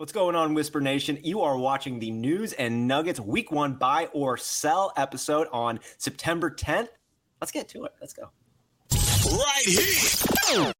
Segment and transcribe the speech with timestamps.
[0.00, 1.18] What's going on, Whisper Nation?
[1.22, 6.50] You are watching the News and Nuggets Week One Buy or Sell episode on September
[6.50, 6.88] 10th.
[7.38, 7.92] Let's get to it.
[8.00, 8.30] Let's go.
[9.30, 10.72] Right here.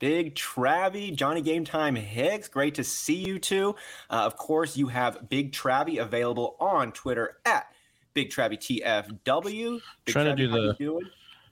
[0.00, 2.48] Big Travie, Johnny Game Time Hicks.
[2.48, 3.76] Great to see you two.
[4.10, 7.68] Uh, of course, you have Big Travie available on Twitter at
[8.12, 9.80] Big Travie TFW.
[10.04, 11.00] Big Trying Travie, to do the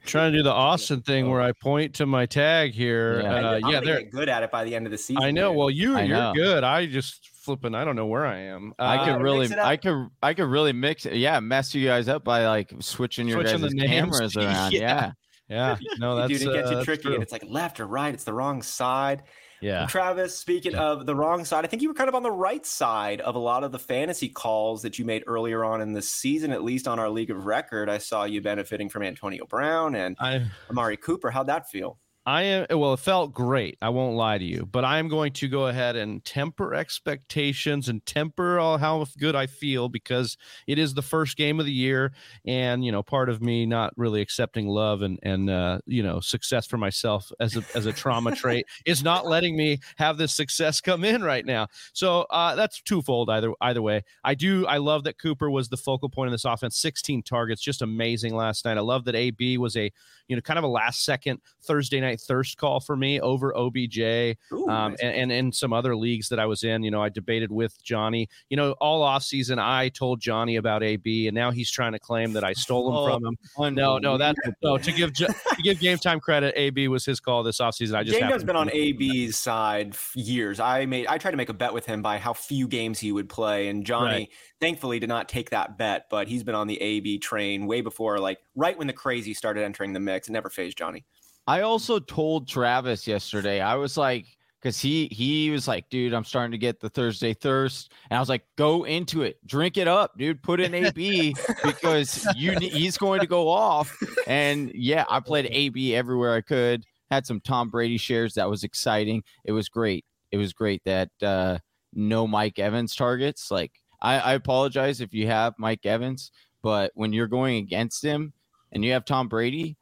[0.04, 3.20] trying to do the Austin thing where I point to my tag here.
[3.20, 5.22] Yeah, uh, yeah they're good at it by the end of the season.
[5.22, 5.52] I know.
[5.52, 6.64] Well, you you're good.
[6.64, 7.74] I just flipping.
[7.74, 8.72] I don't know where I am.
[8.78, 11.16] Uh, I could really, I could, I could really mix it.
[11.16, 14.72] Yeah, mess you guys up by like switching your switching guys' cameras around.
[14.72, 15.12] yeah.
[15.48, 15.76] yeah.
[15.98, 16.42] No, that's dude.
[16.42, 18.12] It gets uh, you tricky, and it's like left or right.
[18.12, 19.22] It's the wrong side.
[19.64, 19.86] Yeah.
[19.86, 22.64] Travis, speaking of the wrong side, I think you were kind of on the right
[22.66, 26.02] side of a lot of the fantasy calls that you made earlier on in the
[26.02, 27.88] season, at least on our league of record.
[27.88, 31.30] I saw you benefiting from Antonio Brown and I, Amari Cooper.
[31.30, 31.98] How'd that feel?
[32.26, 33.76] I am well, it felt great.
[33.82, 37.90] I won't lie to you, but I am going to go ahead and temper expectations
[37.90, 41.72] and temper all how good I feel because it is the first game of the
[41.72, 42.12] year,
[42.46, 46.18] and you know, part of me not really accepting love and and uh, you know
[46.20, 50.32] success for myself as a as a trauma trait is not letting me have this
[50.34, 51.66] success come in right now.
[51.92, 53.28] So uh, that's twofold.
[53.28, 54.66] Either either way, I do.
[54.66, 56.78] I love that Cooper was the focal point of this offense.
[56.78, 58.78] 16 targets, just amazing last night.
[58.78, 59.92] I love that AB was a
[60.28, 63.98] you know kind of a last second Thursday night thirst call for me over OBJ
[63.98, 65.00] Ooh, um, nice.
[65.00, 66.82] and, and, and some other leagues that I was in.
[66.82, 68.28] You know, I debated with Johnny.
[68.48, 71.98] You know, all off season I told Johnny about AB, and now he's trying to
[71.98, 73.74] claim that I stole him oh, from him.
[73.74, 74.78] No, no, that no.
[74.78, 77.94] To give to give game time credit, AB was his call this offseason.
[77.94, 80.60] I just James has been on AB's side years.
[80.60, 83.12] I made I tried to make a bet with him by how few games he
[83.12, 84.28] would play, and Johnny right.
[84.60, 86.06] thankfully did not take that bet.
[86.10, 89.64] But he's been on the AB train way before, like right when the crazy started
[89.64, 90.28] entering the mix.
[90.28, 91.04] It never fazed Johnny.
[91.46, 94.26] I also told Travis yesterday, I was like,
[94.64, 98.20] because he he was like, dude, I'm starting to get the Thursday thirst, and I
[98.20, 102.96] was like, go into it, drink it up, dude, put in AB because you he's
[102.96, 103.94] going to go off,
[104.26, 108.64] and yeah, I played AB everywhere I could, had some Tom Brady shares, that was
[108.64, 111.58] exciting, it was great, it was great that uh,
[111.92, 116.30] no Mike Evans targets, like I, I apologize if you have Mike Evans,
[116.62, 118.32] but when you're going against him
[118.72, 119.76] and you have Tom Brady,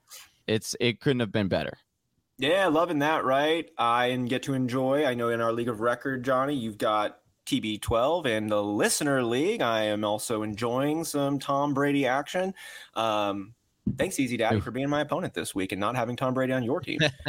[0.53, 1.79] it's it couldn't have been better.
[2.39, 3.71] Yeah, loving that, right?
[3.79, 5.05] I and get to enjoy.
[5.05, 9.63] I know in our league of record, Johnny, you've got TB12 and the listener league.
[9.63, 12.55] I am also enjoying some Tom Brady action.
[12.95, 13.55] Um,
[13.97, 16.63] thanks, Easy Daddy, for being my opponent this week and not having Tom Brady on
[16.63, 16.99] your team.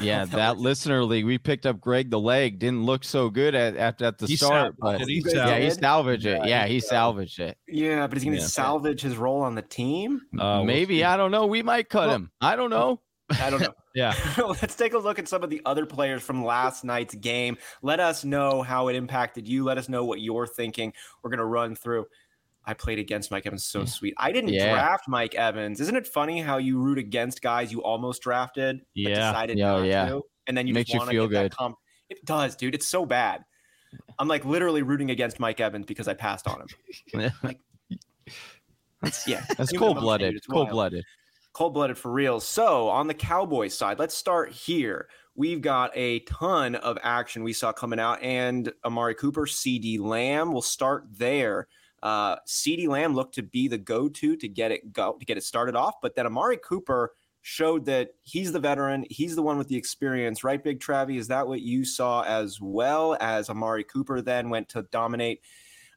[0.00, 2.58] yeah, that listener league, we picked up Greg the leg.
[2.58, 6.26] Didn't look so good at at, at the he start, but he yeah, he salvaged
[6.26, 6.46] it.
[6.46, 7.58] Yeah, he salvaged it.
[7.68, 8.48] Yeah, but he's going to yeah.
[8.48, 10.22] salvage his role on the team.
[10.38, 11.46] Uh, Maybe I don't know.
[11.46, 12.30] We might cut well, him.
[12.40, 13.00] I don't know.
[13.40, 13.74] I don't know.
[13.94, 14.14] yeah.
[14.38, 17.56] Let's take a look at some of the other players from last night's game.
[17.82, 19.64] Let us know how it impacted you.
[19.64, 20.92] Let us know what you're thinking.
[21.22, 22.06] We're going to run through.
[22.64, 23.64] I played against Mike Evans.
[23.64, 24.14] So sweet.
[24.16, 24.72] I didn't yeah.
[24.72, 25.80] draft Mike Evans.
[25.80, 29.08] Isn't it funny how you root against guys you almost drafted, yeah.
[29.08, 30.08] decided yeah, oh, not yeah.
[30.08, 31.54] to, and then you makes you feel good.
[31.56, 31.78] Comp-
[32.08, 32.74] it does, dude.
[32.74, 33.44] It's so bad.
[34.18, 36.62] I'm like literally rooting against Mike Evans because I passed on
[37.12, 37.32] him.
[37.42, 37.58] like,
[39.00, 40.34] that's, yeah, that's cold blooded.
[40.34, 41.04] It's cold blooded.
[41.52, 42.40] Cold blooded for real.
[42.40, 45.08] So on the Cowboys side, let's start here.
[45.34, 50.52] We've got a ton of action we saw coming out, and Amari Cooper, CeeDee Lamb.
[50.52, 51.68] We'll start there.
[52.02, 52.36] Uh,
[52.88, 55.94] Lamb looked to be the go-to to get it go to get it started off,
[56.02, 60.44] but then Amari Cooper showed that he's the veteran, he's the one with the experience,
[60.44, 60.62] right?
[60.62, 64.82] Big Travie, is that what you saw as well as Amari Cooper then went to
[64.82, 65.42] dominate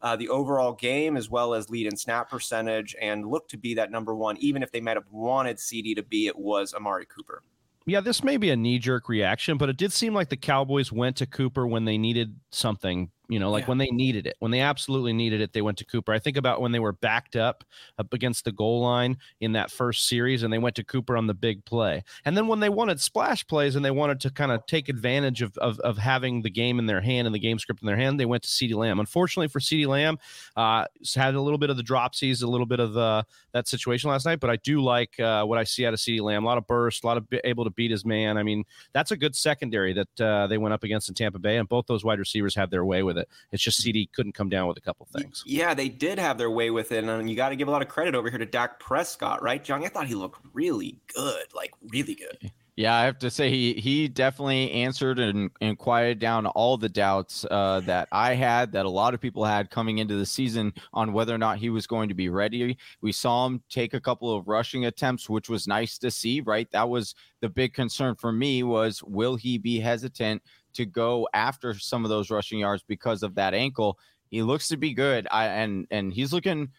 [0.01, 3.75] uh, the overall game as well as lead and snap percentage and looked to be
[3.75, 7.05] that number one, even if they might have wanted CeeDee to be, it was Amari
[7.05, 7.43] Cooper.
[7.87, 10.91] Yeah, this may be a knee jerk reaction, but it did seem like the Cowboys
[10.91, 13.69] went to Cooper when they needed something you know, like yeah.
[13.69, 16.13] when they needed it, when they absolutely needed it, they went to Cooper.
[16.13, 17.63] I think about when they were backed up
[17.97, 21.27] up against the goal line in that first series and they went to Cooper on
[21.27, 22.03] the big play.
[22.25, 25.41] And then when they wanted splash plays and they wanted to kind of take advantage
[25.41, 27.97] of, of, of having the game in their hand and the game script in their
[27.97, 28.99] hand, they went to CeeDee Lamb.
[28.99, 30.17] Unfortunately for CeeDee Lamb,
[30.55, 30.85] uh,
[31.15, 34.25] had a little bit of the dropsies, a little bit of the, that situation last
[34.25, 36.43] night, but I do like uh, what I see out of CeeDee Lamb.
[36.43, 38.37] A lot of burst, a lot of able to beat his man.
[38.37, 38.63] I mean,
[38.93, 41.85] that's a good secondary that uh, they went up against in Tampa Bay, and both
[41.87, 43.29] those wide receivers had their way with with it.
[43.51, 45.43] It's just CeeDee couldn't come down with a couple things.
[45.45, 47.81] Yeah, they did have their way with it, and you got to give a lot
[47.81, 49.85] of credit over here to Dak Prescott, right, Johnny?
[49.85, 52.51] I thought he looked really good, like really good.
[52.77, 56.89] Yeah, I have to say he he definitely answered and, and quieted down all the
[56.89, 60.73] doubts uh, that I had, that a lot of people had coming into the season
[60.93, 62.77] on whether or not he was going to be ready.
[62.99, 66.41] We saw him take a couple of rushing attempts, which was nice to see.
[66.41, 70.41] Right, that was the big concern for me was will he be hesitant
[70.75, 73.97] to go after some of those rushing yards because of that ankle.
[74.29, 75.27] He looks to be good.
[75.31, 76.69] I and and he's looking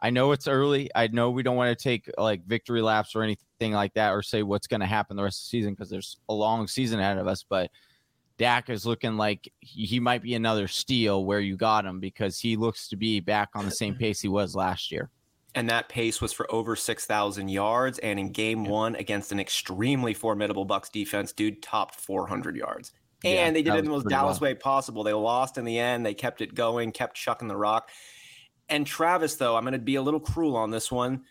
[0.00, 0.90] I know it's early.
[0.94, 4.22] I know we don't want to take like victory laps or anything like that or
[4.22, 7.00] say what's going to happen the rest of the season because there's a long season
[7.00, 7.70] ahead of us, but
[8.38, 12.56] Dak is looking like he might be another steal where you got him because he
[12.56, 15.10] looks to be back on the same pace he was last year.
[15.54, 17.98] And that pace was for over 6,000 yards.
[18.00, 22.92] And in game one against an extremely formidable Bucs defense, dude topped 400 yards.
[23.26, 24.50] And yeah, they did it in the most Dallas well.
[24.50, 25.02] way possible.
[25.02, 26.06] They lost in the end.
[26.06, 27.90] They kept it going, kept chucking the rock.
[28.68, 31.22] And Travis, though, I'm going to be a little cruel on this one.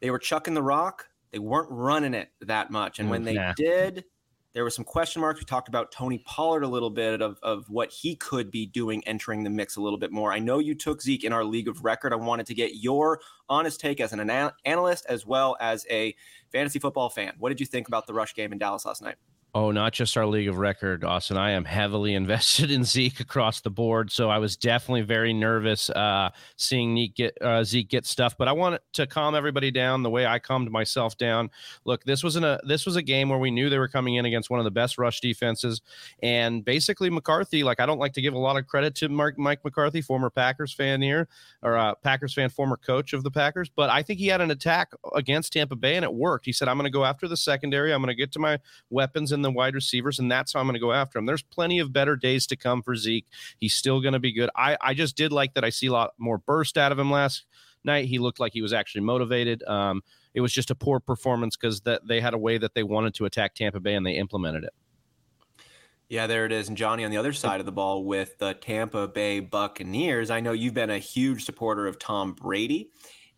[0.00, 1.06] They were chucking the rock.
[1.32, 2.98] They weren't running it that much.
[2.98, 3.52] And when mm, they yeah.
[3.56, 4.04] did,
[4.52, 5.40] there were some question marks.
[5.40, 9.02] We talked about Tony Pollard a little bit of, of what he could be doing
[9.06, 10.32] entering the mix a little bit more.
[10.32, 12.12] I know you took Zeke in our league of record.
[12.12, 14.30] I wanted to get your honest take as an
[14.64, 16.14] analyst as well as a
[16.52, 17.32] fantasy football fan.
[17.38, 19.16] What did you think about the rush game in Dallas last night?
[19.56, 21.36] Oh, not just our league of record, Austin.
[21.36, 25.90] I am heavily invested in Zeke across the board, so I was definitely very nervous
[25.90, 28.36] uh, seeing Zeke get uh, Zeke get stuff.
[28.36, 31.50] But I want to calm everybody down the way I calmed myself down.
[31.84, 34.24] Look, this wasn't a this was a game where we knew they were coming in
[34.24, 35.82] against one of the best rush defenses,
[36.20, 37.62] and basically McCarthy.
[37.62, 40.30] Like I don't like to give a lot of credit to Mark Mike McCarthy, former
[40.30, 41.28] Packers fan here,
[41.62, 43.68] or uh, Packers fan, former coach of the Packers.
[43.68, 46.44] But I think he had an attack against Tampa Bay, and it worked.
[46.44, 47.94] He said, "I'm going to go after the secondary.
[47.94, 48.58] I'm going to get to my
[48.90, 51.26] weapons and the wide receivers, and that's how I'm going to go after him.
[51.26, 53.26] There's plenty of better days to come for Zeke.
[53.58, 54.50] He's still going to be good.
[54.56, 57.10] I, I just did like that I see a lot more burst out of him
[57.10, 57.44] last
[57.84, 58.06] night.
[58.06, 59.62] He looked like he was actually motivated.
[59.64, 60.02] Um,
[60.34, 63.14] it was just a poor performance because that they had a way that they wanted
[63.14, 64.74] to attack Tampa Bay and they implemented it.
[66.08, 66.68] Yeah, there it is.
[66.68, 70.30] And Johnny on the other side of the ball with the Tampa Bay Buccaneers.
[70.30, 72.90] I know you've been a huge supporter of Tom Brady.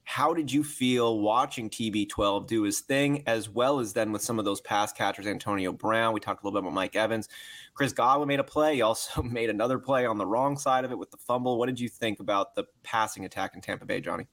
[0.06, 4.38] How did you feel watching TB12 do his thing, as well as then with some
[4.38, 6.14] of those pass catchers, Antonio Brown?
[6.14, 7.29] We talked a little bit about Mike Evans.
[7.75, 8.76] Chris Godwin made a play.
[8.76, 11.58] He also made another play on the wrong side of it with the fumble.
[11.58, 14.29] What did you think about the passing attack in Tampa Bay, Johnny?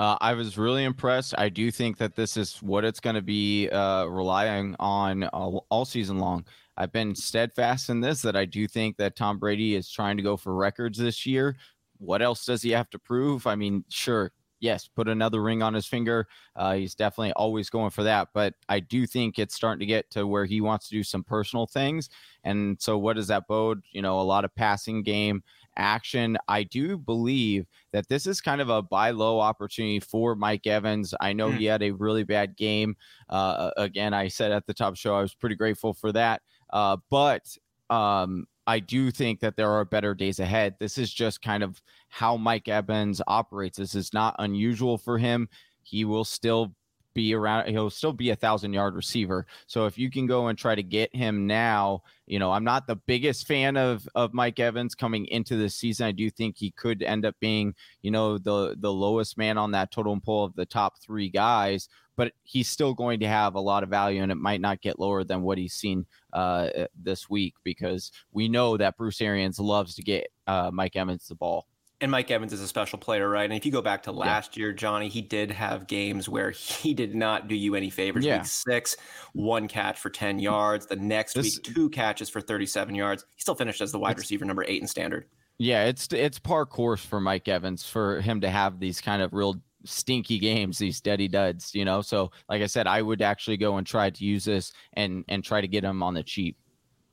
[0.00, 1.32] Uh, I was really impressed.
[1.38, 5.64] I do think that this is what it's going to be uh, relying on all,
[5.70, 6.44] all, season long.
[6.76, 10.24] I've been steadfast in this that I do think that Tom Brady is trying to
[10.24, 11.56] go for records this year.
[11.98, 13.46] What else does he have to prove?
[13.46, 16.26] I mean, sure, yes, put another ring on his finger.
[16.56, 18.28] Uh, he's definitely always going for that.
[18.32, 21.24] But I do think it's starting to get to where he wants to do some
[21.24, 22.08] personal things.
[22.44, 23.82] And so, what does that bode?
[23.90, 25.42] You know, a lot of passing game
[25.76, 26.38] action.
[26.48, 31.12] I do believe that this is kind of a buy low opportunity for Mike Evans.
[31.20, 31.56] I know mm.
[31.58, 32.96] he had a really bad game.
[33.28, 36.42] Uh, again, I said at the top show I was pretty grateful for that.
[36.70, 37.44] Uh, but
[37.90, 40.76] um, I do think that there are better days ahead.
[40.78, 43.78] This is just kind of how Mike Evans operates.
[43.78, 45.48] This is not unusual for him.
[45.82, 46.74] He will still
[47.14, 50.58] be around he'll still be a thousand yard receiver so if you can go and
[50.58, 54.58] try to get him now you know i'm not the biggest fan of of mike
[54.58, 58.38] evans coming into this season i do think he could end up being you know
[58.38, 62.68] the the lowest man on that totem pole of the top three guys but he's
[62.68, 65.42] still going to have a lot of value and it might not get lower than
[65.42, 66.68] what he's seen uh,
[67.00, 71.34] this week because we know that Bruce Arians loves to get uh, Mike Evans the
[71.34, 71.66] ball.
[72.00, 73.44] And Mike Evans is a special player, right?
[73.44, 74.62] And if you go back to last yeah.
[74.62, 78.24] year, Johnny, he did have games where he did not do you any favors.
[78.24, 78.38] Yeah.
[78.38, 78.96] Week six,
[79.34, 80.86] one catch for 10 yards.
[80.86, 83.24] The next this, week, two catches for 37 yards.
[83.36, 85.26] He still finished as the wide receiver number eight in standard.
[85.58, 89.32] Yeah, it's it's par course for Mike Evans for him to have these kind of
[89.32, 92.02] real stinky games, these steady duds, you know.
[92.02, 95.44] So, like I said, I would actually go and try to use this and and
[95.44, 96.56] try to get him on the cheap.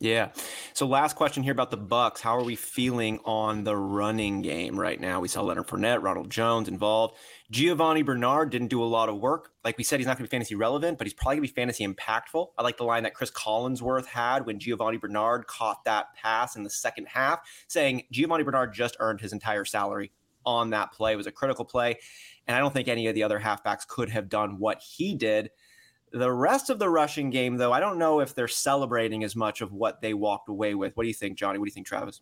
[0.02, 0.30] Yeah.
[0.74, 2.22] So last question here about the Bucs.
[2.22, 5.20] How are we feeling on the running game right now?
[5.20, 7.18] We saw Leonard Fournette, Ronald Jones involved.
[7.52, 9.50] Giovani Bernard didn't do a lot of work.
[9.66, 11.54] Like we said, he's not going to be fantasy relevant, but he's probably going to
[11.54, 12.48] be fantasy impactful.
[12.58, 16.64] I like the line that Chris Collinsworth had when Giovani Bernard caught that pass in
[16.64, 20.14] the second half, saying Giovani Bernard just earned his entire salary
[20.46, 21.12] on that play.
[21.12, 21.98] It was a critical play.
[22.50, 25.51] And I don't think any of the other halfbacks could have done what he did.
[26.12, 29.62] The rest of the rushing game, though, I don't know if they're celebrating as much
[29.62, 30.98] of what they walked away with.
[30.98, 31.60] What do you think, Johnny?
[31.60, 32.22] What do you think, Travis?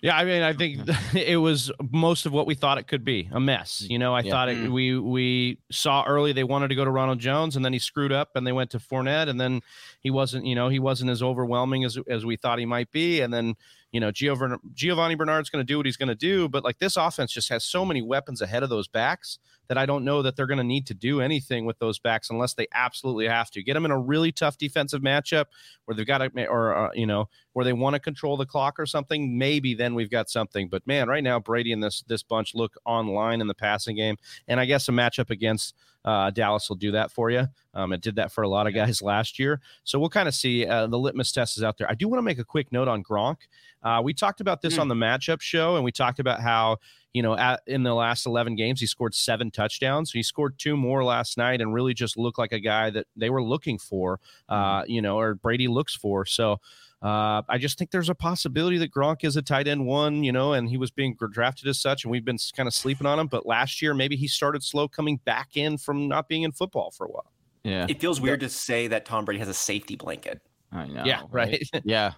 [0.00, 3.28] Yeah, I mean, I think it was most of what we thought it could be
[3.30, 3.84] a mess.
[3.90, 4.30] You know, I yeah.
[4.30, 4.72] thought it, mm.
[4.72, 8.12] we we saw early they wanted to go to Ronald Jones, and then he screwed
[8.12, 9.60] up, and they went to Fournette, and then
[10.00, 13.20] he wasn't, you know, he wasn't as overwhelming as as we thought he might be,
[13.20, 13.54] and then
[13.96, 16.98] you know, Giovani, Bernard's going to do what he's going to do, but like this
[16.98, 19.38] offense just has so many weapons ahead of those backs
[19.68, 22.28] that I don't know that they're going to need to do anything with those backs
[22.28, 23.62] unless they absolutely have to.
[23.62, 25.46] Get them in a really tough defensive matchup
[25.86, 28.78] where they've got to, or, uh, you know, where they want to control the clock
[28.78, 29.38] or something.
[29.38, 30.68] Maybe then we've got something.
[30.68, 34.16] But man, right now, Brady and this, this bunch look online in the passing game.
[34.46, 35.74] And I guess a matchup against
[36.06, 37.48] uh, Dallas will do that for you.
[37.74, 39.60] Um, it did that for a lot of guys last year.
[39.84, 40.64] So we'll kind of see.
[40.64, 41.90] Uh, the litmus test is out there.
[41.90, 43.36] I do want to make a quick note on Gronk.
[43.82, 44.80] Uh, we talked about this mm.
[44.80, 46.78] on the matchup show, and we talked about how
[47.12, 50.12] you know at, in the last 11 games he scored seven touchdowns.
[50.12, 53.28] He scored two more last night, and really just looked like a guy that they
[53.28, 54.20] were looking for.
[54.48, 54.90] Uh, mm-hmm.
[54.90, 56.24] you know, or Brady looks for.
[56.24, 56.60] So.
[57.02, 60.32] Uh, I just think there's a possibility that Gronk is a tight end one, you
[60.32, 63.18] know, and he was being drafted as such, and we've been kind of sleeping on
[63.18, 63.26] him.
[63.26, 66.90] But last year, maybe he started slow coming back in from not being in football
[66.90, 67.32] for a while.
[67.64, 70.40] Yeah, it feels weird to say that Tom Brady has a safety blanket.
[70.72, 71.04] I know.
[71.04, 71.62] Yeah, right.
[71.72, 71.82] right?
[71.84, 72.12] yeah,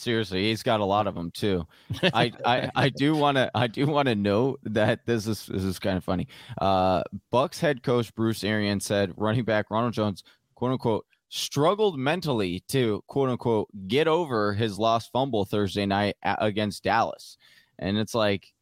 [0.00, 1.66] Seriously, he's got a lot of them too.
[2.14, 5.64] I I, I do want to I do want to note that this is this
[5.64, 6.28] is kind of funny.
[6.58, 10.22] Uh, Bucs head coach Bruce Arians said running back Ronald Jones,
[10.54, 16.84] quote unquote, struggled mentally to quote unquote get over his lost fumble Thursday night against
[16.84, 17.38] Dallas,
[17.78, 18.52] and it's like,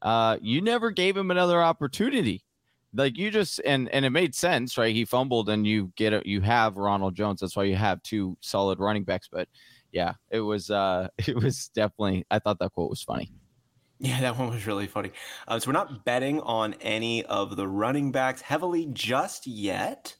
[0.00, 2.44] uh, you never gave him another opportunity.
[2.94, 4.94] Like you just and and it made sense, right?
[4.94, 6.26] He fumbled, and you get it.
[6.26, 7.40] You have Ronald Jones.
[7.40, 9.48] That's why you have two solid running backs, but
[9.92, 13.32] yeah, it was uh it was definitely I thought that quote was funny.
[13.98, 15.12] Yeah, that one was really funny.
[15.46, 20.16] Uh, so we're not betting on any of the running backs heavily just yet.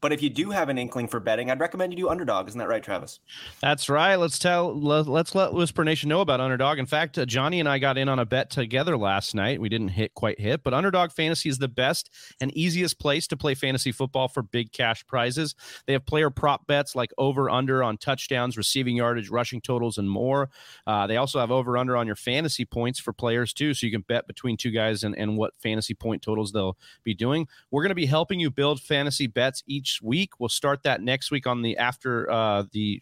[0.00, 2.48] But if you do have an inkling for betting, I'd recommend you do underdog.
[2.48, 3.20] Isn't that right, Travis?
[3.60, 4.16] That's right.
[4.16, 6.78] Let's tell let, us let Whisper Nation know about underdog.
[6.78, 9.60] In fact, uh, Johnny and I got in on a bet together last night.
[9.60, 13.36] We didn't hit quite hit, but underdog fantasy is the best and easiest place to
[13.36, 15.54] play fantasy football for big cash prizes.
[15.86, 20.08] They have player prop bets like over under on touchdowns, receiving yardage, rushing totals, and
[20.08, 20.50] more.
[20.86, 23.92] Uh, they also have over under on your fantasy points for players too, so you
[23.92, 27.48] can bet between two guys and, and what fantasy point totals they'll be doing.
[27.70, 30.38] We're going to be helping you build fantasy bets each each week.
[30.38, 33.00] We'll start that next week on the after uh, the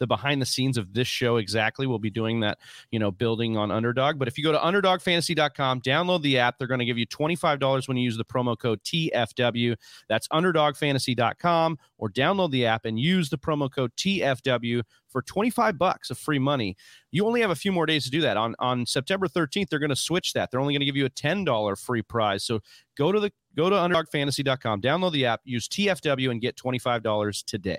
[0.00, 1.86] the behind the scenes of this show exactly.
[1.86, 2.58] We'll be doing that,
[2.90, 4.18] you know, building on Underdog.
[4.18, 7.86] But if you go to underdogfantasy.com, download the app, they're going to give you $25
[7.86, 9.76] when you use the promo code TFW.
[10.08, 14.82] That's underdogfantasy.com or download the app and use the promo code TFW
[15.14, 16.76] for 25 bucks of free money.
[17.12, 18.36] You only have a few more days to do that.
[18.36, 20.50] On on September 13th, they're going to switch that.
[20.50, 22.44] They're only going to give you a $10 free prize.
[22.44, 22.58] So
[22.98, 27.78] go to the go to underdogfantasy.com, download the app, use TFW and get $25 today.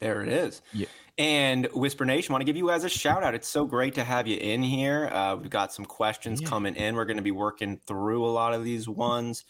[0.00, 0.62] There it is.
[0.72, 0.86] Yeah.
[1.18, 3.34] And Whisper Nation, want to give you guys a shout out.
[3.34, 5.08] It's so great to have you in here.
[5.08, 6.48] Uh, we've got some questions yeah.
[6.48, 6.94] coming in.
[6.94, 9.44] We're going to be working through a lot of these ones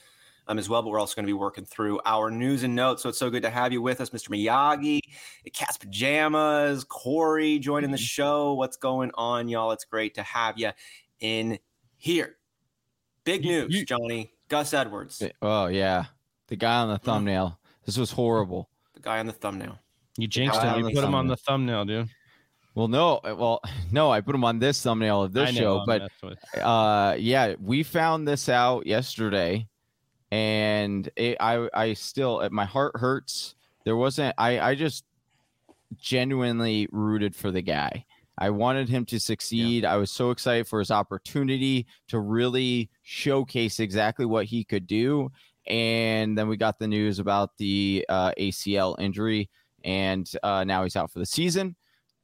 [0.48, 3.02] um, as well, but we're also going to be working through our news and notes.
[3.02, 4.30] So it's so good to have you with us, Mr.
[4.30, 5.00] Miyagi,
[5.52, 8.02] Cat's Pajamas, Corey joining the mm-hmm.
[8.02, 8.54] show.
[8.54, 9.70] What's going on, y'all?
[9.72, 10.70] It's great to have you
[11.20, 11.58] in
[11.96, 12.36] here.
[13.24, 14.32] Big news, Johnny.
[14.48, 15.22] Gus Edwards.
[15.42, 16.06] Oh, yeah.
[16.46, 17.58] The guy on the thumbnail.
[17.84, 18.70] This was horrible.
[18.94, 19.78] The guy on the thumbnail.
[20.16, 20.88] You jinxed him.
[20.88, 22.08] You put him on the thumbnail, dude.
[22.74, 23.60] Well, no, uh, well,
[23.92, 26.10] no, I put him on this thumbnail of this show, but
[26.56, 29.67] uh, yeah, we found this out yesterday,
[30.30, 33.54] and it, I, I still, my heart hurts.
[33.84, 35.04] There wasn't, I, I just
[35.96, 38.04] genuinely rooted for the guy.
[38.38, 39.82] I wanted him to succeed.
[39.82, 39.94] Yeah.
[39.94, 45.30] I was so excited for his opportunity to really showcase exactly what he could do.
[45.66, 49.50] And then we got the news about the uh, ACL injury
[49.84, 51.76] and uh, now he's out for the season.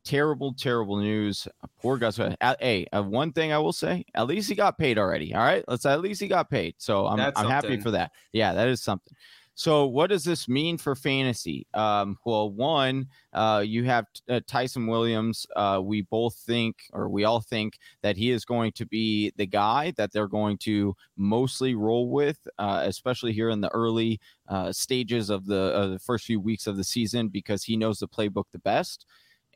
[0.05, 1.49] Terrible, terrible news.
[1.81, 2.17] Poor Gus.
[2.17, 5.35] Hey, uh, one thing I will say: at least he got paid already.
[5.35, 6.75] All right, let's at least he got paid.
[6.79, 8.13] So I'm I'm happy for that.
[8.33, 9.15] Yeah, that is something.
[9.57, 11.67] So, what does this mean for fantasy?
[11.75, 15.47] Um, well, one, uh, you have uh, Ty'Son Williams.
[15.55, 19.47] Uh, we both think, or we all think, that he is going to be the
[19.47, 24.73] guy that they're going to mostly roll with, uh, especially here in the early uh,
[24.73, 28.47] stages of the, the first few weeks of the season, because he knows the playbook
[28.51, 29.07] the best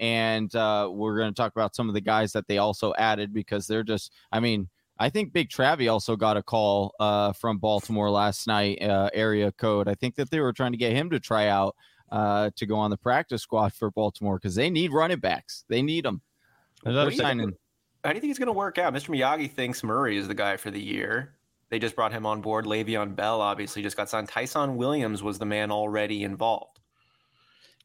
[0.00, 3.32] and uh, we're going to talk about some of the guys that they also added
[3.32, 4.68] because they're just i mean
[5.00, 9.52] I think Big Travie also got a call uh, from Baltimore last night, uh, area
[9.52, 9.86] code.
[9.86, 11.76] I think that they were trying to get him to try out
[12.10, 15.64] uh, to go on the practice squad for Baltimore because they need running backs.
[15.68, 16.20] They need them.
[16.84, 17.52] Another signing.
[18.04, 18.92] How do you think it's going to work out?
[18.92, 19.10] Mr.
[19.10, 21.34] Miyagi thinks Murray is the guy for the year.
[21.70, 22.64] They just brought him on board.
[22.64, 24.28] Le'Veon Bell obviously just got signed.
[24.28, 26.80] Ty'Son Williams was the man already involved.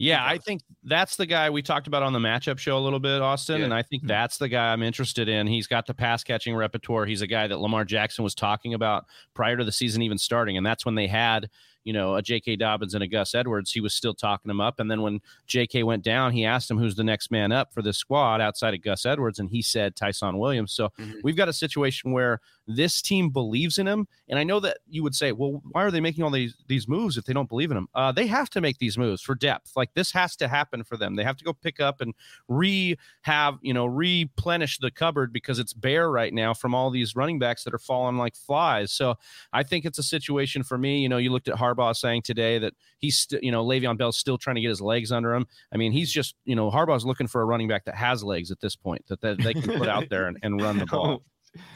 [0.04, 3.00] Yeah, I think that's the guy we talked about on the matchup show a little
[3.00, 3.60] bit, Austin.
[3.60, 3.66] Yeah.
[3.66, 4.10] And I think mm-hmm.
[4.10, 5.48] that's the guy I'm interested in.
[5.48, 7.06] He's got the pass catching repertoire.
[7.06, 10.58] He's a guy that Lamar Jackson was talking about prior to the season even starting.
[10.58, 11.50] And that's when they had
[11.84, 12.56] you know, a J.K.
[12.56, 14.80] Dobbins and a Gus Edwards, he was still talking him up.
[14.80, 15.84] And then when J.K.
[15.84, 18.82] went down, he asked him who's the next man up for the squad outside of
[18.82, 20.74] Gus Edwards, and he said Ty'Son Williams.
[20.74, 21.20] So mm-hmm.
[21.24, 24.08] we've got a situation where this team believes in him.
[24.30, 26.88] And I know that you would say, well, why are they making all these these
[26.88, 27.88] moves if they don't believe in him?
[27.94, 29.72] Uh, they have to make these moves for depth.
[29.76, 31.16] Like this has to happen for them.
[31.16, 32.14] They have to go pick up and
[32.48, 37.16] re have you know replenish the cupboard because it's bare right now from all these
[37.16, 38.92] running backs that are falling like flies.
[38.92, 39.16] So
[39.52, 41.02] I think it's a situation for me.
[41.02, 44.18] You know, you looked at Harbaugh saying today that he's st- you know Le'Veon Bell's
[44.18, 45.46] still trying to get his legs under him.
[45.74, 48.52] I mean, he's just you know Harbaugh's looking for a running back that has legs
[48.52, 51.24] at this point that, that they can put out there and, and run the ball.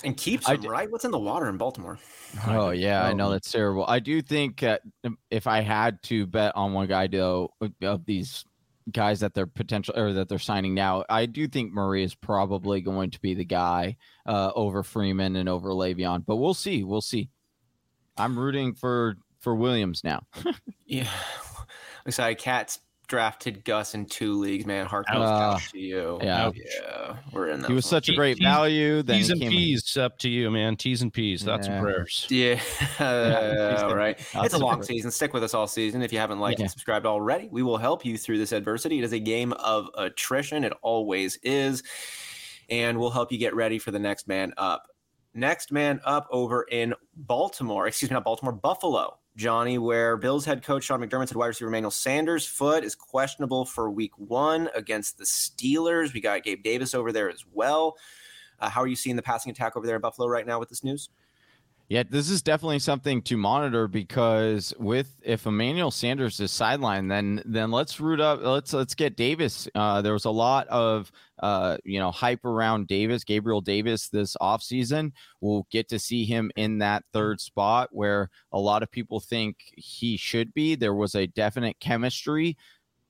[0.04, 0.90] And keeps I them, right?
[0.92, 2.00] What's in the water in Baltimore?
[2.48, 3.32] Oh yeah, I know Oh.
[3.32, 3.86] that's terrible.
[3.88, 4.80] I do think uh,
[5.30, 8.44] if I had to bet on one guy though of these
[8.92, 12.82] guys that they're potential or that they're signing now, I do think Murray is probably
[12.82, 16.26] going to be the guy uh, over Freeman and over Le'Veon.
[16.26, 16.84] But we'll see.
[16.84, 17.30] We'll see.
[18.18, 20.22] I'm rooting for for Williams now.
[20.86, 21.10] Yeah.
[22.06, 24.86] Looks like Cats drafted Gus in two leagues, man.
[24.86, 26.20] Heart goes Uh, out to you.
[26.22, 26.52] yeah.
[26.54, 27.16] Yeah.
[27.32, 27.68] We're in that.
[27.68, 27.90] He was one.
[27.90, 29.02] such a great T- value.
[29.02, 30.76] Then T's and came- P's up to you, man.
[30.76, 31.44] T's and P's.
[31.44, 31.74] Thoughts Yeah.
[31.74, 32.28] and prayers.
[32.30, 32.60] Yeah,
[33.84, 34.20] all right.
[34.36, 34.86] I'll It's a long it.
[34.86, 35.12] season.
[35.12, 36.02] Stick with us all season.
[36.02, 36.64] If you haven't liked Yeah.
[36.66, 39.00] and subscribed already, we will help you through this adversity.
[39.00, 40.64] It is a game of attrition.
[40.64, 41.84] It always is.
[42.70, 44.84] And we'll help you get ready for the next man up.
[45.34, 49.18] Next man up over in Baltimore, excuse me, not Baltimore, Buffalo.
[49.38, 53.66] Johnny, where Bills head coach Sean McDermott said wide receiver Emmanuel Sanders' foot is questionable
[53.66, 56.12] for week one against the Steelers.
[56.12, 57.98] We got Gabe Davis over there as well.
[58.60, 60.70] Uh, how are you seeing the passing attack over there in Buffalo right now with
[60.70, 61.10] this news?
[61.90, 67.42] Yeah, this is definitely something to monitor because with if Emmanuel Sanders is sidelined, then
[67.46, 68.42] then let's root up.
[68.44, 69.70] Let's let's get Davis.
[69.74, 74.36] Uh, there was a lot of uh, you know hype around Davis, Gabriel Davis this
[74.42, 75.14] offseason.
[75.40, 79.56] We'll get to see him in that third spot where a lot of people think
[79.78, 80.76] he should be.
[80.76, 82.58] There was a definite chemistry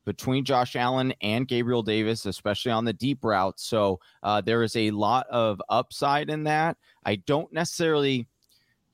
[0.05, 3.59] between Josh Allen and Gabriel Davis, especially on the deep route.
[3.59, 6.77] So uh, there is a lot of upside in that.
[7.03, 8.27] I don't necessarily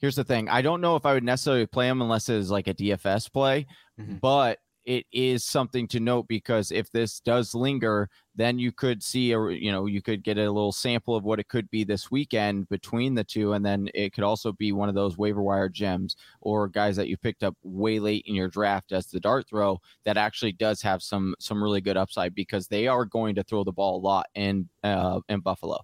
[0.04, 0.50] here's the thing.
[0.50, 3.30] I don't know if I would necessarily play him unless it is like a DFS
[3.32, 3.66] play,
[3.98, 4.20] Mhm.
[4.20, 9.32] but it is something to note because if this does linger, then you could see
[9.32, 12.12] a you know you could get a little sample of what it could be this
[12.12, 15.70] weekend between the two, and then it could also be one of those waiver wire
[15.70, 19.48] gems or guys that you picked up way late in your draft as the dart
[19.48, 23.44] throw that actually does have some some really good upside because they are going to
[23.44, 25.80] throw the ball a lot in uh, in Buffalo.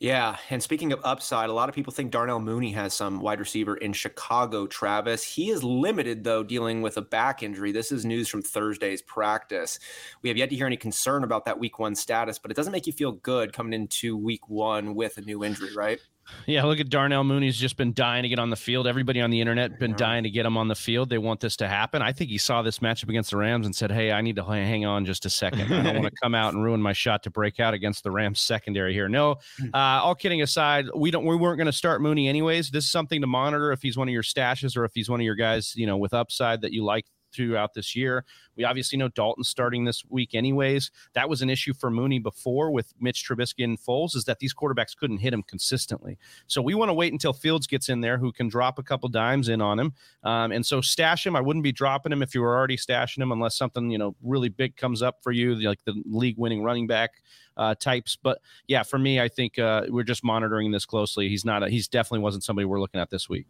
[0.00, 3.38] Yeah, and speaking of upside, a lot of people think Darnell Mooney has some wide
[3.38, 5.22] receiver in Chicago, Travis.
[5.22, 7.70] He is limited, though, dealing with a back injury.
[7.70, 9.78] This is news from Thursday's practice.
[10.22, 12.72] We have yet to hear any concern about that week one status, but it doesn't
[12.72, 16.00] make you feel good coming into week one with a new injury, right?
[16.46, 18.86] Yeah, look at Darnell Mooney's just been dying to get on the field.
[18.86, 19.96] Everybody on the internet been Yeah.
[19.96, 21.08] dying to get him on the field.
[21.10, 22.02] They want this to happen.
[22.02, 24.44] I think he saw this matchup against the Rams and said, "Hey, I need to
[24.44, 25.72] hang on just a second.
[25.72, 28.10] I don't want to come out and ruin my shot to break out against the
[28.10, 29.32] Rams secondary here." No,
[29.72, 31.24] uh, all kidding aside, we don't.
[31.24, 32.70] We weren't going to start Mooney anyways.
[32.70, 35.20] This is something to monitor if he's one of your stashes or if he's one
[35.20, 38.24] of your guys, you know, with upside that you like throughout this year.
[38.56, 40.90] We obviously know Dalton starting this week anyways.
[41.14, 44.54] That was an issue for Mooney before with Mitch Trubisky and Foles is that these
[44.54, 46.18] quarterbacks couldn't hit him consistently.
[46.46, 49.08] So we want to wait until Fields gets in there who can drop a couple
[49.08, 49.92] dimes in on him.
[50.24, 51.36] Um, and so stash him.
[51.36, 54.14] I wouldn't be dropping him if you were already stashing him unless something, you know,
[54.22, 57.22] really big comes up for you, like the league winning running back
[57.56, 58.16] uh, types.
[58.20, 61.28] But yeah, for me, I think uh, we're just monitoring this closely.
[61.28, 63.46] He's not, a, he's definitely wasn't somebody we're looking at this week.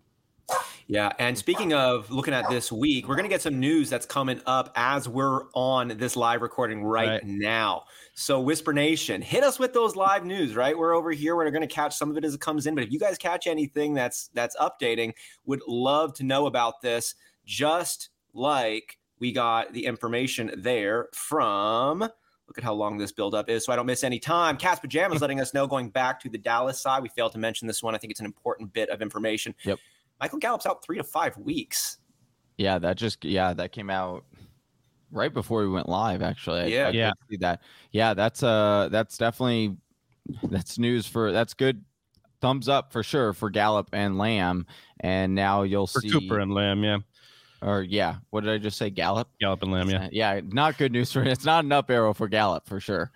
[0.90, 4.06] Yeah, and speaking of looking at this week, we're going to get some news that's
[4.06, 7.24] coming up as we're on this live recording right, Right.
[7.24, 7.84] now.
[8.14, 10.56] So, Whisper Nation, hit us with those live news.
[10.56, 11.36] Right, we're over here.
[11.36, 12.74] We're going to catch some of it as it comes in.
[12.74, 15.12] But if you guys catch anything that's that's updating,
[15.46, 17.14] would love to know about this.
[17.46, 22.00] Just like we got the information there from.
[22.00, 24.56] Look at how long this buildup is, so I don't miss any time.
[24.56, 27.00] Cats Pajamas letting us know going back to the Dallas side.
[27.00, 27.94] We failed to mention this one.
[27.94, 29.54] I think it's an important bit of information.
[29.62, 29.78] Yep.
[30.20, 31.98] Michael Gallup's out three to five weeks.
[32.58, 34.24] Yeah, that just yeah, that came out
[35.10, 36.22] right before we went live.
[36.22, 36.88] Actually, I, Yeah.
[36.88, 37.10] I did Yeah.
[37.30, 37.62] see that.
[37.92, 39.76] Yeah, that's uh, that's definitely
[40.44, 41.84] that's news for that's good.
[42.40, 44.66] Thumbs up for sure for Gallup and Lamb,
[45.00, 46.10] and now you'll For see.
[46.10, 46.98] Cooper and Lamb, yeah.
[47.60, 48.88] or yeah, what did I just say?
[48.88, 49.28] Gallup.
[49.40, 50.04] Gallup and Lamb, yeah.
[50.04, 53.10] Uh, yeah, not good news for it's not an up arrow for Gallup for sure.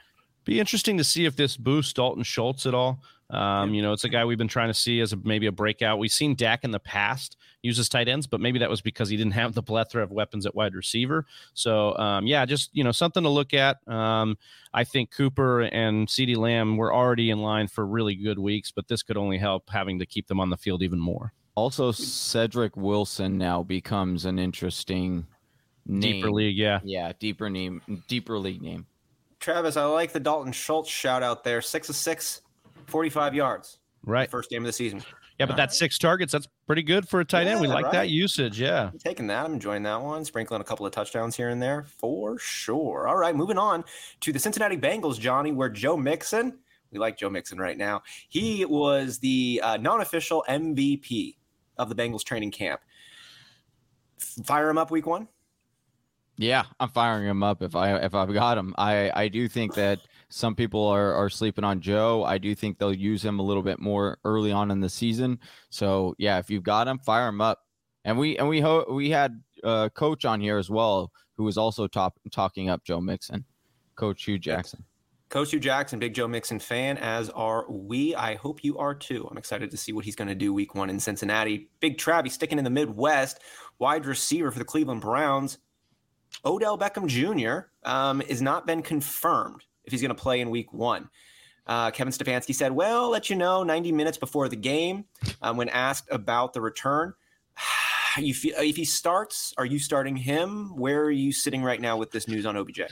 [0.44, 3.00] Be interesting to see if this boosts Dalton Schultz at all.
[3.34, 5.52] Um, you know, it's a guy we've been trying to see as a, maybe a
[5.52, 5.98] breakout.
[5.98, 9.08] We've seen Dak in the past use his tight ends, but maybe that was because
[9.08, 11.26] he didn't have the plethora of weapons at wide receiver.
[11.54, 13.86] So, um, yeah, just you know, something to look at.
[13.88, 14.38] Um,
[14.72, 18.88] I think Cooper and CeeDee Lamb were already in line for really good weeks, but
[18.88, 21.32] this could only help having to keep them on the field even more.
[21.56, 25.26] Also, Cedric Wilson now becomes an interesting
[25.86, 26.00] name.
[26.00, 26.80] Deeper league, yeah.
[26.82, 28.86] Yeah, deeper name, deeper league name.
[29.38, 31.60] Travis, I like the Dalton Schultz shout out there.
[31.60, 32.40] Six of six,
[32.94, 33.78] 45 yards.
[34.04, 34.30] Right.
[34.30, 35.02] First game of the season.
[35.40, 36.32] Yeah, but that's six targets.
[36.32, 37.60] That's pretty good for a tight end.
[37.60, 37.92] We like right.
[37.92, 38.60] that usage.
[38.60, 38.90] Yeah.
[38.92, 39.44] I'm taking that.
[39.44, 40.24] I'm enjoying that one.
[40.24, 43.08] Sprinkling a couple of touchdowns here and there for sure.
[43.08, 43.82] All right, moving on
[44.20, 46.56] to the Cincinnati Bengals, Johnny, where Joe Mixon,
[46.92, 48.00] we like Joe Mixon right now.
[48.28, 51.34] He was the uh, non official MVP
[51.78, 52.80] of the Bengals training camp.
[54.44, 55.26] Fire him up week one.
[56.36, 58.72] Yeah, I'm firing him up if I if I've got him.
[58.78, 59.98] I I do think that
[60.28, 62.24] some people are are sleeping on Joe.
[62.24, 65.38] I do think they'll use him a little bit more early on in the season.
[65.70, 67.60] So yeah, if you've got him, fire him up.
[68.04, 71.56] And we and we ho- we had a coach on here as well who was
[71.58, 73.44] also top talking up Joe Mixon,
[73.96, 74.84] Coach Hue Jackson.
[75.30, 78.14] Coach Hue Jackson, big Joe Mixon fan, as are we.
[78.14, 79.26] I hope you are too.
[79.28, 81.70] I'm excited to see what he's going to do week one in Cincinnati.
[81.80, 83.40] Big Travie sticking in the Midwest,
[83.78, 85.58] wide receiver for the Cleveland Browns.
[86.44, 87.68] Odell Beckham Jr.
[87.88, 91.10] Um, has not been confirmed if he's going to play in week one.
[91.66, 95.06] Uh, Kevin Stefanski said, Well, let you know 90 minutes before the game
[95.40, 97.14] um, when asked about the return.
[98.16, 100.76] feel, if he starts, are you starting him?
[100.76, 102.82] Where are you sitting right now with this news on OBJ?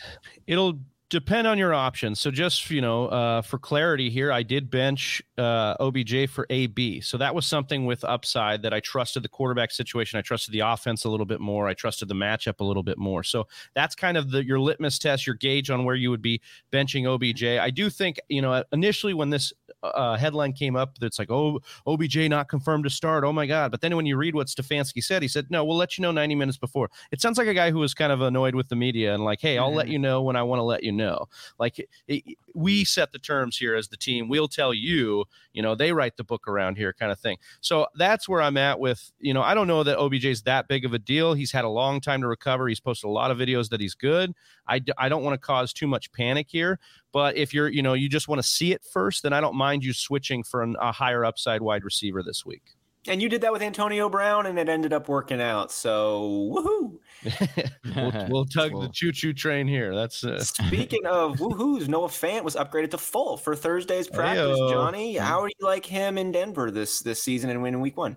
[0.47, 0.81] It'll
[1.13, 2.19] depend on your options.
[2.21, 7.03] So just you know, uh, for clarity here, I did bench uh, OBJ for AB.
[7.03, 10.19] So that was something with upside that I trusted the quarterback situation.
[10.19, 11.69] I trusted the offense a little bit more.
[11.69, 13.23] I trusted the matchup a little bit more.
[13.23, 16.41] So that's kind of the your litmus test, your gauge on where you would be
[16.73, 17.45] benching OBJ.
[17.45, 21.61] I do think you know initially when this uh, headline came up that's like, oh,
[21.87, 23.25] OBJ not confirmed to start.
[23.25, 23.71] Oh my God.
[23.71, 26.13] But then when you read what Stefanski said, he said, no, we'll let you know
[26.13, 26.91] 90 minutes before.
[27.11, 29.41] It sounds like a guy who was kind of annoyed with the media and like,
[29.41, 29.77] hey, I'll mm-hmm.
[29.79, 31.29] let you know when I want to let you know.
[31.59, 34.29] Like, it, we set the terms here as the team.
[34.29, 37.39] We'll tell you, you know, they write the book around here kind of thing.
[37.61, 40.69] So that's where I'm at with, you know, I don't know that OBJ is that
[40.69, 41.35] big of a deal.
[41.35, 42.69] He's had a long time to recover.
[42.69, 44.33] He's posted a lot of videos that he's good.
[44.67, 46.79] I, I don't want to cause too much panic here.
[47.13, 49.57] But if you're, you know, you just want to see it first, then I don't
[49.57, 52.77] mind you switching for an, a higher upside wide receiver this week.
[53.09, 55.73] And you did that with Antonio Brown, and it ended up working out.
[55.73, 56.99] So woohoo!
[57.97, 59.95] we'll, we'll, tug the choo-choo train here.
[59.95, 60.39] That's uh...
[60.45, 61.89] speaking of woohoos.
[61.89, 64.57] Noah Fant was upgraded to full for Thursday's practice.
[64.57, 64.71] Hey-o.
[64.71, 67.97] Johnny, how do you like him in Denver this this season and win in Week
[67.97, 68.17] One?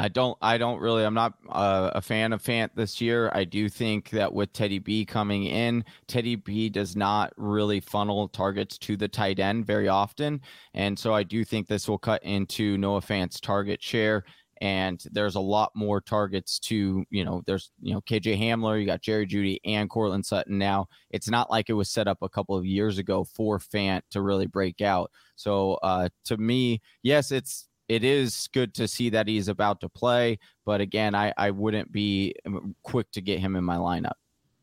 [0.00, 0.38] I don't.
[0.40, 1.04] I don't really.
[1.04, 3.30] I'm not uh, a fan of Fant this year.
[3.34, 8.26] I do think that with Teddy B coming in, Teddy B does not really funnel
[8.28, 10.40] targets to the tight end very often,
[10.72, 14.24] and so I do think this will cut into Noah Fant's target share.
[14.62, 18.84] And there's a lot more targets to, you know, there's, you know, KJ Hamler, you
[18.84, 20.86] got Jerry Jeudy and Courtland Sutton now.
[21.10, 24.20] It's not like it was set up a couple of years ago for Fant to
[24.20, 25.10] really break out.
[25.34, 29.88] So uh, to me, yes, it's it is good to see that he's about to
[29.88, 30.38] play.
[30.64, 34.12] But again, I, I wouldn't be um, quick to get him in my lineup.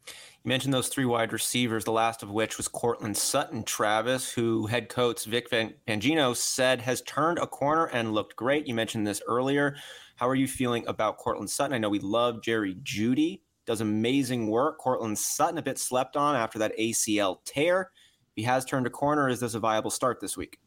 [0.05, 4.67] You mentioned those three wide receivers, the last of which was Courtland Sutton, Travis, who
[4.67, 8.65] head coach Vic Fangio said has turned a corner and looked great.
[8.65, 9.75] You mentioned this earlier.
[10.15, 11.73] How are you feeling about Courtland Sutton?
[11.73, 14.77] I know we love Jerry Jeudy, does amazing work.
[14.77, 17.91] Courtland Sutton a bit slept on after that ACL tear.
[18.37, 20.59] He has turned a corner, is this a viable start this week?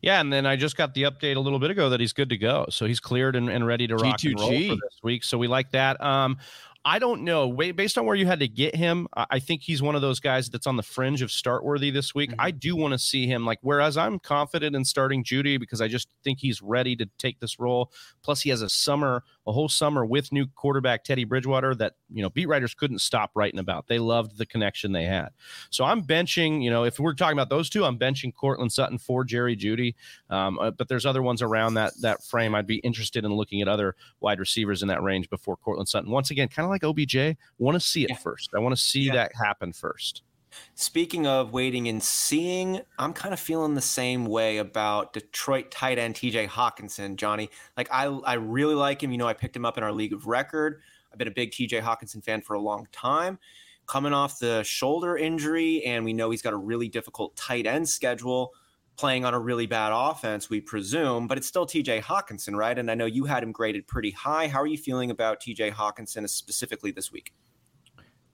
[0.00, 2.28] Yeah, and then I just got the update a little bit ago that he's good
[2.30, 2.66] to go.
[2.70, 4.30] So he's cleared and, and ready to rock G2G.
[4.30, 5.24] and roll for this week.
[5.24, 6.00] So we like that.
[6.00, 6.38] Um,
[6.84, 7.52] I don't know.
[7.52, 10.48] Based on where you had to get him, I think he's one of those guys
[10.48, 12.30] that's on the fringe of start worthy this week.
[12.30, 12.40] Mm-hmm.
[12.40, 13.58] I do want to see him like.
[13.60, 17.58] Whereas I'm confident in starting Jeudy because I just think he's ready to take this
[17.58, 17.92] role.
[18.22, 22.22] Plus, he has a summer, a whole summer with new quarterback Teddy Bridgewater that you
[22.22, 23.86] know beat writers couldn't stop writing about.
[23.86, 25.28] They loved the connection they had.
[25.70, 26.62] So I'm benching.
[26.62, 29.94] You know, if we're talking about those two, I'm benching Courtland Sutton for Jerry Jeudy.
[30.30, 32.54] Um, uh, but there's other ones around that that frame.
[32.54, 36.10] I'd be interested in looking at other wide receivers in that range before Courtland Sutton.
[36.10, 37.36] Once again, kind of like like OBJ.
[37.58, 38.16] Want to see it yeah.
[38.16, 38.50] first.
[38.54, 39.14] I want to see yeah.
[39.14, 40.22] that happen first.
[40.74, 45.98] Speaking of waiting and seeing, I'm kind of feeling the same way about Detroit tight
[45.98, 47.50] end TJ Hockenson, Johnny.
[47.76, 49.10] Like I I really like him.
[49.10, 50.80] You know, I picked him up in our league of record.
[51.12, 53.38] I've been a big TJ Hockenson fan for a long time.
[53.86, 57.88] Coming off the shoulder injury, and we know he's got a really difficult tight end
[57.88, 58.52] schedule
[58.98, 62.76] playing on a really bad offense, we presume, but it's still TJ Hockenson, right?
[62.76, 64.48] And I know you had him graded pretty high.
[64.48, 67.32] How are you feeling about TJ Hockenson specifically this week?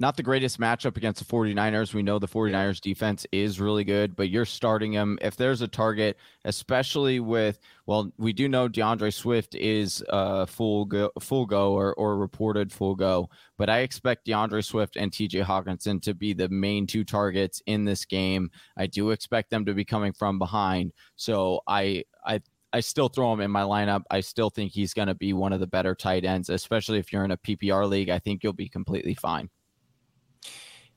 [0.05, 1.95] Not the greatest matchup against the 49ers.
[1.95, 5.67] We know the 49ers defense is really good, but you're starting him if there's a
[5.67, 11.73] target, especially with well, we do know D'Andre Swift is uh full go full go
[11.73, 16.35] or, or reported full go, but I expect D'Andre Swift and TJ Hockenson to be
[16.35, 18.51] the main two targets in this game.
[18.77, 20.93] I do expect them to be coming from behind.
[21.17, 22.43] So I I
[22.75, 24.03] I still throw him in my lineup.
[24.11, 27.11] I still think he's going to be one of the better tight ends, especially if
[27.11, 28.11] you're in a PPR league.
[28.11, 29.49] I think you'll be completely fine.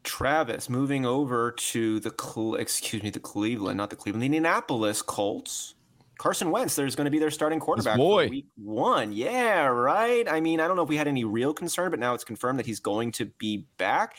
[0.07, 5.75] Travis moving over to the excuse me the Cleveland, not the Cleveland, the Indianapolis Colts.
[6.17, 8.27] Carson Wentz, there's going to be their starting quarterback boy.
[8.27, 9.11] week one.
[9.11, 10.27] Yeah, right.
[10.27, 12.57] I mean, I don't know if we had any real concern, but now it's confirmed
[12.57, 14.15] that he's going to be back.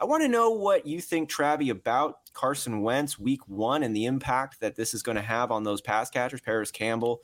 [0.00, 4.06] I want to know what you think, Travi, about Carson Wentz week one and the
[4.06, 7.22] impact that this is going to have on those pass catchers, Parris Campbell,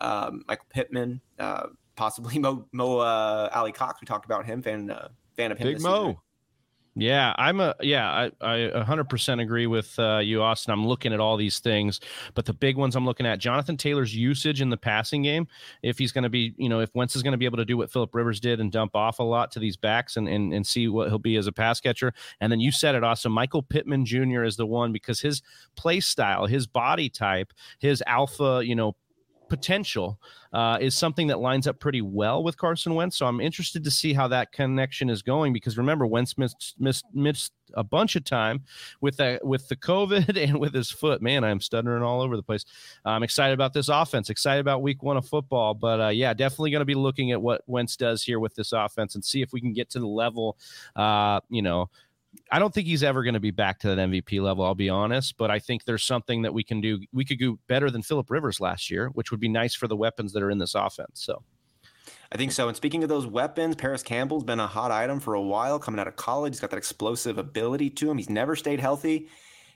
[0.00, 4.00] um, Michael Pittman, uh, possibly Mo, Mo uh, Alie-Cox.
[4.00, 5.66] We talked about him, fan uh, fan of him.
[5.66, 6.20] Big Mo.
[6.96, 10.72] Yeah, I'm a yeah, I I 100% agree with uh, you, Austin.
[10.72, 11.98] I'm looking at all these things,
[12.34, 15.48] but the big ones I'm looking at Jonathan Taylor's usage in the passing game.
[15.82, 17.64] If he's going to be, you know, if Wentz is going to be able to
[17.64, 20.52] do what Philip Rivers did and dump off a lot to these backs and and
[20.54, 22.14] and see what he'll be as a pass catcher.
[22.40, 23.32] And then you said it, Austin.
[23.32, 24.44] Michael Pittman Jr.
[24.44, 25.42] is the one because his
[25.74, 28.94] play style, his body type, his alpha, you know,
[29.48, 30.18] potential
[30.52, 33.16] uh, is something that lines up pretty well with Carson Wentz.
[33.16, 37.04] So I'm interested to see how that connection is going because remember Wentz missed missed,
[37.12, 38.62] missed a bunch of time
[39.00, 41.22] with that with the COVID and with his foot.
[41.22, 42.64] Man, I'm stuttering all over the place.
[43.04, 44.30] I'm excited about this offense.
[44.30, 45.74] Excited about Week One of football.
[45.74, 48.72] But uh, yeah, definitely going to be looking at what Wentz does here with this
[48.72, 50.56] offense and see if we can get to the level,
[50.96, 51.90] uh, you know,
[52.50, 54.64] I don't think he's ever going to be back to that MVP level.
[54.64, 57.00] I'll be honest, but I think there's something that we can do.
[57.12, 59.96] We could do better than Philip Rivers last year, which would be nice for the
[59.96, 61.24] weapons that are in this offense.
[61.24, 61.42] So,
[62.32, 62.68] I think so.
[62.68, 65.78] And speaking of those weapons, Parris Campbell's been a hot item for a while.
[65.78, 68.18] Coming out of college, he's got that explosive ability to him.
[68.18, 69.28] He's never stayed healthy.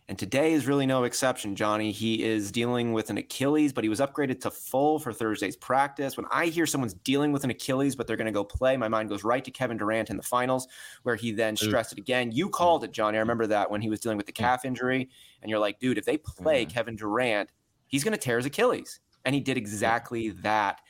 [0.08, 1.92] And today is really no exception, Johnny.
[1.92, 6.16] He is dealing with an Achilles, but he was upgraded to full for Thursday's practice.
[6.16, 8.88] When I hear someone's dealing with an Achilles, but they're going to go play, my
[8.88, 10.66] mind goes right to Kevin Durant in the finals,
[11.02, 12.32] where he then stressed it again.
[12.32, 13.18] You called it, Johnny.
[13.18, 15.10] I remember that when he was dealing with the calf injury.
[15.42, 16.72] And you're like, dude, if they play mm-hmm.
[16.72, 17.52] Kevin Durant,
[17.86, 19.00] he's going to tear his Achilles.
[19.26, 20.80] And he did exactly that.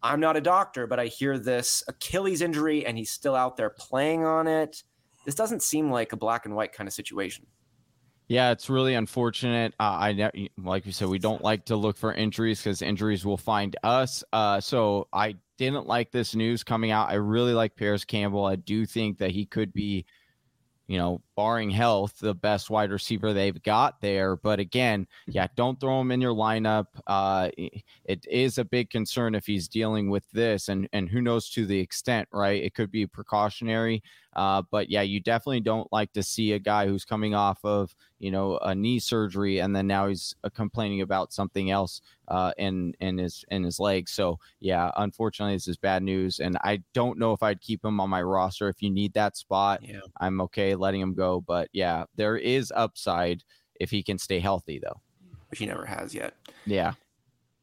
[0.00, 3.70] I'm not a doctor, but I hear this Achilles injury and he's still out there
[3.70, 4.84] playing on it.
[5.26, 7.46] This doesn't seem like a black and white kind of situation.
[8.30, 9.74] Yeah, it's really unfortunate.
[9.80, 13.36] Uh, I like you said, we don't like to look for injuries because injuries will
[13.36, 14.22] find us.
[14.32, 17.10] Uh, so I didn't like this news coming out.
[17.10, 18.44] I really like Parris Campbell.
[18.44, 20.06] I do think that he could be
[20.88, 24.36] you know, barring health, the best wide receiver they've got there.
[24.36, 26.88] But again, yeah, don't throw him in your lineup.
[27.06, 31.48] Uh, it is a big concern if he's dealing with this, and and who knows
[31.52, 32.62] to the extent, right?
[32.62, 34.02] It could be precautionary.
[34.36, 37.94] Uh, but yeah, you definitely don't like to see a guy who's coming off of
[38.18, 42.52] you know a knee surgery and then now he's uh, complaining about something else uh,
[42.58, 44.12] in in his in his legs.
[44.12, 48.00] So yeah, unfortunately, this is bad news, and I don't know if I'd keep him
[48.00, 48.68] on my roster.
[48.68, 50.00] If you need that spot, yeah.
[50.20, 51.29] I'm okay letting him go.
[51.38, 53.44] But yeah, there is upside
[53.78, 55.00] if he can stay healthy, though.
[55.50, 56.34] Which he never has yet.
[56.66, 56.94] Yeah.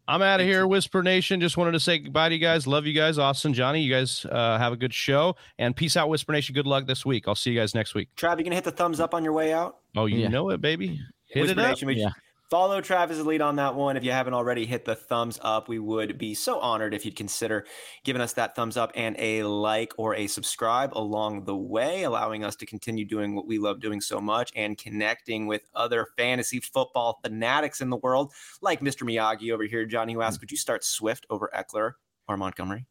[0.10, 1.42] I'm out of here, Whisper Nation.
[1.42, 2.66] Just wanted to say goodbye to you guys.
[2.66, 3.18] Love you guys.
[3.18, 5.36] Austin, Johnny, you guys uh, have a good show.
[5.60, 6.56] And peace out, Whisper Nation.
[6.56, 7.28] Good luck this week.
[7.28, 8.08] I'll see you guys next week.
[8.16, 9.80] Trav, you going to hit the thumbs up on your way out?
[9.98, 10.30] Oh, you yeah.
[10.30, 11.02] know it, baby.
[11.26, 11.72] Hit Whisper it up.
[11.72, 12.10] Nation, yeah.
[12.50, 13.98] Follow Travis's lead on that one.
[13.98, 15.68] If you haven't already, hit the thumbs up.
[15.68, 17.66] We would be so honored if you'd consider
[18.06, 22.46] giving us that thumbs up and a like or a subscribe along the way, allowing
[22.46, 26.62] us to continue doing what we love doing so much and connecting with other fantasy
[26.62, 28.32] football fanatics in the world,
[28.62, 29.04] like Mr.
[29.04, 31.94] Miyagi over here, Johnny, who asked, Would you start Swift over Ekeler
[32.30, 32.86] or Montgomery?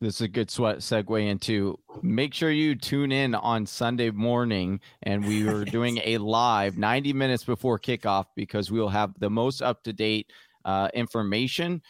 [0.00, 4.80] This is a good sweat segue into make sure you tune in on Sunday morning
[5.02, 9.30] and we are doing a live 90 minutes before kickoff because we will have the
[9.30, 10.32] most up to date
[10.64, 11.82] uh, information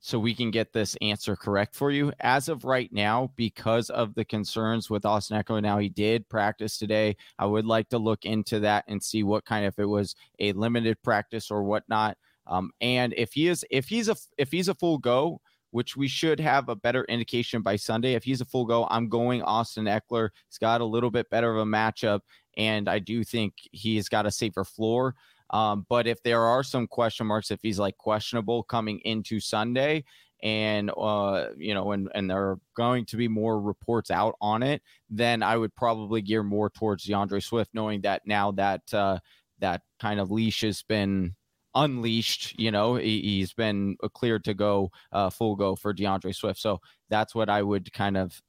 [0.00, 2.12] so we can get this answer correct for you.
[2.20, 6.78] As of right now, because of the concerns with Austin Ekeler, now he did practice
[6.78, 7.16] today.
[7.38, 10.14] I would like to look into that and see what kind of if it was
[10.38, 12.16] a limited practice or whatnot.
[12.46, 16.08] Um, and if he is if he's a if he's a full go, which we
[16.08, 18.14] should have a better indication by Sunday.
[18.14, 20.30] If he's a full go, I'm going Austin Ekeler.
[20.48, 22.20] He's got a little bit better of a matchup,
[22.56, 25.14] and I do think he's got a safer floor.
[25.50, 30.04] Um, but if there are some question marks, if he's like questionable coming into Sunday,
[30.42, 34.62] and uh, you know, and and there are going to be more reports out on
[34.62, 39.18] it, then I would probably gear more towards D'Andre Swift, knowing that now that uh,
[39.58, 41.34] that kind of leash has been
[41.78, 42.58] unleashed.
[42.58, 46.60] You know, he, has been cleared to go uh, full go for D'Andre Swift.
[46.60, 48.40] So that's what I would kind of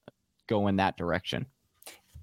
[0.47, 1.45] go in that direction.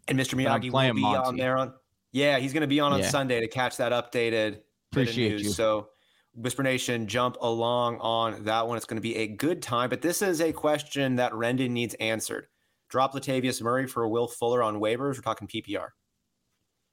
[0.08, 0.34] And Mr.
[0.34, 1.28] Miyagi will be Monty.
[1.28, 1.72] on there on.
[2.12, 3.08] Yeah, he's going to be on on yeah.
[3.08, 4.60] Sunday to catch that updated
[4.92, 5.42] Appreciate news.
[5.42, 5.50] You.
[5.50, 5.88] So
[6.34, 8.76] Whisper Nation, jump along on that one.
[8.76, 9.90] It's going to be a good time.
[9.90, 12.46] But this is a question that Rendon needs answered.
[12.88, 15.16] Drop Latavius Murray for Will Fuller on waivers.
[15.16, 15.88] We're talking PPR.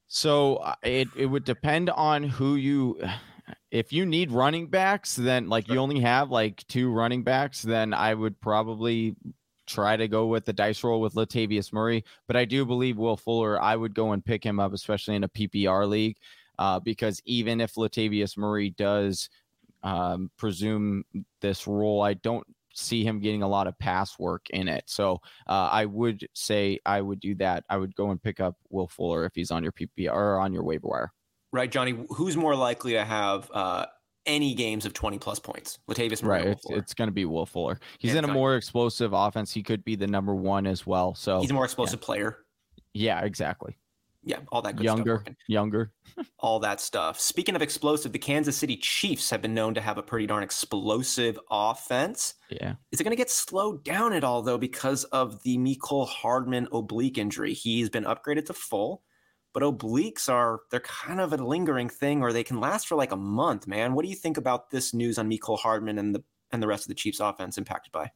[0.08, 3.00] So uh, it, it would depend on who you
[3.74, 7.92] if you need running backs, then like you only have like two running backs, then
[7.92, 9.16] I would probably
[9.66, 12.06] try to go with the dice roll with Latavius Murray.
[12.28, 15.24] But I do believe Will Fuller, I would go and pick him up, especially in
[15.24, 16.18] a PPR league,
[16.60, 19.32] uh, because even if Latavius Murray does
[19.82, 21.04] um, presume
[21.42, 24.84] this role, I don't see him getting a lot of pass work in it.
[24.86, 27.64] So uh, I would say I would do that.
[27.72, 30.54] I would go and pick up Will Fuller if he's on your PPR or on
[30.54, 31.12] your waiver wire
[31.54, 31.98] right, Johnny?
[32.10, 33.86] Who's more likely to have uh,
[34.26, 35.80] any games of 20 plus points.
[35.90, 36.40] Latavius Murray.
[36.40, 36.48] Right.
[36.50, 37.80] It's, it's going to be Will Fuller.
[38.00, 39.54] He's in a more explosive offense.
[39.54, 41.16] He could be the number one as well.
[41.16, 42.06] So he's a more explosive yeah.
[42.06, 42.38] player.
[42.94, 43.78] Yeah, exactly.
[44.26, 45.36] Yeah, all that good younger, stuff.
[45.48, 46.26] Younger, younger.
[46.40, 47.20] all that stuff.
[47.20, 50.44] Speaking of explosive, the Kansas City Chiefs have been known to have a pretty darn
[50.44, 52.36] explosive offense.
[52.50, 52.76] Yeah.
[52.94, 56.70] Is it going to get slowed down at all, though, because of the Mecole Hardman
[56.72, 57.54] oblique injury?
[57.54, 59.04] He's been upgraded to full
[59.54, 63.12] but obliques are they're kind of a lingering thing or they can last for like
[63.12, 63.94] a month man.
[63.94, 66.84] What do you think about this news on Mecole Hardman and the and the rest
[66.84, 68.12] of the Chiefs offense impacted by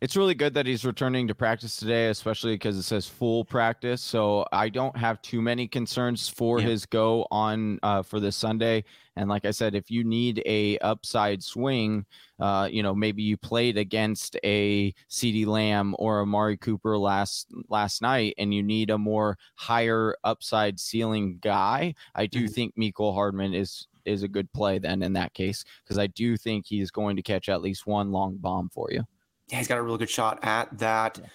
[0.00, 4.02] it's really good that he's returning to practice today, especially because it says full practice.
[4.02, 6.66] So I don't have too many concerns for yeah.
[6.66, 8.84] his go on uh, for this Sunday.
[9.16, 12.04] And like I said, if you need a upside swing,
[12.38, 18.02] uh, you know maybe you played against a CeeDee Lamb or Amari Cooper last last
[18.02, 21.94] night, and you need a more higher upside ceiling guy.
[22.14, 22.52] I do mm-hmm.
[22.52, 26.36] think Mecole Hardman is is a good play then in that case because I do
[26.36, 29.04] think he's going to catch at least one long bomb for you
[29.48, 31.18] yeah, he's got a real good shot at that.
[31.20, 31.28] Yeah.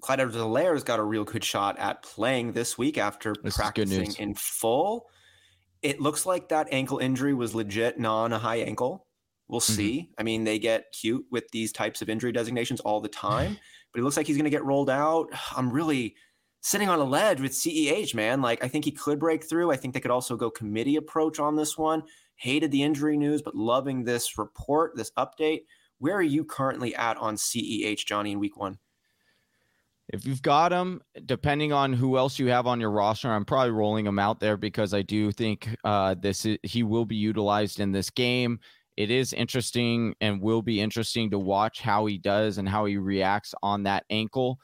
[0.00, 4.14] Clyde edwards has got a real good shot at playing this week after this practicing
[4.18, 5.06] in full.
[5.82, 9.06] It looks like that ankle injury was legit, non a high ankle.
[9.48, 9.74] We'll mm-hmm.
[9.74, 10.10] see.
[10.16, 13.58] I mean, they get cute with these types of injury designations all the time,
[13.92, 15.28] but it looks like he's going to get rolled out.
[15.56, 16.14] I'm really
[16.60, 18.40] sitting on a ledge with CEH, man.
[18.40, 19.72] Like, I think he could break through.
[19.72, 22.02] I think they could also go committee approach on this one.
[22.36, 25.62] Hated the injury news, but loving this report, this update.
[25.98, 28.78] Where are you currently at on CEH, Johnny, in week one?
[30.08, 33.72] If you've got him, depending on who else you have on your roster, I'm probably
[33.72, 37.78] rolling him out there because I do think uh, this is, he will be utilized
[37.78, 38.58] in this game.
[38.96, 42.96] It is interesting and will be interesting to watch how he does and how he
[42.96, 44.58] reacts on that ankle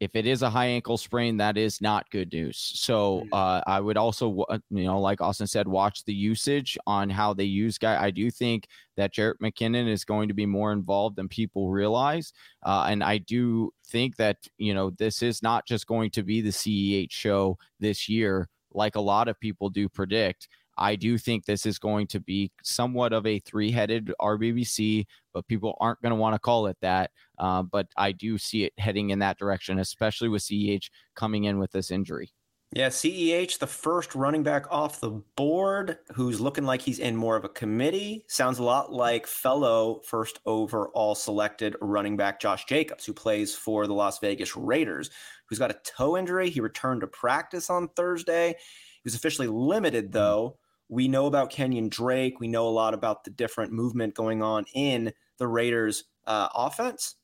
[0.00, 2.56] if it is a high ankle sprain, that is not good news.
[2.56, 3.28] So mm.
[3.32, 7.44] uh, I would also, you know, like Austin said, watch the usage on how they
[7.44, 8.02] use guy.
[8.02, 12.32] I do think that Jerick McKinnon is going to be more involved than people realize,
[12.64, 16.40] uh, and I do think that you know this is not just going to be
[16.40, 20.48] the CEH show this year, like a lot of people do predict.
[20.80, 25.46] I do think this is going to be somewhat of a three headed RBBC, but
[25.46, 27.10] people aren't going to want to call it that.
[27.38, 31.58] Uh, but I do see it heading in that direction, especially with CEH coming in
[31.58, 32.32] with this injury.
[32.72, 37.34] Yeah, CEH, the first running back off the board, who's looking like he's in more
[37.34, 38.24] of a committee.
[38.28, 43.88] Sounds a lot like fellow first overall selected running back Josh Jacobs, who plays for
[43.88, 45.10] the Las Vegas Raiders,
[45.46, 46.48] who's got a toe injury.
[46.48, 48.50] He returned to practice on Thursday.
[48.50, 50.12] He was officially limited, hmm.
[50.12, 50.58] though,
[50.90, 52.40] we know about Kenyon Drake.
[52.40, 57.14] We know a lot about the different movement going on in the Raiders uh, offense.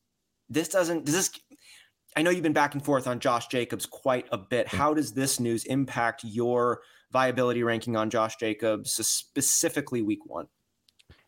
[0.49, 1.31] This doesn't, does this,
[2.15, 4.69] I know you've been back and forth on Josh Jacobs quite a bit.
[4.69, 6.79] How does this news impact your
[7.11, 10.47] viability ranking on Josh Jacobs, specifically week one?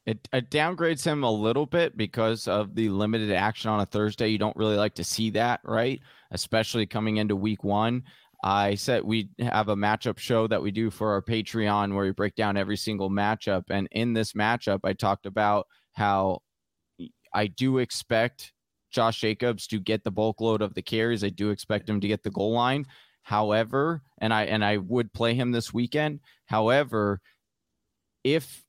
[0.06, 4.30] It, it, downgrades him a little bit because of the limited action on a Thursday.
[4.30, 6.00] You don't really like to see that, right?
[6.32, 8.04] Especially coming into week one.
[8.42, 12.12] I said we have a matchup show that we do for our Patreon where we
[12.12, 13.64] break down every single matchup.
[13.70, 16.40] And in this matchup, I talked about how
[17.34, 18.54] I do expect
[18.92, 21.24] Josh Jacobs to get the bulk load of the carries.
[21.24, 22.86] I do expect him to get the goal line.
[23.24, 26.22] However, and I and I would play him this weekend.
[26.46, 27.22] However,
[28.24, 28.64] if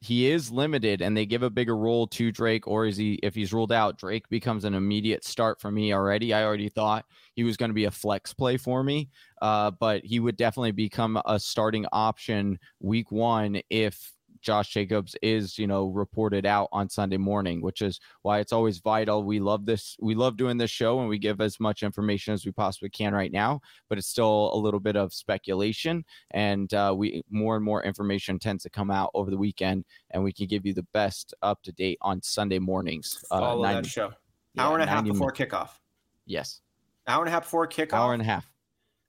[0.00, 3.34] he is limited and they give a bigger role to Drake, or is he if
[3.34, 6.32] he's ruled out, Drake becomes an immediate start for me already.
[6.32, 9.10] I already thought he was going to be a flex play for me,
[9.42, 15.58] uh, but he would definitely become a starting option week one if Josh Jacobs is,
[15.58, 19.22] you know, reported out on Sunday morning, which is why it's always vital.
[19.24, 19.96] We love this.
[20.00, 23.14] We love doing this show and we give as much information as we possibly can
[23.14, 26.04] right now, but it's still a little bit of speculation.
[26.32, 30.22] And uh, we more and more information tends to come out over the weekend, and
[30.22, 33.24] we can give you the best up to date on Sunday mornings.
[33.30, 34.10] Uh, Follow 90, that show.
[34.54, 35.54] Yeah, Hour and a half before minutes.
[35.54, 35.70] kickoff.
[36.26, 36.60] Yes.
[37.06, 37.94] Hour and a half before kickoff.
[37.94, 38.50] Hour and a half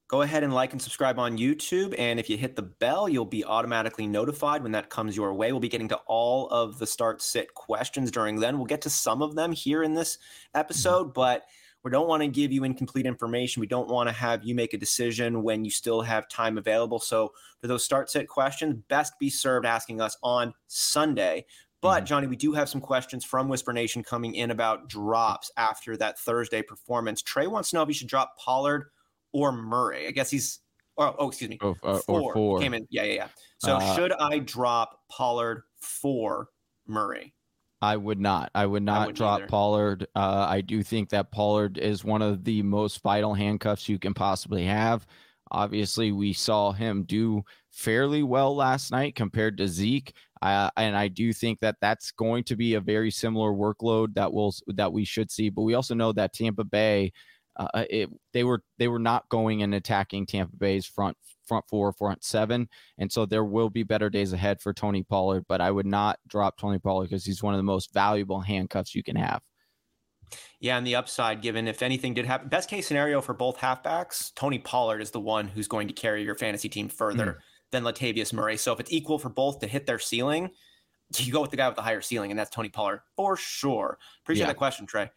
[0.09, 1.93] go ahead and like and subscribe on YouTube.
[1.97, 5.51] And if you hit the bell, you'll be automatically notified when that comes your way.
[5.51, 8.57] We'll be getting to all of the start sit questions during then.
[8.57, 10.17] We'll get to some of them here in this
[10.55, 11.13] episode, mm-hmm.
[11.13, 11.43] but
[11.83, 13.62] we don't want to give you incomplete information.
[13.62, 16.99] We don't want to have you make a decision when you still have time available.
[16.99, 17.31] So
[17.62, 21.45] for those start sit questions, best be served asking us on Sunday.
[21.81, 22.05] But mm-hmm.
[22.05, 26.17] Johnny, we do have some questions from Whisper Nation coming in about drops after that
[26.17, 27.21] Thursday performance.
[27.21, 28.87] Trey wants to know if you should drop Pollard
[29.34, 30.08] or Murray.
[30.08, 30.60] I guess he's
[30.96, 32.34] or oh excuse me, oh, uh, four.
[32.34, 32.60] four.
[32.60, 32.86] came in.
[32.90, 33.27] Yeah, yeah, yeah.
[33.60, 36.50] So uh, should I drop Pollard for
[36.88, 37.34] Murray?
[37.82, 38.52] I would not.
[38.54, 39.48] I would not I drop either.
[39.48, 40.08] Pollard.
[40.13, 44.13] Uh, I do think that Pollard is one of the most vital handcuffs you can
[44.13, 45.08] possibly have.
[45.52, 50.13] Obviously, we saw him do fairly well last night compared to Zeke.
[50.42, 54.32] Uh, and I do think that that's going to be a very similar workload that
[54.32, 55.50] will that we should see.
[55.50, 57.12] But we also know that Tampa Bay,
[57.60, 61.91] uh, it, they were they were not going and attacking Tampa Bay's front front four,
[61.91, 65.45] front seven, and so there will be better days ahead for Tony Pollard.
[65.47, 68.95] But I would not drop Tony Pollard because he's one of the most valuable handcuffs
[68.95, 69.41] you can have.
[70.60, 74.31] Yeah, and the upside, given if anything did happen, best case scenario for both halfbacks,
[74.35, 77.35] Tony Pollard is the one who's going to carry your fantasy team further mm.
[77.71, 78.57] than Latavius Murray.
[78.57, 80.51] So if it's equal for both to hit their ceiling,
[81.17, 83.97] you go with the guy with the higher ceiling, and that's Tony Pollard for sure.
[84.23, 84.47] Appreciate yeah.
[84.47, 85.10] that question, Trey.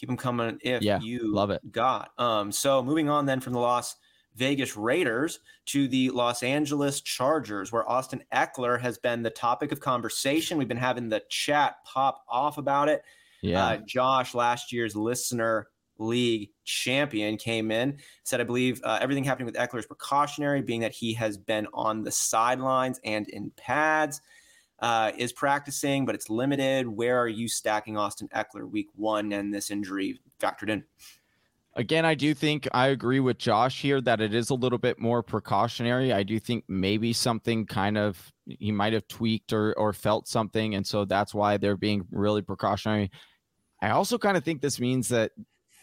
[0.00, 1.60] Keep them coming if yeah, you love it.
[1.70, 2.50] Got um.
[2.50, 3.96] So moving on then from the Las
[4.34, 9.80] Vegas Raiders to the Los Angeles Chargers, where Austin Ekeler has been the topic of
[9.80, 10.56] conversation.
[10.56, 13.02] We've been having the chat pop off about it.
[13.42, 13.62] Yeah.
[13.62, 19.44] Uh, Josh, last year's listener league champion, came in, said, I believe uh, everything happening
[19.44, 24.22] with Ekeler is precautionary, being that he has been on the sidelines and in pads.
[24.80, 26.88] Uh, is practicing, but it's limited.
[26.88, 30.84] Where are you stacking Austin Ekeler week one and this injury factored in?
[31.76, 34.98] Again, I do think I agree with Josh here that it is a little bit
[34.98, 36.12] more precautionary.
[36.12, 40.74] I do think maybe something kind of he might have tweaked or or felt something,
[40.74, 43.10] and so that's why they're being really precautionary.
[43.80, 45.30] I also kind of think this means that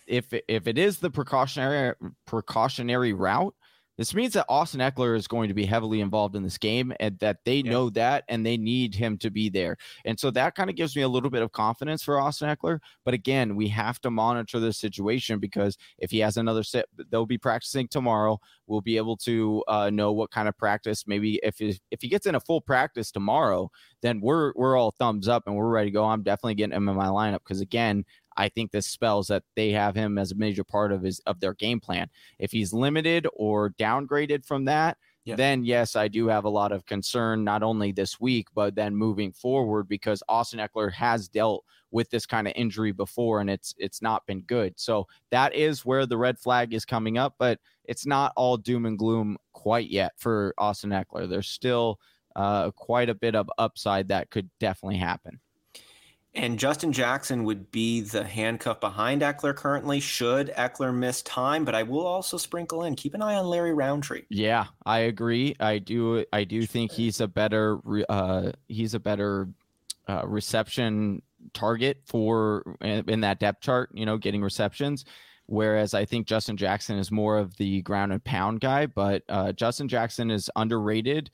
[0.08, 1.94] if if it is the precautionary
[2.26, 3.56] precautionary route,
[3.98, 7.18] this means that Austin Ekeler is going to be heavily involved in this game and
[7.20, 7.72] that they yeah.
[7.72, 9.78] know that and they need him to be there.
[10.06, 12.80] And so that kind of gives me a little bit of confidence for Austin Ekeler.
[13.04, 17.26] But again, we have to monitor this situation because if he has another set, they'll
[17.26, 18.40] be practicing tomorrow.
[18.68, 21.06] We'll be able to uh, know what kind of practice.
[21.08, 23.72] Maybe if he, if he gets in a full practice tomorrow,
[24.02, 26.06] then we're we're all thumbs up and we're ready to go.
[26.06, 28.06] I'm definitely getting him in my lineup because again,
[28.38, 31.40] I think this spells that they have him as a major part of his of
[31.40, 32.10] their game plan.
[32.40, 35.36] If he's limited or downgraded from that, yeah.
[35.36, 38.96] then yes, I do have a lot of concern not only this week but then
[38.96, 43.74] moving forward because Austin Ekeler has dealt with this kind of injury before and it's
[43.78, 44.74] it's not been good.
[44.78, 48.86] So that is where the red flag is coming up, but it's not all doom
[48.86, 51.28] and gloom quite yet for Austin Ekeler.
[51.28, 52.00] There's still
[52.36, 55.40] uh, quite a bit of upside that could definitely happen.
[56.38, 61.66] And Justin Jackson would be the handcuff behind Ekeler currently, should Ekeler miss time.
[61.66, 64.24] But I will also sprinkle in, keep an eye on Larry Rountree.
[64.30, 65.56] Yeah, I agree.
[65.60, 66.24] I do.
[66.32, 67.80] I do think he's a better.
[68.08, 69.50] Uh, he's a better
[70.08, 71.24] uh, reception
[71.54, 73.90] target for in that depth chart.
[73.94, 75.06] You know, getting receptions.
[75.48, 78.86] Whereas I think Justin Jackson is more of the ground and pound guy.
[78.86, 81.32] But uh, Justin Jackson is underrated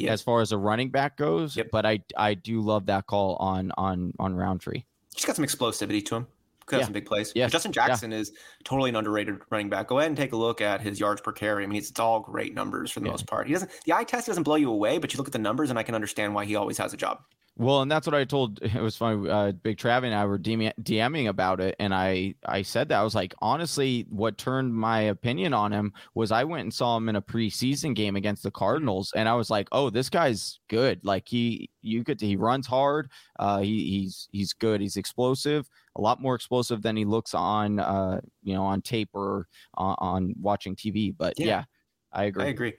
[0.00, 1.56] as far as a running back goes.
[1.56, 1.68] Yep.
[1.72, 4.84] But I I do love that call on on on Rountree.
[5.14, 6.26] He's got some explosivity to him.
[6.66, 6.86] Could have yeah.
[6.86, 7.32] some big plays.
[7.34, 7.46] Yeah.
[7.46, 8.18] Justin Jackson yeah.
[8.18, 8.32] is
[8.64, 9.86] totally an underrated running back.
[9.86, 11.62] Go ahead and take a look at his yards per carry.
[11.62, 13.12] I mean, it's, it's all great numbers for the yeah.
[13.12, 13.46] most part.
[13.46, 15.70] He doesn't the eye test doesn't blow you away, but you look at the numbers
[15.70, 17.20] and I can understand why he always has a job.
[17.58, 18.60] Well, and that's what I told.
[18.76, 19.30] It was funny.
[19.30, 23.02] Uh, Big Trav and I were DMing about it, and I I said that I
[23.02, 27.08] was like, honestly, what turned my opinion on him was I went and saw him
[27.08, 31.02] in a preseason game against the Cardinals, and I was like, oh, this guy's good.
[31.04, 33.10] Like he, you could, he runs hard.
[33.38, 34.82] Uh, he, he's he's good.
[34.82, 35.66] He's explosive.
[35.96, 39.96] A lot more explosive than he looks on, uh, you know, on tape or on,
[39.98, 41.14] on watching TV.
[41.16, 41.64] But yeah, yeah
[42.12, 42.44] I agree.
[42.44, 42.74] I agree.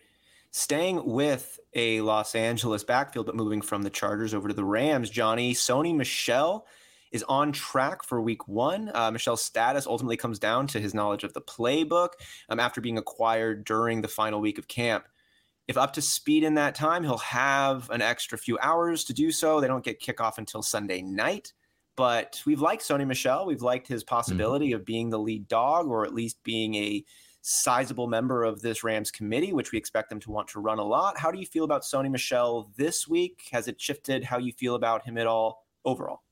[0.51, 5.09] Staying with a Los Angeles backfield, but moving from the Chargers over to the Rams,
[5.09, 6.65] Johnny, Sony Michel
[7.11, 8.91] is on track for week one.
[8.93, 12.09] Uh, Michel's status ultimately comes down to his knowledge of the playbook
[12.49, 15.07] um, after being acquired during the final week of camp.
[15.67, 19.31] If up to speed in that time, he'll have an extra few hours to do
[19.31, 19.59] so.
[19.59, 21.53] They don't get kickoff until Sunday night.
[21.97, 23.45] But we've liked Sony Michel.
[23.45, 24.15] We've liked his mm-hmm.
[24.15, 24.75] possibility mm-hmm.
[24.75, 27.03] of being the lead dog or at least being a
[27.47, 30.83] sizable member of this Rams committee, which we expect them to want to run a
[30.83, 31.17] lot.
[31.17, 33.47] How do you feel about Sony Michel this week?
[33.51, 36.23] Has it shifted how you feel about him at all overall?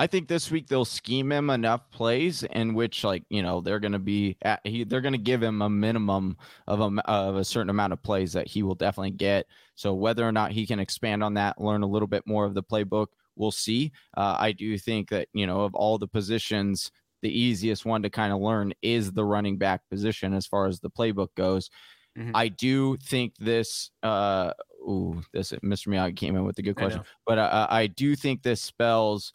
[0.00, 3.80] I think this week they'll scheme him enough plays in which, like you know, they're
[3.80, 6.36] going to be at, he, they're going to give him a minimum
[6.68, 9.46] of a of a certain amount of plays that he will definitely get.
[9.74, 12.54] So whether or not he can expand on that, learn a little bit more of
[12.54, 13.90] the playbook, we'll see.
[14.16, 16.92] Uh, I do think that you know of all the positions
[17.22, 20.80] the easiest one to kind of learn is the running back position as far as
[20.80, 21.70] the playbook goes.
[22.18, 22.32] Mm-hmm.
[22.34, 23.90] I do think this.
[24.02, 24.52] Uh,
[24.82, 25.88] ooh, this Mr.
[25.88, 29.32] Miyagi came in with a good question, I but uh, I do think this spells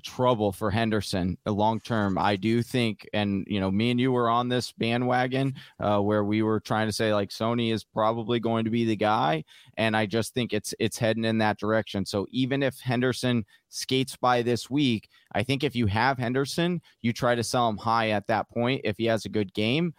[0.00, 2.18] trouble for Henderson long term.
[2.18, 6.24] I do think, and you know, me and you were on this bandwagon uh, where
[6.24, 9.44] we were trying to say like Sony is probably going to be the guy,
[9.76, 12.04] and I just think it's it's heading in that direction.
[12.04, 17.12] So even if Henderson skates by this week, I think if you have Henderson, you
[17.12, 19.94] try to sell him high at that point if he has a good game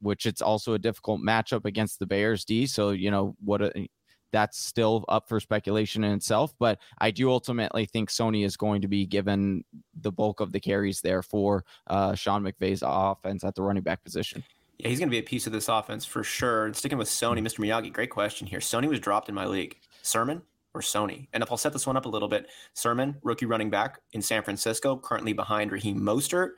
[0.00, 2.66] which it's also a difficult matchup against the Bears D.
[2.66, 3.88] So you know what a,
[4.34, 6.52] that's still up for speculation in itself.
[6.58, 9.64] But I do ultimately think Sony is going to be given
[10.00, 14.02] the bulk of the carries there for uh, Sean McVay's offense at the running back
[14.02, 14.42] position.
[14.78, 16.66] Yeah, he's going to be a piece of this offense for sure.
[16.66, 17.60] And sticking with Sony, Mr.
[17.60, 18.58] Miyagi, great question here.
[18.58, 19.76] Sony was dropped in my league.
[20.02, 20.42] Sermon
[20.74, 21.28] or Sony?
[21.32, 24.20] And if I'll set this one up a little bit, Sermon, rookie running back in
[24.20, 26.50] San Francisco, currently behind Raheem Mostert.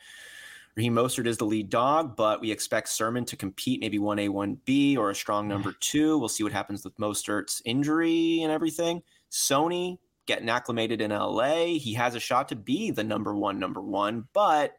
[0.76, 4.98] Raheem Mostert is the lead dog, but we expect Sermon to compete maybe 1A, 1B
[4.98, 5.78] or a strong number mm-hmm.
[5.80, 6.18] two.
[6.18, 9.02] We'll see what happens with Mostert's injury and everything.
[9.30, 9.96] Sony
[10.26, 11.78] getting acclimated in LA.
[11.78, 14.74] He has a shot to be the number one, number one, but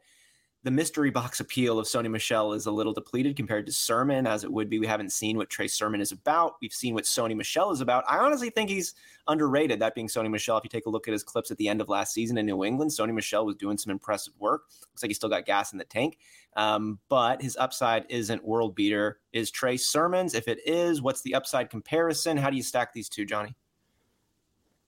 [0.67, 4.43] the mystery box appeal of Sony Michel is a little depleted compared to Sermon, as
[4.43, 4.79] it would be.
[4.79, 6.55] We haven't seen what Trey Sermon is about.
[6.61, 8.03] We've seen what Sony Michel is about.
[8.05, 8.93] I honestly think he's
[9.29, 9.79] underrated.
[9.79, 10.57] That being Sony Michel.
[10.57, 12.45] if you take a look at his clips at the end of last season in
[12.45, 14.63] New England, Sony Michel was doing some impressive work.
[14.91, 16.17] Looks like he still got gas in the tank,
[16.57, 19.19] um, but his upside isn't world beater.
[19.31, 20.33] Is Trey Sermons?
[20.33, 22.35] If it is, what's the upside comparison?
[22.35, 23.55] How do you stack these two, Johnny?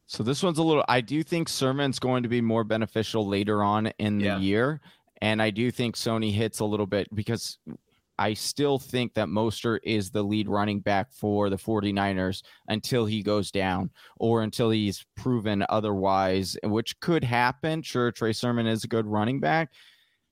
[0.09, 0.83] So this one's a little.
[0.89, 4.81] I do think Sermon's going to be more beneficial later on in the year.
[5.21, 7.57] And I do think Sony hits a little bit because
[8.19, 13.23] I still think that Mostert is the lead running back for the 49ers until he
[13.23, 17.81] goes down or until he's proven otherwise, which could happen.
[17.81, 19.71] Sure, Trey Sermon is a good running back.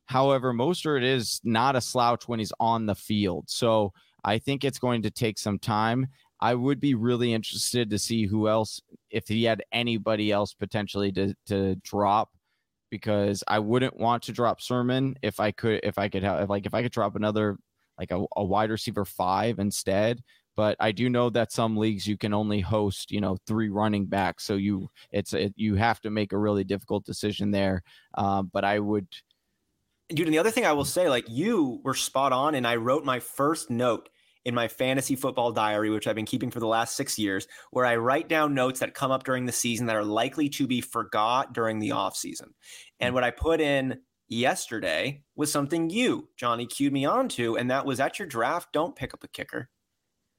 [0.06, 3.46] However, Mostert is not a slouch when he's on the field.
[3.50, 3.94] So
[4.26, 6.08] I think it's going to take some time.
[6.42, 11.12] I would be really interested to see who else, if he had anybody else potentially
[11.14, 12.32] to, to drop
[12.90, 16.66] because I wouldn't want to drop Sermon if I could if I could have like
[16.66, 17.58] if I could drop another
[17.98, 20.22] like a, a wide receiver five instead.
[20.56, 24.08] But I do know that some leagues you can only host, you know, three running
[24.08, 27.84] backs, so you it's it, you have to make a really difficult decision there.
[28.16, 29.08] Um, but I would,
[30.10, 30.26] dude.
[30.26, 33.06] And the other thing I will say, like you were spot on, and I wrote
[33.06, 34.10] my first note
[34.48, 37.86] in my fantasy football diary, which I've been keeping for the last six years, where
[37.86, 40.80] I write down notes that come up during the season that are likely to be
[40.80, 42.54] forgot during the off season.
[43.02, 47.86] And what I put in yesterday was something you, Johnny, cued me onto, and that
[47.86, 49.70] was at your draft, don't pick up a kicker.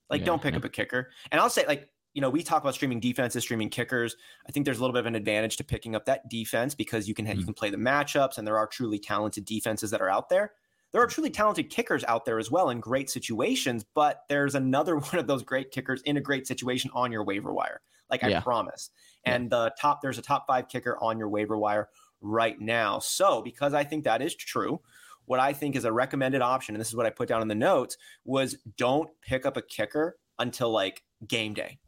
[0.09, 0.59] Like, yeah, don't pick yeah.
[0.61, 1.11] up a kicker.
[1.31, 4.17] And I'll say, like, you know, we talk about streaming defenses, streaming kickers.
[4.49, 7.07] I think there's a little bit of an advantage to picking up that defense because
[7.07, 7.41] you can mm-hmm.
[7.41, 10.53] you can play the matchups, and there are truly talented defenses that are out there
[10.93, 14.97] there are truly talented kickers out there as well in great situations, but there's another
[14.99, 17.81] one of those great kickers in a great situation on your waiver wire.
[18.11, 18.91] Like I promise.
[19.25, 19.49] And yeah.
[19.51, 21.89] the top, there's a top five kicker on your waiver wire
[22.21, 22.99] right now.
[23.01, 24.81] So because I think that is true,
[25.27, 27.49] what I think is a recommended option, and this is what I put down in
[27.49, 31.79] the notes, was don't pick up a kicker until like game day,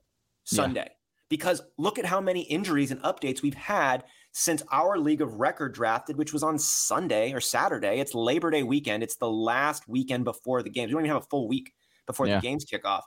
[0.44, 0.84] Sunday.
[0.86, 0.94] Yeah.
[1.30, 5.74] Because look at how many injuries and updates we've had since our league of record
[5.74, 8.00] drafted, which was on Sunday or Saturday.
[8.00, 9.02] It's Labor Day weekend.
[9.02, 10.88] It's the last weekend before the games.
[10.88, 11.72] We don't even have a full week
[12.06, 12.36] before yeah.
[12.36, 13.04] the games kick off.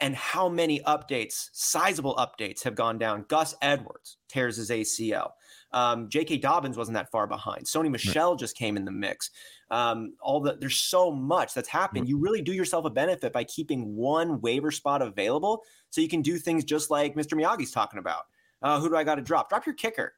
[0.00, 3.24] And how many updates, sizable updates, have gone down?
[3.28, 5.30] Gus Edwards tears his ACL.
[5.72, 6.38] Um, J.K.
[6.38, 7.64] Dobbins wasn't that far behind.
[7.64, 8.38] Sony Michel right.
[8.38, 9.30] just came in the mix.
[9.70, 12.08] Um, all the there's so much that's happened.
[12.08, 16.22] You really do yourself a benefit by keeping one waiver spot available, so you can
[16.22, 17.32] do things just like Mr.
[17.32, 18.24] Miyagi's talking about.
[18.62, 19.48] Uh, who do I got to drop?
[19.48, 20.12] Drop your kicker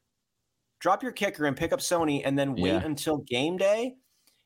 [0.80, 2.84] drop your kicker and pick up Sony and then wait yeah.
[2.84, 3.96] until game day.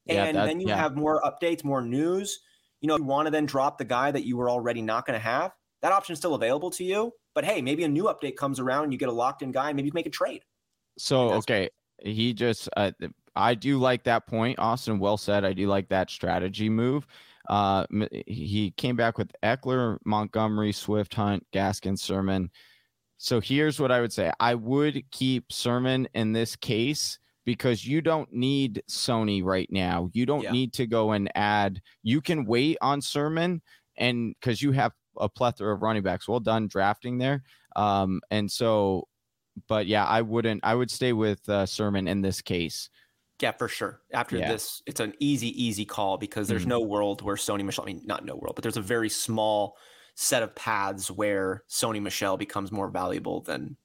[0.08, 0.76] And yeah, that, then you yeah.
[0.76, 2.40] have more updates, more news.
[2.80, 5.18] You know, you want to then drop the guy that you were already not going
[5.18, 5.52] to have.
[5.82, 7.12] That option's still available to you.
[7.34, 9.86] But hey, maybe a new update comes around, you get a locked in guy, maybe
[9.86, 10.42] you make a trade.
[10.98, 11.70] So, okay.
[12.02, 12.90] He just, uh,
[13.36, 14.98] I do like that point, Austin.
[14.98, 15.44] Well said.
[15.44, 17.06] I do like that strategy move.
[17.48, 17.86] Uh,
[18.26, 22.50] he came back with Ekeler, Montgomery, Swift, Hunt, Gaskin, Sermon.
[23.22, 28.00] So here's what I would say I would keep Sermon in this case because you
[28.00, 30.10] don't need Sony right now.
[30.12, 30.50] You don't yeah.
[30.50, 33.62] need to go and add, you can wait on Sermon
[33.96, 36.26] and because you have a plethora of running backs.
[36.26, 37.44] Well done drafting there.
[37.76, 39.06] Um, and so,
[39.68, 42.90] but yeah, I wouldn't, I would stay with uh, Sermon in this case.
[43.40, 44.00] Yeah, for sure.
[44.12, 44.48] After yeah.
[44.48, 46.70] this, it's an easy, easy call because there's mm-hmm.
[46.70, 49.76] no world where Sony Michel, I mean, not no world, but there's a very small
[50.14, 53.76] set of paths where Sony Michel becomes more valuable than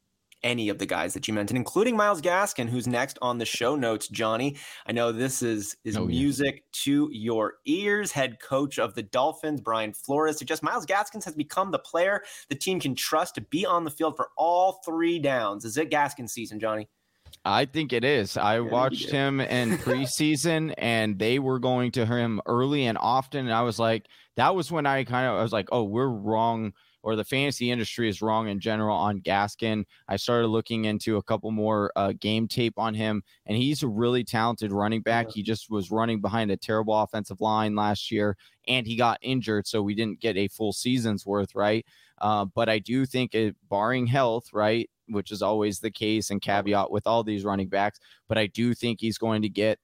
[0.43, 3.75] any of the guys that you mentioned, including Myles Gaskin, who's next on the show
[3.75, 4.07] notes.
[4.07, 4.55] Johnny,
[4.85, 6.61] I know this is is oh, music yeah.
[6.83, 8.11] to your ears.
[8.11, 12.55] Head coach of the Dolphins, Brian Flores, suggests Myles Gaskins has become the player the
[12.55, 15.65] team can trust to be on the field for all three downs.
[15.65, 16.87] Is it Gaskin season, Johnny?
[17.43, 18.37] I think it is.
[18.37, 23.45] I watched him in preseason and they were going to him early and often.
[23.45, 24.07] And I was like,
[24.37, 26.73] that was when I kind of I was like, oh, we're wrong.
[27.03, 29.85] or the fantasy industry is wrong in general on Gaskin.
[30.09, 33.87] I started looking into a couple more uh, game tape on him, and he's a
[33.87, 35.27] really talented running back.
[35.31, 38.35] He just was running behind a terrible offensive line last year,
[38.67, 41.85] and he got injured, so we didn't get a full season's worth, right?
[42.19, 46.41] Uh, but I do think, it, barring health, right, which is always the case and
[46.41, 49.79] caveat with all these running backs, but I do think he's going to get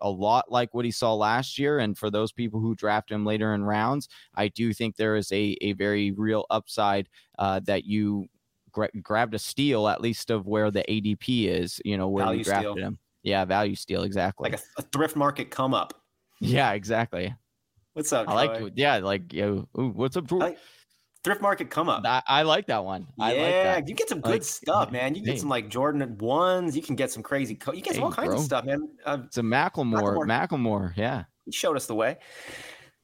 [0.00, 1.78] a lot like what he saw last year.
[1.78, 5.30] And for those people who draft him later in rounds, I do think there is
[5.32, 8.26] a, a very real upside uh, that you
[8.72, 12.38] gra- grabbed a steal, at least of where the ADP is, you know, where value
[12.38, 12.86] you drafted steal.
[12.86, 12.98] him.
[13.22, 14.50] Yeah, value steal, exactly.
[14.50, 15.94] Like a, a, thrift market come up.
[16.40, 17.34] Yeah, exactly.
[17.92, 18.28] What's up?
[18.28, 20.32] I like, yeah, like, yo, ooh, what's up?
[20.32, 20.56] I,
[21.24, 22.02] thrift market come up.
[22.04, 23.06] I, I like that one.
[23.18, 23.88] I yeah, like that.
[23.88, 25.14] you get some good like, stuff, man.
[25.14, 26.76] You get some like Jordan ones.
[26.76, 27.54] You can get some crazy.
[27.54, 28.38] Co- you get some all kinds bro.
[28.38, 28.88] of stuff, man.
[29.04, 30.26] Uh, it's a Macklemore.
[30.26, 30.26] Macklemore.
[30.26, 30.96] Macklemore.
[30.96, 32.18] Yeah, he showed us the way.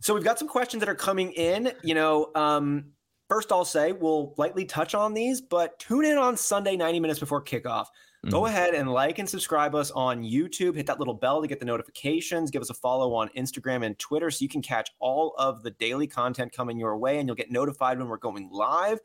[0.00, 1.72] So we've got some questions that are coming in.
[1.82, 2.86] You know, um,
[3.28, 7.20] first I'll say we'll lightly touch on these, but tune in on Sunday, ninety minutes
[7.20, 7.86] before kickoff.
[8.28, 8.36] Mm-hmm.
[8.36, 10.76] Go ahead and like and subscribe us on YouTube.
[10.76, 12.50] Hit that little bell to get the notifications.
[12.50, 15.70] Give us a follow on Instagram and Twitter so you can catch all of the
[15.70, 19.00] daily content coming your way and you'll get notified when we're going live.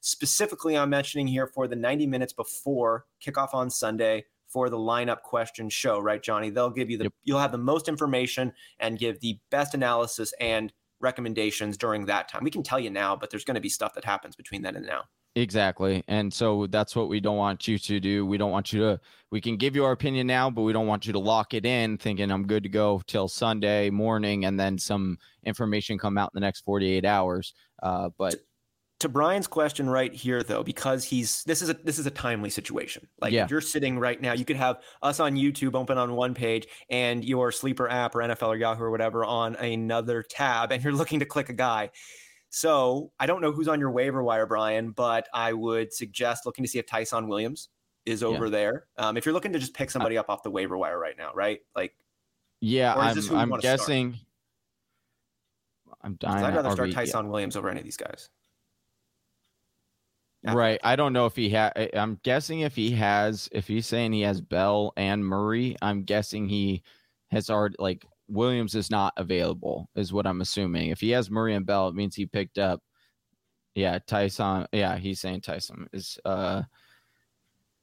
[0.00, 5.22] Specifically, I'm mentioning here for the 90 minutes before kickoff on Sunday for the lineup
[5.22, 6.50] question show, right, Johnny?
[6.50, 7.12] They'll give you the, yep.
[7.24, 12.44] you'll have the most information and give the best analysis and recommendations during that time.
[12.44, 14.76] We can tell you now, but there's going to be stuff that happens between then
[14.76, 15.02] and now.
[15.36, 16.02] Exactly.
[16.08, 18.26] And so that's what we don't want you to do.
[18.26, 19.00] We don't want you to,
[19.30, 21.64] we can give you our opinion now, but we don't want you to lock it
[21.64, 26.30] in thinking I'm good to go till Sunday morning and then some information come out
[26.34, 27.54] in the next 48 hours.
[27.82, 28.36] Uh, but
[29.00, 32.50] to Brian's question right here though, because he's, this is a, this is a timely
[32.50, 33.06] situation.
[33.20, 33.44] Like yeah.
[33.44, 36.66] if you're sitting right now, you could have us on YouTube open on one page
[36.90, 40.92] and your sleeper app or NFL or Yahoo or whatever on another tab and you're
[40.92, 41.90] looking to click a guy
[42.50, 46.64] so I don't know who's on your waiver wire, Brian, but I would suggest looking
[46.64, 47.68] to see if Ty'Son Williams
[48.06, 48.50] is over yeah.
[48.50, 48.86] there.
[48.96, 51.30] Um, if you're looking to just pick somebody up off the waiver wire right now,
[51.34, 51.60] right?
[51.76, 51.94] Like,
[52.60, 54.14] yeah, I'm, I'm guessing.
[54.14, 54.24] Start?
[56.02, 56.44] I'm dying.
[56.44, 57.30] I'd rather start Ty'Son yeah.
[57.30, 58.30] Williams over any of these guys.
[60.42, 60.54] Yeah.
[60.54, 60.80] Right.
[60.84, 61.90] I don't know if he had.
[61.94, 66.48] I'm guessing if he has, if he's saying he has Bell and Murray, I'm guessing
[66.48, 66.84] he
[67.30, 70.90] has already like Williams is not available, is what I'm assuming.
[70.90, 72.80] If he has Murray and Bell, it means he picked up.
[73.74, 74.66] Yeah, Ty'Son.
[74.72, 76.62] Yeah, he's saying Ty'Son is uh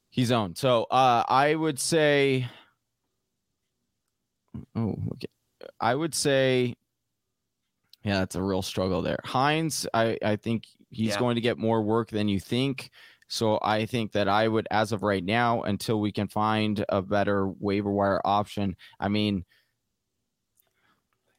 [0.10, 0.58] he's owned.
[0.58, 2.48] So uh I would say
[4.76, 5.28] oh okay.
[5.80, 6.76] I would say
[8.06, 9.20] yeah, that's a real struggle there.
[9.24, 11.20] Hines, I, I think he's yeah.
[11.20, 12.92] going to get more work than you think.
[13.28, 17.02] So I think that I would, as of right now, until we can find a
[17.02, 18.76] better waiver wire option.
[19.00, 19.44] I mean,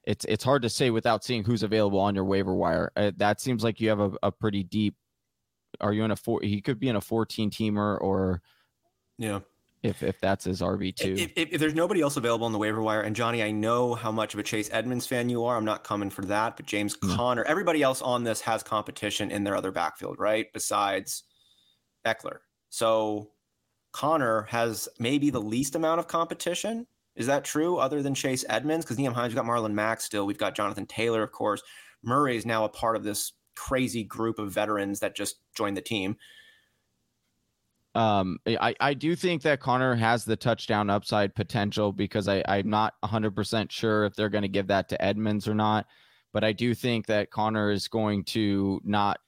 [0.06, 2.92] it's it's hard to say without seeing who's available on your waiver wire.
[2.96, 4.94] Uh, that seems like you have a, a pretty deep.
[5.80, 6.40] Are you in a four?
[6.42, 8.40] He could be in a fourteen teamer or.
[9.18, 9.40] Yeah.
[9.82, 12.58] If, if that's his RB two, if, if, if, there's nobody else available on the
[12.58, 15.56] waiver wire, and Johnny, I know how much of a Chase Edmonds fan you are.
[15.56, 17.14] I'm not coming for that, but James mm.
[17.14, 20.46] Conner, everybody else on this has competition in their other backfield, right?
[20.52, 21.24] Besides
[22.04, 22.38] Ekeler,
[22.70, 23.30] so
[23.92, 26.86] Conner has maybe the least amount of competition
[27.16, 28.84] is that true other than Chase Edmonds?
[28.84, 30.26] Because Nyheim Hines, we've got Marlon Mack still.
[30.26, 31.62] We've got Jonathan Taylor, of course.
[32.02, 35.82] Murray is now a part of this crazy group of veterans that just joined the
[35.82, 36.16] team.
[37.94, 42.68] Um, I, I do think that Conner has the touchdown upside potential because I, I'm
[42.68, 45.86] not 100% sure if they're going to give that to Edmonds or not.
[46.34, 49.18] But I do think that Conner is going to not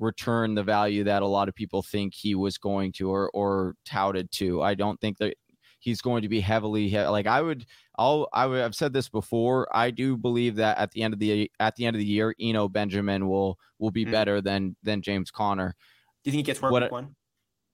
[0.00, 3.76] return the value that a lot of people think he was going to or, or
[3.84, 4.60] touted to.
[4.60, 5.36] I don't think that
[5.80, 7.66] he's going to be heavily like I would
[7.98, 9.68] I'll I would have said this before.
[9.76, 12.34] I do believe that at the end of the at the end of the year,
[12.40, 14.12] Eno Benjamin will will be mm-hmm.
[14.12, 15.74] better than than James Conner.
[16.22, 17.16] Do you think he gets work what, week one?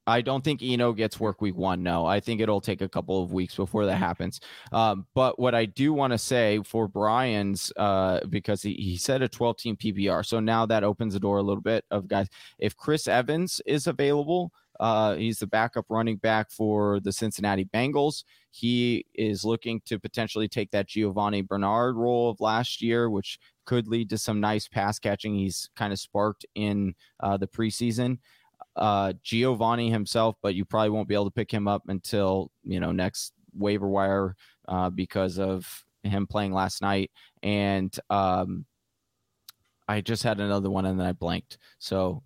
[0.07, 1.83] I don't think Eno gets work week one.
[1.83, 4.41] No, I think it'll take a couple of weeks before that happens.
[4.73, 9.23] Um, but what I do want to say for Brian's, uh, because he, he said
[9.23, 10.25] a 12 team PPR.
[10.25, 12.29] So now that opens the door a little bit of guys.
[12.61, 18.25] If Chris Evans is available, uh, he's the backup running back for the Cincinnati Bengals.
[18.51, 23.89] He is looking to potentially take that Giovani Bernard role of last year, which could
[23.89, 25.35] lead to some nice pass catching.
[25.35, 28.19] He's kind of sparked in uh, the preseason.
[28.75, 32.81] Uh, Giovani himself, but you probably won't be able to pick him up until you
[32.81, 34.37] know next waiver wire
[34.69, 37.11] uh, because of him playing last night.
[37.43, 38.67] And um,
[39.89, 41.59] I just had another one and then I blanked.
[41.79, 42.23] So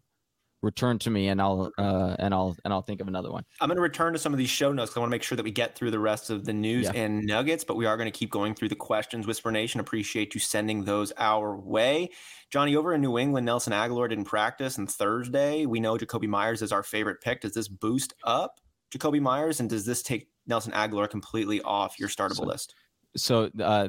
[0.62, 3.44] return to me and I'll uh, and I'll and I'll think of another one.
[3.60, 5.22] I'm going to return to some of these show notes because I want to make
[5.22, 7.00] sure that we get through the rest of the news yeah.
[7.00, 9.26] and nuggets, but we are going to keep going through the questions.
[9.26, 12.10] Whisper Nation, appreciate you sending those our way.
[12.50, 16.62] Johnny, over in New England, Nelson Agholor didn't practice, and Thursday we know Jakobi Meyers
[16.62, 17.40] is our favorite pick.
[17.42, 18.60] Does this boost up
[18.92, 22.74] Jakobi Meyers, and does this take Nelson Agholor completely off your startable so, list?
[23.16, 23.88] So uh,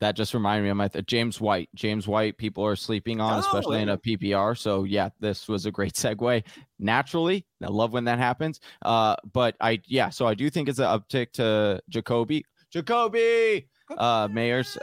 [0.00, 1.68] that just reminded me of my th- James White.
[1.74, 4.56] James White, people are sleeping on, oh, especially in a PPR.
[4.56, 6.44] So yeah, this was a great segue.
[6.78, 8.60] Naturally, I love when that happens.
[8.82, 12.42] Uh, but I yeah, so I do think it's an uptick to Jakobi.
[12.72, 13.66] Jakobi,
[13.98, 14.28] uh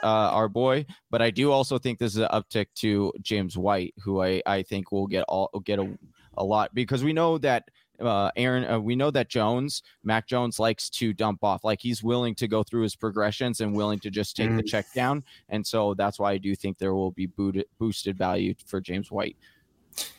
[0.03, 0.85] uh, our boy.
[1.09, 4.63] But I do also think this is an uptick to James White, who I I
[4.63, 5.97] think will get all get a,
[6.37, 7.69] a lot because we know that
[7.99, 11.63] uh, Aaron, uh, we know that Jones, Mac Jones likes to dump off.
[11.63, 14.57] Like he's willing to go through his progressions and willing to just take mm.
[14.57, 15.23] the check down.
[15.49, 19.11] And so that's why I do think there will be booted, boosted value for James
[19.11, 19.37] White.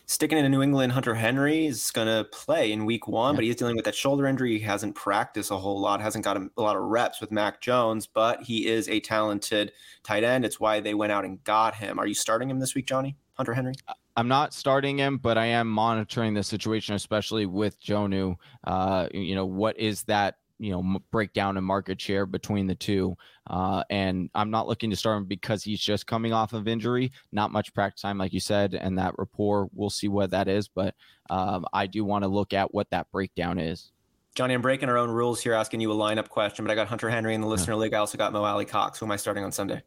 [0.06, 3.36] Sticking in New England, Hunter Henry is going to play in week one, yeah.
[3.36, 4.58] but he's dealing with that shoulder injury.
[4.58, 7.60] He hasn't practiced a whole lot, hasn't got a, a, lot of reps with Mac
[7.60, 9.70] Jones, but he is a talented
[10.02, 10.46] tight end.
[10.46, 11.98] It's why they went out and got him.
[11.98, 13.16] Are you starting him this week, Johnny?
[13.34, 13.74] Hunter Henry?
[14.18, 18.34] I'm not starting him, but I am monitoring the situation, especially with Jonnu.
[18.64, 20.38] Uh, you know, what is that?
[20.58, 23.16] You know, breakdown in market share between the two,
[23.46, 27.12] uh, and I'm not looking to start him because he's just coming off of injury,
[27.30, 29.68] not much practice time, like you said, and that rapport.
[29.72, 30.96] We'll see what that is, but
[31.30, 33.92] um, I do want to look at what that breakdown is.
[34.34, 36.88] Johnny, I'm breaking our own rules here, asking you a lineup question, but I got
[36.88, 37.82] Hunter Henry in the listener yeah.
[37.82, 37.94] league.
[37.94, 38.98] I also got Mo Alie-Cox.
[38.98, 39.84] Who am I starting on Sunday?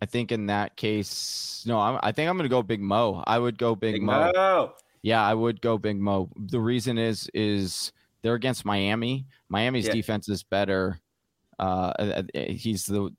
[0.00, 3.22] I think in that case, no, I'm, i think I'm going to go Big Mo.
[3.26, 4.30] I would go Big, Big Mo.
[4.34, 4.72] Mo.
[5.02, 6.30] Yeah, I would go Big Mo.
[6.36, 7.92] The reason is is
[8.22, 9.26] they're against Miami.
[9.48, 9.92] Miami's yeah.
[9.92, 11.00] defense is better.
[11.58, 13.10] Uh, uh, uh, he's the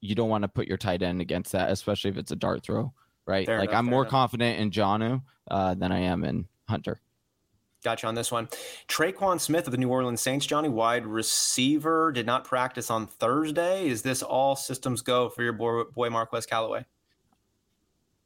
[0.00, 2.62] you don't want to put your tight end against that, especially if it's a dart
[2.62, 2.92] throw,
[3.26, 3.46] right?
[3.46, 4.10] Fair like enough, I'm more enough.
[4.10, 7.00] confident in Jonnu uh, than I am in Hunter.
[7.82, 8.48] Gotcha on this one.
[8.88, 13.88] Tre'Quan Smith of the New Orleans Saints, Johnny, wide receiver, did not practice on Thursday.
[13.88, 16.84] Is this all systems go for your boy, boy Marquez Callaway?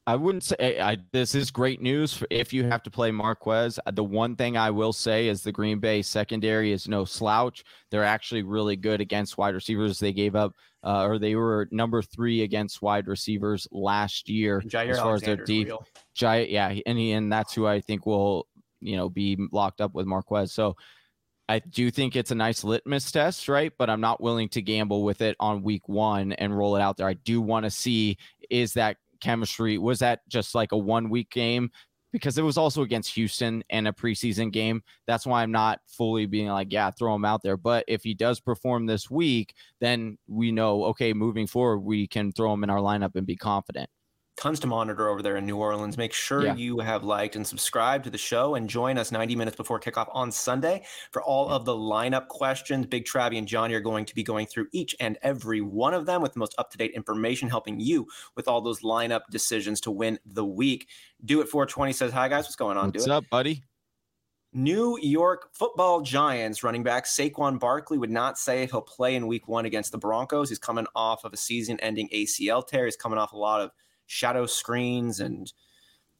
[0.09, 3.81] I wouldn't say I, this is great news if you have to play Marquez.
[3.93, 7.65] The one thing I will say is the Green Bay secondary is no slouch.
[7.91, 9.99] They're actually really good against wide receivers.
[9.99, 10.55] They gave up,
[10.85, 15.23] uh, or they were number three against wide receivers last year as far Alexander's as
[15.23, 15.71] their deep.
[16.15, 18.47] Jaire, yeah, and he, and that's who I think will
[18.81, 20.53] you know, be locked up with Marquez.
[20.53, 20.77] So
[21.49, 23.73] I do think it's a nice litmus test, right?
[23.79, 26.97] But I'm not willing to gamble with it on week one and roll it out
[26.97, 27.07] there.
[27.07, 28.19] I do want to see
[28.51, 31.71] is that chemistry, was that just like a one week game?
[32.13, 34.83] Because it was also against Houston and a preseason game.
[35.07, 37.57] That's why I'm not fully being like, yeah, throw him out there.
[37.57, 42.33] But if he does perform this week, then we know, okay, moving forward, we can
[42.33, 43.91] throw him in our lineup and be confident
[44.37, 45.97] tons to monitor over there in New Orleans.
[45.97, 46.55] Make sure yeah.
[46.55, 50.09] you have liked and subscribed to the show and join us 90 minutes before kickoff
[50.13, 52.87] on Sunday for all of the lineup questions.
[52.87, 56.07] Big Travie and Johnny are going to be going through each and every one of
[56.07, 58.07] them with the most up to date information, helping you
[58.37, 60.89] with all those lineup decisions to win the week.
[61.25, 62.45] Do it 420 says, Hi, guys.
[62.45, 62.91] What's going on?
[62.91, 63.63] What's up, buddy?
[64.53, 69.27] New York football giants running back Saquon Barkley would not say if he'll play in
[69.27, 70.49] week one against the Broncos.
[70.49, 72.87] He's coming off of a season ending ACL tear.
[72.87, 73.71] He's coming off a lot of
[74.07, 75.53] shadow screens and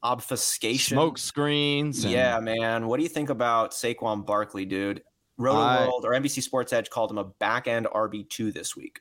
[0.03, 0.95] obfuscation.
[0.95, 2.05] Smoke screens.
[2.05, 2.13] And...
[2.13, 2.87] Yeah, man.
[2.87, 5.03] What do you think about Saquon Barkley, dude?
[5.39, 9.01] Roto World or NBC Sports Edge called him a back end RB2 this week.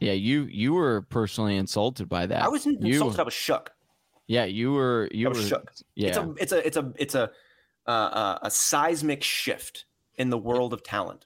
[0.00, 2.42] Yeah, you you were personally insulted by that.
[2.42, 3.20] I was you, insulted.
[3.20, 3.72] I was shook.
[4.26, 5.72] Yeah, you were you were shook.
[5.94, 6.08] Yeah.
[6.08, 7.30] It's a it's a it's a it's a
[7.86, 11.25] uh, uh, a seismic shift in the world of talent.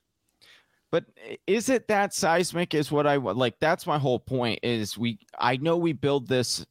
[0.90, 2.74] But eh, is it that seismic?
[2.74, 3.58] Is what I like.
[3.60, 4.60] That's my whole point.
[4.62, 5.18] Is we?
[5.38, 6.66] I know we build this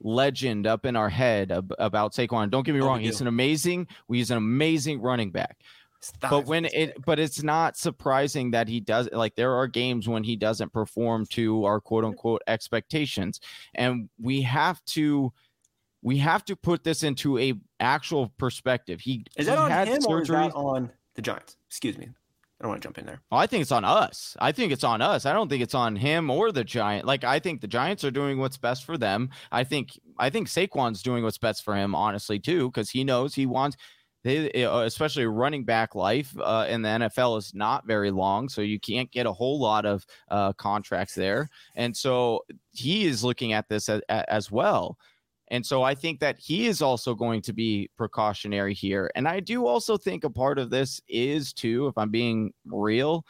[0.00, 2.50] legend up in our head about Saquon.
[2.50, 3.86] Don't get me oh, wrong; he's an amazing.
[4.08, 5.58] He's an amazing running back.
[6.00, 6.30] Stop.
[6.30, 9.08] But when it, but it's not surprising that he does.
[9.12, 13.40] Like there are games when he doesn't perform to our quote unquote expectations,
[13.74, 15.32] and we have to,
[16.02, 19.00] we have to put this into a actual perspective.
[19.00, 20.14] He is that on him surgery.
[20.14, 21.56] or is that on the Giants?
[21.66, 22.10] Excuse me.
[22.60, 23.20] I don't want to jump in there.
[23.30, 24.36] Well, I think it's on us.
[24.40, 25.26] I think it's on us.
[25.26, 27.06] I don't think it's on him or the Giant.
[27.06, 29.30] Like I think the Giants are doing what's best for them.
[29.52, 33.34] I think I think Saquon's doing what's best for him, honestly, too, because he knows
[33.34, 33.76] he wants.
[34.24, 38.62] They, uh, especially running back life uh, in the NFL is not very long, so
[38.62, 43.52] you can't get a whole lot of uh, contracts there, and so he is looking
[43.52, 44.98] at this as, as well.
[45.50, 49.10] And so I think that he is also going to be precautionary here.
[49.14, 53.24] And I do also think a part of this is too, if I'm being real,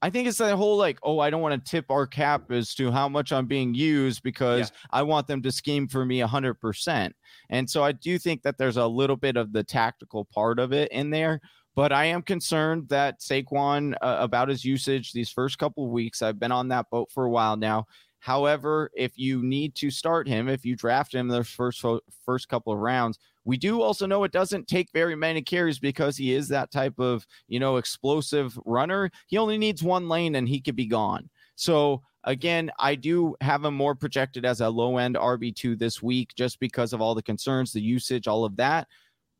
[0.00, 2.74] I think it's that whole like, oh, I don't want to tip our cap as
[2.76, 4.88] to how much I'm being used because yeah.
[4.90, 7.10] I want them to scheme for me 100%.
[7.50, 10.72] And so I do think that there's a little bit of the tactical part of
[10.72, 11.40] it in there.
[11.74, 16.22] But I am concerned that Saquon, uh, about his usage these first couple of weeks,
[16.22, 17.86] I've been on that boat for a while now.
[18.20, 21.84] However, if you need to start him, if you draft him the first
[22.24, 26.16] first couple of rounds, we do also know it doesn't take very many carries because
[26.16, 29.10] he is that type of, you know, explosive runner.
[29.26, 31.30] He only needs one lane and he could be gone.
[31.54, 36.34] So again, I do have him more projected as a low end RB2 this week
[36.36, 38.86] just because of all the concerns, the usage, all of that.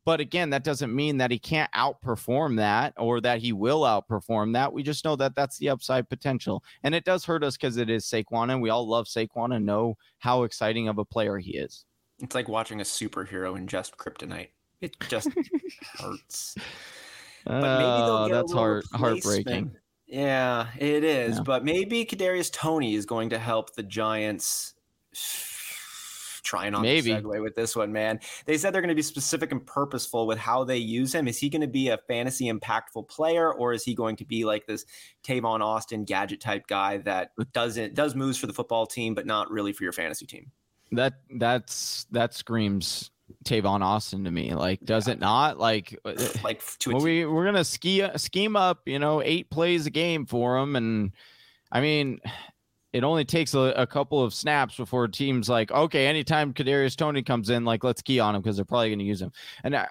[0.05, 4.53] But again, that doesn't mean that he can't outperform that or that he will outperform
[4.53, 4.71] that.
[4.71, 6.63] We just know that that's the upside potential.
[6.83, 9.65] And it does hurt us because it is Saquon, and we all love Saquon and
[9.65, 11.85] know how exciting of a player he is.
[12.19, 14.49] It's like watching a superhero ingest kryptonite.
[14.81, 15.29] It just
[15.99, 16.55] hurts.
[17.45, 19.75] But maybe oh, that's heart heartbreaking.
[20.07, 21.37] Yeah, it is.
[21.37, 21.43] Yeah.
[21.43, 24.73] But maybe Kadarius Toney is going to help the Giants
[26.49, 27.13] trying on Maybe.
[27.13, 28.19] the segue with this one, man.
[28.45, 31.27] They said they're going to be specific and purposeful with how they use him.
[31.27, 34.45] Is he going to be a fantasy impactful player, or is he going to be
[34.45, 34.85] like this
[35.23, 39.51] Tavon Austin gadget type guy that doesn't does moves for the football team, but not
[39.51, 40.51] really for your fantasy team?
[40.91, 43.11] That that's that screams
[43.45, 44.55] Tavon Austin to me.
[44.55, 45.13] Like, does yeah.
[45.13, 45.59] it not?
[45.59, 49.85] Like, uh, like to well, we we're gonna ski scheme up, you know, eight plays
[49.85, 51.11] a game for him, and
[51.71, 52.19] I mean,
[52.93, 57.21] it only takes a, a, couple of snaps before teams like, okay, anytime Kadarius Toney
[57.21, 59.31] comes in, like let's key on him because they're probably going to use him.
[59.63, 59.87] And I,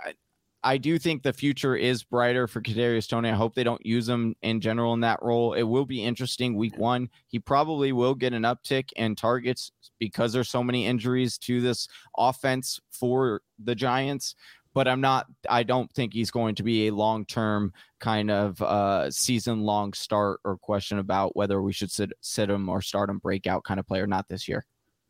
[0.65, 3.29] I do think the future is brighter for Kadarius Toney.
[3.29, 5.53] I hope they don't use him in general in that role.
[5.53, 6.57] It will be interesting.
[6.57, 9.71] Week one, he probably will get an uptick in targets
[10.01, 11.87] because there's so many injuries to this
[12.17, 14.35] offense for the Giants
[14.75, 15.27] but I'm not.
[15.49, 19.93] I don't think he's going to be a long term kind of uh, season long
[19.93, 23.81] start or question about whether we should sit sit him or start him breakout kind
[23.81, 24.07] of player.
[24.07, 24.65] Not this year.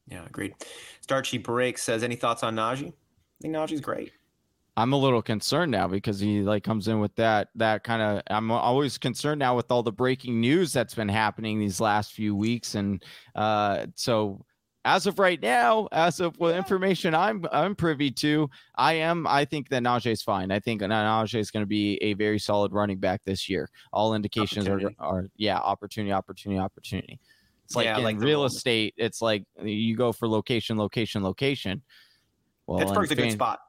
[0.07, 0.55] Yeah, agreed.
[1.01, 2.89] Starchy Break says, any thoughts on Najee?
[2.89, 4.13] I think Najee's great.
[4.79, 8.23] I'm a little concerned now because he like comes in with that that kind of
[8.29, 12.37] I'm always concerned now with all the breaking news that's been happening these last few
[12.37, 13.05] weeks and
[13.35, 14.47] uh so
[14.89, 19.45] as of right now, as of what information I'm I'm privy to, I am I
[19.45, 20.51] think that Najee is fine.
[20.51, 23.69] I think Najee is going to be a very solid running back this year.
[23.93, 27.21] All indications are are yeah, opportunity, opportunity, opportunity.
[27.67, 31.83] It's like yeah, in like real estate, it's like you go for location, location, location.
[32.67, 33.61] Well, Pittsburgh's a good spot.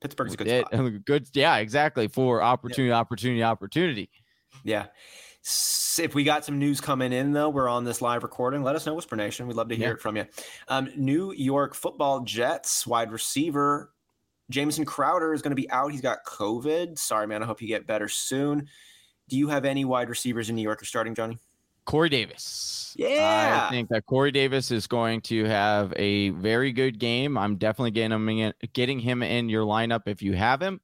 [0.00, 1.04] Pittsburgh's a good it, spot.
[1.06, 2.06] Good, yeah, exactly.
[2.06, 2.98] For opportunity, yep.
[2.98, 4.10] opportunity, opportunity.
[4.62, 4.86] Yeah
[5.98, 8.84] if we got some news coming in though we're on this live recording let us
[8.84, 9.94] know whisper nation we'd love to hear yeah.
[9.94, 10.26] it from you.
[10.68, 13.90] Um, new york football jets wide receiver
[14.50, 15.92] jamison crowder is going to be out.
[15.92, 16.98] He's got covid.
[16.98, 17.42] Sorry man.
[17.42, 18.68] I hope you get better soon.
[19.28, 21.38] Do you have any wide receivers in new york are starting johnny?
[21.86, 22.94] Corey davis.
[22.98, 23.66] Yeah.
[23.66, 27.38] I think that corey davis is going to have a very good game.
[27.38, 30.82] I'm definitely getting him in, getting him in your lineup if you have him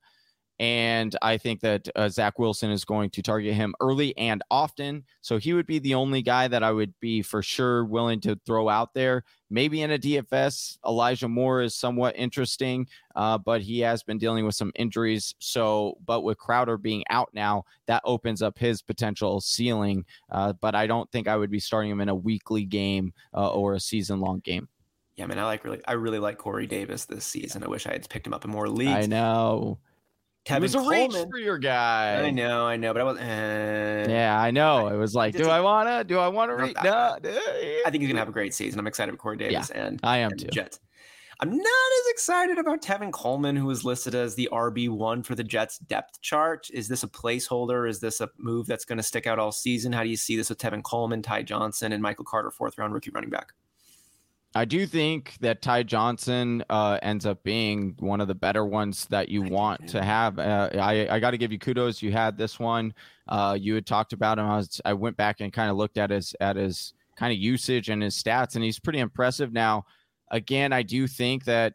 [0.60, 5.04] and I think that uh, Zach Wilson is going to target him early and often.
[5.20, 8.38] So he would be the only guy that I would be for sure willing to
[8.46, 9.24] throw out there.
[9.50, 12.86] Maybe in a DFS, Elijah Moore is somewhat interesting,
[13.16, 15.34] uh, but he has been dealing with some injuries.
[15.40, 20.04] So, but with Crowder being out now, that opens up his potential ceiling.
[20.30, 23.50] Uh, but I don't think I would be starting him in a weekly game uh,
[23.50, 24.68] or a season long game.
[25.16, 27.62] Yeah, man, I like really, I really like Corey Davis this season.
[27.62, 28.90] I wish I had picked him up in more leagues.
[28.90, 29.78] I know.
[30.44, 31.10] Tevin it was a Coleman.
[31.10, 32.22] reach for your guy.
[32.22, 33.18] I know, I know, but I was.
[33.18, 34.88] Uh, yeah, I know.
[34.88, 36.04] It was like, do I wanna?
[36.04, 36.76] Do I wanna reach?
[36.84, 38.78] No, I, I think he's gonna have a great season.
[38.78, 40.48] I'm excited for Corey Davis yeah, and I am and too.
[40.48, 40.80] Jets.
[41.40, 45.34] I'm not as excited about Tevin Coleman, who is listed as the RB one for
[45.34, 46.68] the Jets depth chart.
[46.72, 47.88] Is this a placeholder?
[47.88, 49.92] Is this a move that's going to stick out all season?
[49.92, 52.94] How do you see this with Tevin Coleman, Ty Johnson, and Michael Carter, fourth round
[52.94, 53.52] rookie running back?
[54.56, 59.06] I do think that Ty Johnson uh, ends up being one of the better ones
[59.06, 60.38] that you want to have.
[60.38, 62.00] Uh, I, I got to give you kudos.
[62.00, 62.94] You had this one.
[63.26, 64.46] Uh, you had talked about him.
[64.46, 67.38] I, was, I went back and kind of looked at his at his kind of
[67.38, 69.52] usage and his stats, and he's pretty impressive.
[69.52, 69.86] Now,
[70.30, 71.74] again, I do think that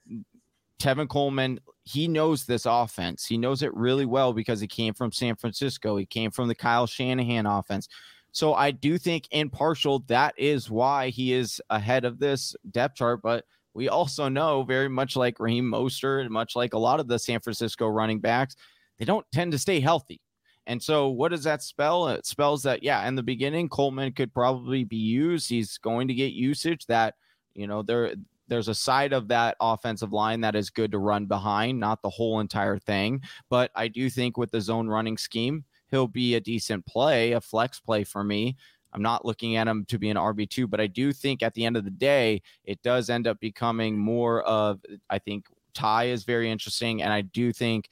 [0.80, 1.60] Tevin Coleman
[1.90, 3.26] he knows this offense.
[3.26, 5.98] He knows it really well because he came from San Francisco.
[5.98, 7.90] He came from the Kyle Shanahan offense.
[8.32, 12.96] So I do think in partial that is why he is ahead of this depth
[12.96, 13.22] chart.
[13.24, 17.20] But we also know very much like Raheem Mostert, much like a lot of the
[17.20, 18.56] San Francisco running backs,
[18.98, 20.22] they don't tend to stay healthy.
[20.68, 22.10] And so, what does that spell?
[22.10, 25.50] It spells that, yeah, in the beginning, Coleman could probably be used.
[25.50, 27.16] He's going to get usage that,
[27.56, 28.14] you know, there
[28.50, 32.10] there's a side of that offensive line that is good to run behind, not the
[32.10, 33.22] whole entire thing.
[33.50, 37.42] But I do think with the zone running scheme, he'll be a decent play, a
[37.42, 38.56] flex play for me.
[38.94, 41.66] I'm not looking at him to be an RB2, but I do think at the
[41.66, 44.80] end of the day, it does end up becoming more of,
[45.10, 47.04] I think Ty is very interesting.
[47.04, 47.90] And I do think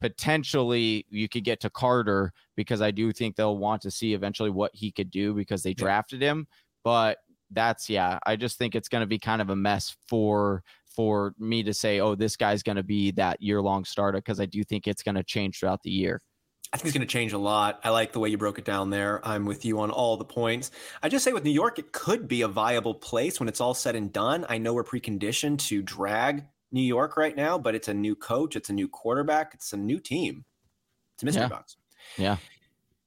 [0.00, 4.50] potentially you could get to Carter because I do think they'll want to see eventually
[4.50, 6.46] what he could do because they drafted him.
[6.84, 7.18] But
[7.50, 10.62] that's, yeah, I just think it's going to be kind of a mess for
[10.94, 14.40] for me to say, oh, this guy's going to be that year long starter because
[14.40, 16.20] I do think it's going to change throughout the year.
[16.74, 17.78] I think it's going to change a lot.
[17.84, 19.20] I like the way you broke it down there.
[19.24, 20.72] I'm with you on all the points.
[21.04, 23.74] I just say with New York, it could be a viable place when it's all
[23.74, 24.44] said and done.
[24.48, 28.56] I know we're preconditioned to drag New York right now, but it's a new coach,
[28.56, 30.44] it's a new quarterback, it's a new team.
[31.14, 31.48] It's a mystery yeah.
[31.48, 31.76] box.
[32.18, 32.36] Yeah.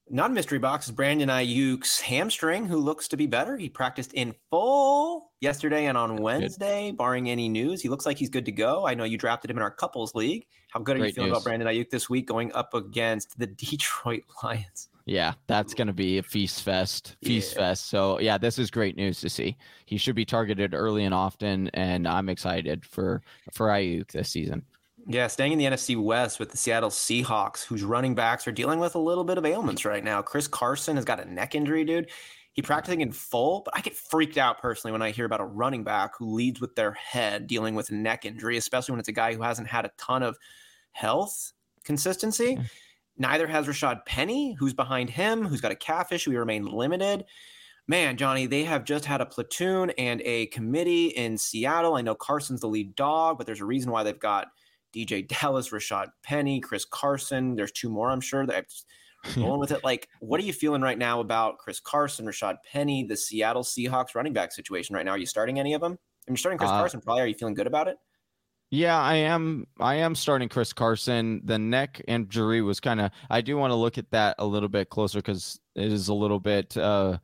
[0.10, 3.58] Not a mystery box is Brandon Aiyuk's hamstring, who looks to be better.
[3.58, 6.98] He practiced in full yesterday and on Wednesday, good.
[6.98, 7.82] barring any news.
[7.82, 8.88] He looks like he's good to go.
[8.88, 10.46] I know you drafted him in our couples league.
[10.70, 11.40] How good are Great you feeling news.
[11.40, 14.88] about Brandon Aiyuk this week going up against the Detroit Lions?
[15.06, 17.60] Yeah, that's going to be a feast fest, feast yeah.
[17.60, 17.90] fest.
[17.90, 19.58] So yeah, this is great news to see.
[19.86, 23.22] He should be targeted early and often, and I'm excited for
[23.54, 24.64] for Aiyuk this season.
[25.10, 28.80] Yeah, staying in the NFC West with the Seattle Seahawks, whose running backs are dealing
[28.80, 30.22] with a little bit of ailments right now.
[30.22, 32.10] Chris Carson has got a neck injury, dude.
[32.52, 35.46] He practicing in full, but I get freaked out personally when I hear about a
[35.46, 39.08] running back who leads with their head dealing with a neck injury, especially when it's
[39.08, 40.38] a guy who hasn't had a ton of
[40.92, 41.54] health
[41.86, 42.56] consistency.
[42.56, 42.64] Hmm.
[43.18, 46.32] Neither has Rashad Penny, who's behind him, who's got a calf issue.
[46.32, 47.24] He remained limited.
[47.88, 51.96] Man, Johnny, they have just had a platoon and a committee in Seattle.
[51.96, 54.48] I know Carson's the lead dog, but there's a reason why they've got
[55.06, 57.56] DeeJay Dallas, Rashad Penny, Chris Carson.
[57.56, 58.46] There's two more, I'm sure.
[58.46, 58.66] That
[59.38, 59.84] rolling with it.
[59.84, 64.16] Like, what are you feeling right now about Chris Carson, Rashad Penny, the Seattle Seahawks
[64.16, 65.12] running back situation right now?
[65.12, 65.98] Are you starting any of them?
[66.28, 67.24] I mean, starting Chris uh, Carson, probably.
[67.24, 67.98] Are you feeling good about it?
[68.70, 69.66] Yeah, I am.
[69.80, 71.42] I am starting Chris Carson.
[71.46, 73.12] The neck injury was kind of.
[73.30, 76.14] I do want to look at that a little bit closer because it is a
[76.14, 76.76] little bit.
[76.76, 77.20] uh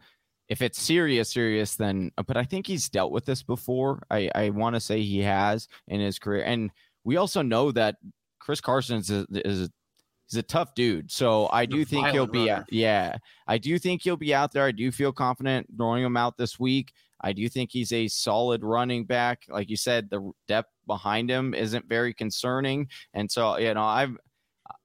[0.47, 2.11] If it's serious, serious, then.
[2.25, 4.03] But I think he's dealt with this before.
[4.09, 6.71] I I want to say he has in his career, and
[7.03, 7.95] we also know that
[8.39, 9.69] Chris Carson is a, is a,
[10.27, 11.11] he's a tough dude.
[11.11, 12.49] So I do think he'll be.
[12.49, 12.65] Runner.
[12.69, 14.65] Yeah, I do think he'll be out there.
[14.65, 16.93] I do feel confident throwing him out this week.
[17.21, 19.43] I do think he's a solid running back.
[19.47, 22.89] Like you said, the depth behind him isn't very concerning.
[23.13, 24.17] And so, you know, I've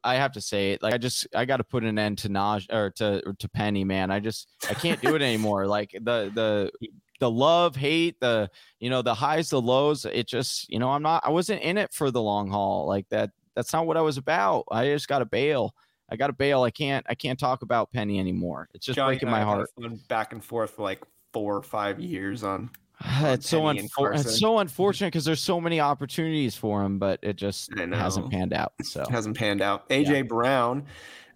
[0.04, 0.82] I have to say it.
[0.82, 3.48] Like I just I got to put an end to Naj or to or to
[3.48, 4.10] Penny, man.
[4.10, 5.66] I just I can't do it anymore.
[5.66, 6.70] Like the the
[7.18, 8.50] the love, hate, the
[8.80, 10.04] you know the highs, the lows.
[10.04, 12.86] It just you know I'm not I wasn't in it for the long haul.
[12.86, 14.64] Like that that's not what I was about.
[14.70, 15.74] I just got to bail.
[16.10, 16.62] I got to bail.
[16.62, 18.68] I can't I can't talk about Penny anymore.
[18.74, 19.68] It's just Johnny breaking my heart.
[20.08, 21.02] Back and forth for like
[21.32, 22.70] four or five years on.
[23.20, 24.62] it's so unfor- it's so mm-hmm.
[24.62, 28.72] unfortunate because there's so many opportunities for him, but it just hasn't panned out.
[28.82, 29.88] So it hasn't panned out.
[29.88, 30.22] AJ yeah.
[30.22, 30.84] Brown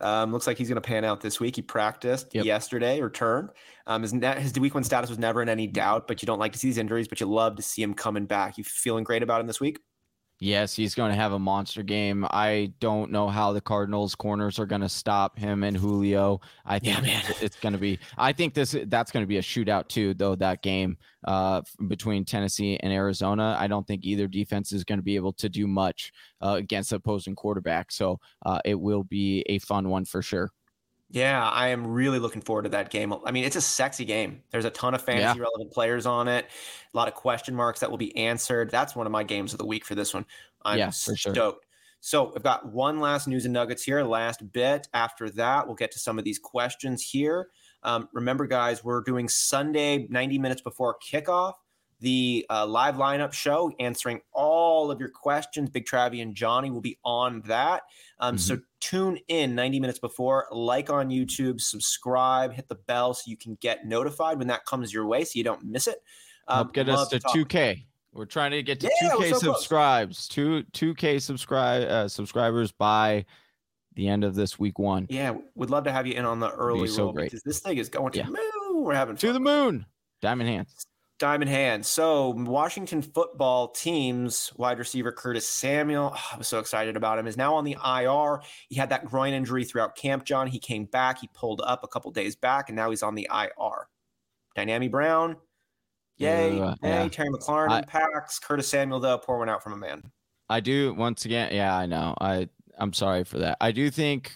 [0.03, 1.57] um, looks like he's going to pan out this week.
[1.57, 2.45] He practiced yep.
[2.45, 3.51] yesterday, returned.
[3.87, 6.53] Um, his, his week one status was never in any doubt, but you don't like
[6.53, 8.59] to see these injuries, but you love to see him coming back.
[8.59, 9.79] You feeling great about him this week?
[10.39, 12.27] Yes, he's going to have a monster game.
[12.31, 16.41] I don't know how the Cardinals corners are going to stop him and Julio.
[16.67, 18.01] I think yeah, it's going to be.
[18.19, 20.35] I think this that's going to be a shootout too, though.
[20.35, 20.97] That game
[21.29, 25.33] uh, between Tennessee and Arizona, I don't think either defense is going to be able
[25.35, 27.93] to do much uh, against opposing quarterback.
[27.93, 30.51] So uh, it will be a fun one for sure.
[31.13, 33.13] Yeah, I am really looking forward to that game.
[33.27, 34.43] I mean, it's a sexy game.
[34.51, 35.43] There's a ton of fantasy yeah.
[35.45, 36.47] relevant players on it,
[36.93, 38.71] a lot of question marks that will be answered.
[38.71, 40.25] That's one of my games of the week for this one.
[40.63, 41.37] I'm yeah, stoked.
[41.37, 41.55] Sure.
[42.01, 44.89] So I've got one last news and nuggets here, last bit.
[44.95, 47.49] After that, we'll get to some of these questions here.
[47.83, 51.55] Um, remember, guys, we're doing Sunday 90 minutes before kickoff
[52.01, 55.71] the uh, live lineup show, answering all of your questions.
[55.71, 57.83] Big Travie and Johnny will be on that.
[58.19, 58.41] Um, mm-hmm.
[58.41, 63.37] So tune in 90 minutes before, like on YouTube, subscribe, hit the bell so you
[63.37, 66.03] can get notified when that comes your way so you don't miss it.
[66.49, 67.85] Um, get us to, to 2K.
[68.13, 73.25] We're trying to get to yeah, 2K so subscribes, two 2K subscribe uh, subscribers by
[73.95, 75.07] the end of this week one.
[75.09, 77.31] Yeah, we'd love to have you in on the early so roll great.
[77.31, 78.27] because this thing is going to yeah.
[78.27, 78.85] the moon.
[78.85, 79.29] We're having fun.
[79.29, 79.87] to the moon.
[80.21, 80.87] Diamond hands.
[81.23, 81.87] Diamond hands.
[81.87, 87.29] So Washington football team's wide receiver Curtis Samuel, oh, I was so excited about him,
[87.29, 88.43] is now on the IR.
[88.69, 90.49] He had that groin injury throughout camp, John.
[90.49, 91.21] He came back.
[91.21, 93.87] He pulled up a couple days back, and now he's on the IR.
[94.57, 95.37] Dyami Brown,
[96.17, 97.09] yay, uh, yay.
[97.09, 98.41] Terry McLaurin I, impacts.
[98.41, 100.03] Curtis Samuel, though, poor one out from a man.
[100.49, 101.55] I do once again.
[101.55, 102.17] Yeah, I know.
[102.21, 103.59] I I'm sorry for that.
[103.61, 104.35] I do think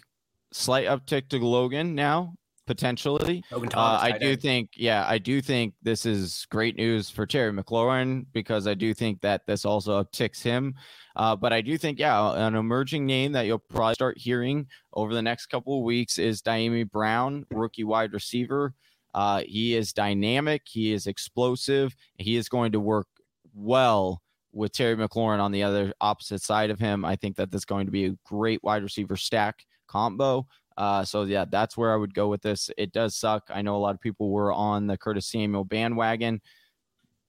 [0.53, 2.35] slight uptick to Logan now
[2.67, 3.43] potentially.
[3.53, 4.43] Uh, I do end.
[4.43, 8.93] think, yeah, I do think this is great news for Terry McLaurin because I do
[8.93, 10.75] think that this also ticks him.
[11.15, 15.15] Uh, but I do think, yeah, an emerging name that you'll probably start hearing over
[15.15, 18.75] the next couple of weeks is Dyami Brown, rookie wide receiver.
[19.15, 20.63] Uh, he is dynamic.
[20.67, 21.95] He is explosive.
[22.19, 23.07] He is going to work
[23.55, 24.21] well
[24.53, 27.05] with Terry McLaurin on the other opposite side of him.
[27.05, 30.47] I think that that's going to be a great wide receiver stack combo.
[30.77, 32.71] Uh, so yeah, that's where I would go with this.
[32.77, 33.51] It does suck.
[33.53, 36.41] I know a lot of people were on the Curtis Samuel bandwagon.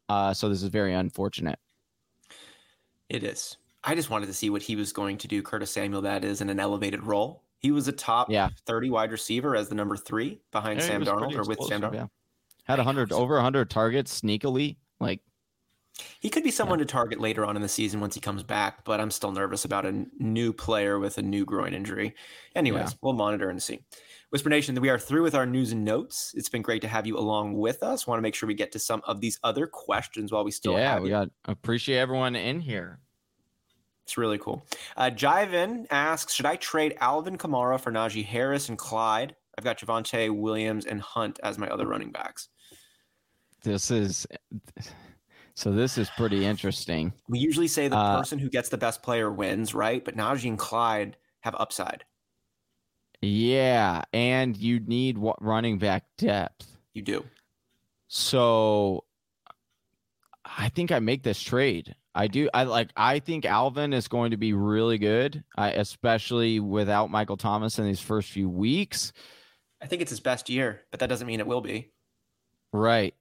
[0.09, 1.59] Uh, so this is very unfortunate.
[3.09, 3.57] It is.
[3.83, 5.41] I just wanted to see what he was going to do.
[5.41, 7.43] Curtis Samuel, that is, in an elevated role.
[7.59, 8.49] He was a top Yeah.
[8.65, 11.51] 30 wide receiver as the number three behind Yeah, Sam was Darnold or with Sam
[11.51, 11.93] explosive, Darnold.
[11.93, 12.05] yeah.
[12.65, 14.77] Had I know, 100 so- over 100 targets sneakily.
[14.99, 15.21] Like
[16.19, 18.85] He could be someone to target later on in the season once he comes back,
[18.85, 22.13] but I'm still nervous about a new player with a new groin injury.
[22.55, 22.97] Anyways, Yeah.
[23.01, 23.79] we'll monitor and see.
[24.29, 26.33] Whisper Nation, we are through with our news and notes.
[26.35, 28.05] It's been great to have you along with us.
[28.05, 30.75] Want to make sure we get to some of these other questions while we still
[30.75, 30.81] have.
[30.81, 31.15] yeah, we you.
[31.15, 32.99] got appreciate everyone in here.
[34.03, 34.65] It's really cool.
[34.95, 39.35] Uh, Jiven asks, should I trade Alvin Kamara for Najee Harris and Clyde?
[39.57, 42.49] I've got Javonte Williams and Hunt as my other running backs.
[43.63, 44.27] This is
[45.57, 47.11] so this is pretty interesting.
[47.27, 50.05] We usually say the Uh, person who gets the best player wins, right?
[50.05, 52.05] But Najee and Clyde have upside.
[53.23, 56.77] Yeah, and you need what running back depth.
[56.93, 57.25] You do.
[58.07, 59.05] So
[60.45, 61.95] I think I make this trade.
[62.13, 62.51] I do.
[62.53, 62.91] I like.
[62.95, 67.85] I think Alvin is going to be really good, I, especially without Michael Thomas in
[67.85, 69.11] these first few weeks.
[69.81, 71.89] I think it's his best year, but that doesn't mean it will be.
[72.71, 73.15] Right.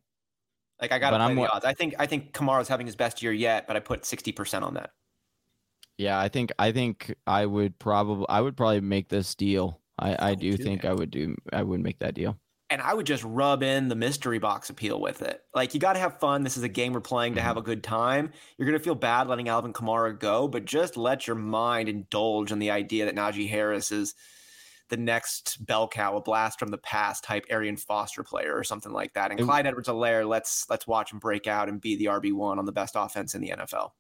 [0.80, 1.64] Like I got to play I'm the odds.
[1.64, 4.64] I think I think Kamara's having his best year yet, but I put sixty percent
[4.64, 4.90] on that.
[5.98, 6.18] Yeah.
[6.18, 6.52] I think.
[6.58, 8.26] I think I would probably.
[8.28, 9.80] I would probably make this deal.
[9.98, 10.30] I.
[10.30, 10.84] I do do think.
[10.84, 11.34] I would do.
[11.52, 12.36] I would make that deal.
[12.68, 15.40] And I would just rub in the mystery box appeal with it.
[15.54, 16.42] Like you got to have fun.
[16.42, 17.46] This is a game we're playing to Mm-hmm.
[17.46, 18.32] have a good time.
[18.58, 22.58] You're gonna feel bad letting Alvin Kamara go, but just let your mind indulge in
[22.58, 24.16] the idea that Najee Harris is
[24.88, 28.92] the next bell cow, a blast from the past type Arian Foster player or something
[28.92, 29.30] like that.
[29.30, 32.64] And Clyde Edwards-Helaire, let's let's watch him break out and be the RB one on
[32.64, 33.90] the best offense in the NFL.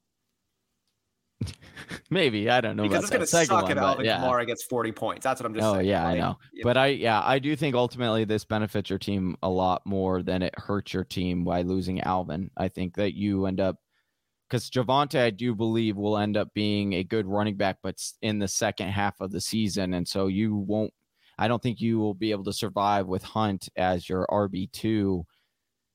[2.10, 4.20] Maybe I don't know because it's going to suck one, if Alvin yeah.
[4.20, 5.24] Kamara gets 40 points.
[5.24, 5.86] That's what I'm just Oh saying.
[5.86, 6.38] yeah, I know.
[6.62, 10.42] But I yeah, I do think ultimately this benefits your team a lot more than
[10.42, 12.50] it hurts your team by losing Alvin.
[12.56, 13.76] I think that you end up
[14.48, 18.38] because Javonte, I do believe, will end up being a good running back, but in
[18.38, 20.92] the second half of the season, and so you won't.
[21.38, 25.26] I don't think you will be able to survive with Hunt as your RB two.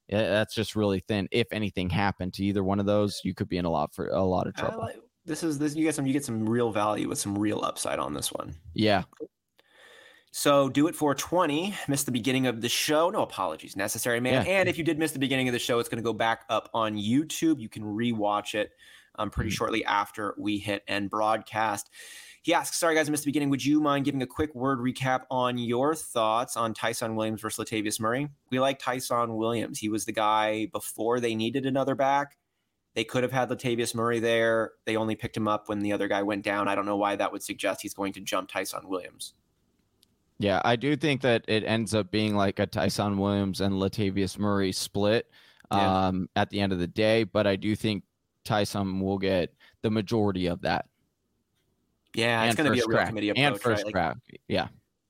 [0.10, 1.28] That's just really thin.
[1.32, 4.08] If anything happened to either one of those, you could be in a lot for
[4.08, 4.80] a lot of trouble.
[4.80, 7.64] like- this is this you get some you get some real value with some real
[7.64, 8.56] upside on this one.
[8.74, 9.04] yeah,
[10.34, 11.76] So do it for 20.
[11.90, 13.10] Missed the beginning of the show.
[13.10, 14.46] No apologies necessary, man.
[14.46, 14.52] Yeah.
[14.60, 16.46] And if you did miss the beginning of the show, it's going to go back
[16.50, 17.60] up on YouTube.
[17.60, 18.72] You can rewatch it
[19.16, 19.54] um, pretty Mhm.
[19.56, 21.90] shortly after we hit end broadcast.
[22.44, 23.50] He asks, sorry guys, I missed the beginning.
[23.50, 27.64] Would you mind giving a quick word recap on your thoughts on Ty'Son Williams versus
[27.68, 28.30] Latavius Murray?
[28.50, 29.80] We like Ty'Son Williams.
[29.80, 32.38] He was the guy before they needed another back.
[32.96, 34.72] They could have had Latavius Murray there.
[34.86, 36.70] They only picked him up when the other guy went down.
[36.70, 39.34] I don't know why that would suggest he's going to jump Ty'Son Williams.
[40.42, 44.40] Yeah, I do think that it ends up being like a Ty'Son Williams and Latavius
[44.40, 45.30] Murray split
[45.72, 46.08] Yeah.
[46.08, 48.04] um, at the end of the day, but I do think
[48.44, 50.88] Ty'Son will get the majority of that.
[52.16, 53.10] Yeah, it's going to be a real crack.
[53.10, 53.46] committee approach.
[53.46, 53.62] and right?
[53.62, 54.16] first Like.
[54.48, 54.68] Yeah,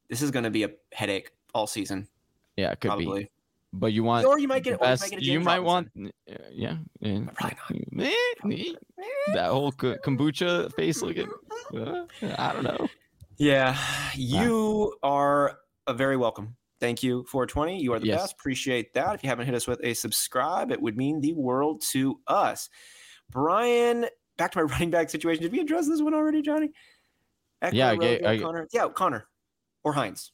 [0.09, 2.09] This is going to be a headache all season,
[2.57, 3.23] yeah, it could probably.
[3.23, 3.29] be.
[3.73, 6.09] But you want Or you might get, or you might get You might want, uh,
[6.51, 7.21] yeah, yeah.
[7.33, 8.73] Probably eh,
[9.33, 11.31] that whole kombucha face looking.
[11.73, 12.03] uh,
[12.37, 12.89] I don't know.
[13.37, 13.77] Yeah,
[14.15, 15.57] you are
[15.87, 16.55] a very welcome.
[16.79, 17.79] Thank you, 420.
[17.81, 18.21] You are the Yes.
[18.21, 18.33] best.
[18.33, 19.15] Appreciate that.
[19.15, 22.69] If you haven't hit us with a subscribe, it would mean the world to us.
[23.29, 24.07] Brian,
[24.37, 25.43] back to my running back situation.
[25.43, 26.71] Did we address this one already, Johnny?
[27.61, 27.73] Ekeler,
[28.21, 28.67] Yeah, I I- Conner.
[28.73, 29.27] Yeah, Conner
[29.83, 30.31] or Hines.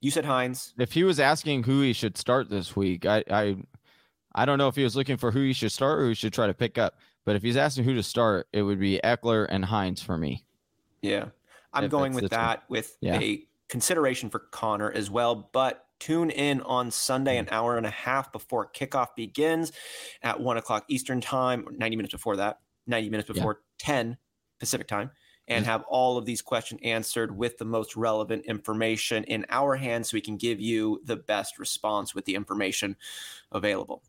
[0.00, 0.74] You said Hines.
[0.78, 3.56] If he was asking who he should start this week, I, I,
[4.34, 6.14] I don't know if he was looking for who he should start or who he
[6.14, 6.96] should try to pick up.
[7.24, 10.44] But if he's asking who to start, it would be Ekeler and Hines for me.
[11.02, 11.26] Yeah,
[11.72, 13.22] I'm If going with that with Yeah.
[13.22, 15.34] a consideration for Conner as well.
[15.52, 17.40] But tune in on Sunday, Mm.
[17.40, 19.72] an hour and a half before kickoff begins
[20.22, 23.32] at one o'clock Eastern time, 90 minutes before that, 90 minutes Yeah.
[23.34, 24.18] before 10
[24.58, 25.10] Pacific time,
[25.48, 25.66] and Mhm.
[25.66, 30.16] have all of these questions answered with the most relevant information in our hands so
[30.16, 32.96] we can give you the best response with the information
[33.52, 34.02] available.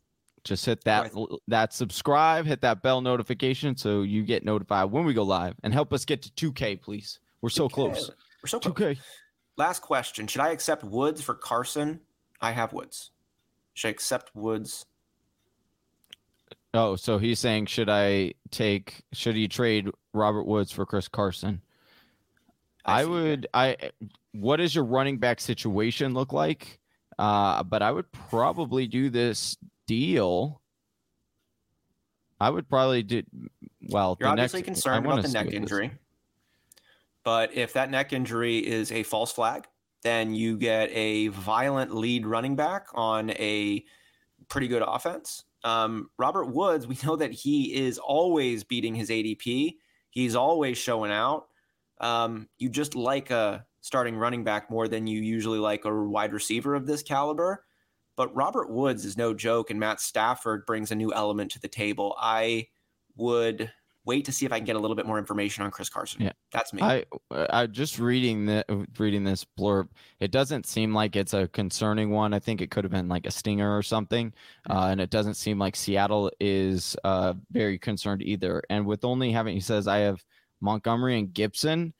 [0.44, 1.10] Just hit that
[1.48, 5.72] that subscribe, hit that bell notification so you get notified when we go live, and
[5.72, 7.18] help us get to 2K, please.
[7.44, 8.10] We're so close.
[8.42, 8.74] We're so close.
[8.74, 8.98] 2K.
[9.58, 10.26] Last question.
[10.26, 12.00] Should I accept Woods for Carson?
[12.40, 13.10] I have Woods.
[13.74, 14.86] Should I accept Woods?
[16.72, 21.60] Oh, so he's saying should I take should he trade Robert Woods for Chris Carson?
[22.86, 23.10] I, see.
[23.10, 23.76] would I
[24.32, 26.78] what does your running back situation look like?
[27.18, 30.62] Uh, but I would probably do this deal.
[32.40, 33.22] I would probably do
[33.90, 34.16] well.
[34.18, 35.90] You're the obviously next- concerned I about the neck what this- injury.
[37.24, 39.66] But if that neck injury is a false flag,
[40.02, 43.82] then you get a violent lead running back on a
[44.48, 45.44] pretty good offense.
[45.64, 49.76] Um, Robert Woods, we know that he is always beating his ADP.
[50.10, 51.46] He's always showing out.
[52.00, 56.32] Um, you just like a starting running back more than you usually like a wide
[56.32, 57.64] receiver of this caliber.
[58.16, 61.68] But Robert Woods is no joke, and Matt Stafford brings a new element to the
[61.68, 62.14] table.
[62.20, 62.68] I
[63.16, 63.72] would
[64.06, 66.22] wait to see if I can get a little bit more information on Chris Carson.
[66.22, 66.32] Yeah.
[66.52, 66.82] That's me.
[66.82, 69.88] I I just reading the reading this blurb.
[70.20, 72.34] It doesn't seem like it's a concerning one.
[72.34, 74.32] I think it could have been like a stinger or something,
[74.68, 78.62] uh, and it doesn't seem like Seattle is uh, very concerned either.
[78.70, 80.22] And with only having, he says, I have
[80.60, 81.94] Montgomery and Gibson.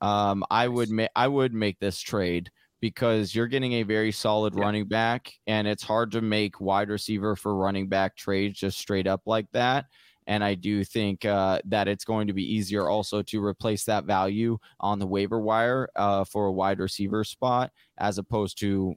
[0.00, 2.50] Um, I would make I would make this trade
[2.80, 4.62] because you're getting a very solid Yeah.
[4.62, 9.06] running back, and it's hard to make wide receiver for running back trades just straight
[9.06, 9.84] up like that.
[10.30, 14.04] And I do think uh, that it's going to be easier also to replace that
[14.04, 18.94] value on the waiver wire uh, for a wide receiver spot as opposed to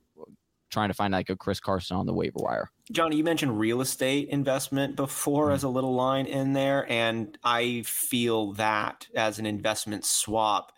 [0.69, 2.72] trying to find like a Chris Carson on the waiver wire.
[2.91, 5.53] Johnny, you mentioned real estate investment before Mhm.
[5.53, 10.72] as a little line in there, and I feel that as an investment swap.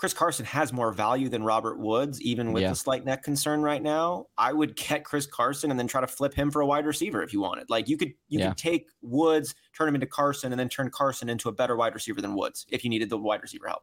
[0.00, 2.70] Chris Carson has more value than Robert Woods, even with Yeah.
[2.70, 4.28] the slight neck concern right now.
[4.38, 7.22] I would get Chris Carson and then try to flip him for a wide receiver
[7.22, 7.68] if you wanted.
[7.68, 8.48] Like you could you Yeah.
[8.48, 11.92] could take Woods, turn him into Carson, and then turn Carson into a better wide
[11.92, 13.82] receiver than Woods if you needed the wide receiver help.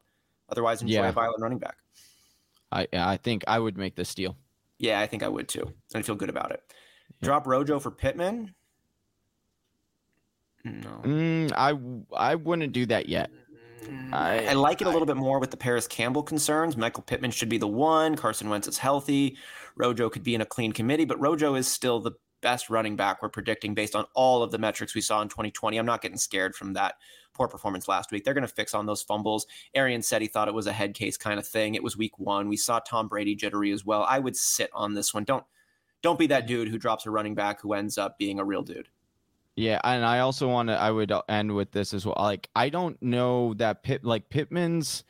[0.50, 1.10] Otherwise, enjoy Yeah.
[1.10, 1.78] a violent running back.
[2.72, 4.36] I I think I would make this deal.
[4.80, 5.66] Yeah, I think I would too.
[5.94, 6.64] And I feel good about it.
[7.22, 8.56] Drop Rojo for Pittman.
[10.66, 11.02] No.
[11.04, 13.30] Mm, I I wouldn't do that yet.
[14.12, 16.78] I, I- like it a I- little bit more with the Parris Campbell concerns.
[16.78, 18.16] Michael Pittman should be the one.
[18.16, 19.38] Carson Wentz is healthy.
[19.76, 22.12] Rojo could be in a clean committee, but Rojo is still the
[22.42, 25.78] best running back we're predicting based on all of the metrics we saw in 2020.
[25.78, 26.96] I'm not getting scared from that
[27.34, 28.24] poor performance last week.
[28.24, 29.46] They're going to fix on those fumbles.
[29.74, 31.76] Arian said he thought it was a head case kind of thing.
[31.76, 32.48] It was week one.
[32.48, 34.06] We saw Tom Brady jittery as well.
[34.08, 35.24] I would sit on this one.
[35.24, 35.44] Don't
[36.04, 38.62] don't be that dude who drops a running back who ends up being a real
[38.62, 38.88] dude.
[39.60, 40.76] Yeah, and I also want to.
[40.76, 42.16] I would uh, end with this as well.
[42.16, 45.04] Like, I don't know that Pitt, like Pittman's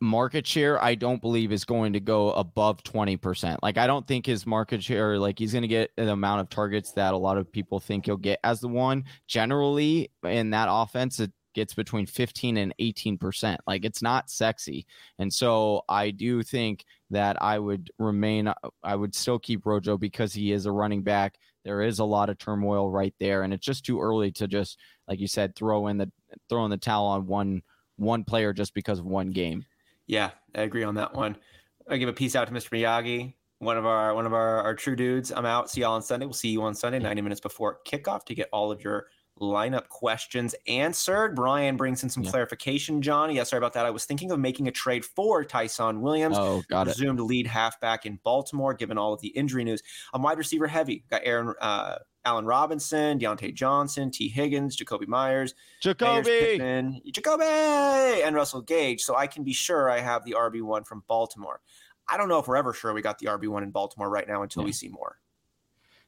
[0.00, 3.62] market share, I don't believe is going to go above twenty percent.
[3.62, 6.48] Like, I don't think his market share, like, he's going to get the amount of
[6.48, 9.04] targets that a lot of people think he'll get as the one.
[9.26, 13.60] Generally, in that offense, it gets between fifteen and eighteen percent.
[13.66, 14.86] Like, it's not sexy,
[15.18, 18.50] and so I do think that I would remain.
[18.82, 22.30] I would still keep Rojo because he is a running back there is a lot
[22.30, 24.78] of turmoil right there and it's just too early to just
[25.08, 26.10] like you said throw in the
[26.48, 27.62] throw in the towel on one
[27.96, 29.64] one player just because of one game
[30.10, 31.36] Yeah, I agree on that one.
[31.88, 32.70] I give a peace out to Mr.
[32.70, 35.30] Miyagi, one of our one of our, our true dudes.
[35.30, 35.70] I'm out.
[35.70, 36.26] See y'all on Sunday.
[36.26, 39.06] We'll see you on Sunday, 90 minutes before kickoff to get all of your
[39.40, 41.34] lineup questions answered.
[41.34, 42.30] Brian brings in some Yeah.
[42.30, 43.36] clarification, Johnny.
[43.36, 43.86] Yeah, sorry about that.
[43.86, 46.36] I was thinking of making a trade for Ty'Son Williams.
[46.38, 49.82] oh got it presumed lead halfback in Baltimore, given all of the injury news.
[50.12, 51.04] I'm wide receiver heavy.
[51.10, 58.36] Got Aaron uh, Allen Robinson, Diontae Johnson, Tee Higgins, Jakobi Meyers, Jakobi Pittman, Jakobi, and
[58.36, 59.00] Russell Gage.
[59.02, 61.60] So I can be sure I have the RB one from Baltimore.
[62.08, 64.28] I don't know if we're ever sure we got the RB one in Baltimore right
[64.28, 65.18] now until we see more.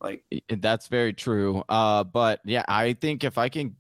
[0.03, 3.77] Like, that's very true uh but yeah i think if i can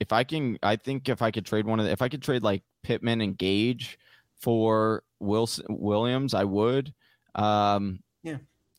[0.00, 2.22] if i can i think if i could trade one of the, if i could
[2.22, 3.98] trade like pittman and gage
[4.40, 6.92] for wilson williams i would
[7.36, 8.38] um Yeah.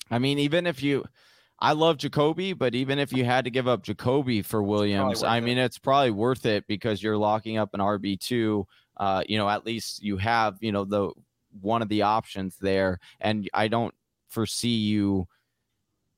[0.09, 1.05] i mean even if you
[1.63, 5.37] I love Jakobi, but even if you had to give up Jakobi for Williams, I
[5.37, 5.41] it.
[5.41, 8.65] mean, it's probably worth it because you're locking up an RB two.
[8.97, 11.11] Uh, you know, at least you have you know the
[11.61, 13.93] one of the options there, and I don't
[14.27, 15.27] foresee you.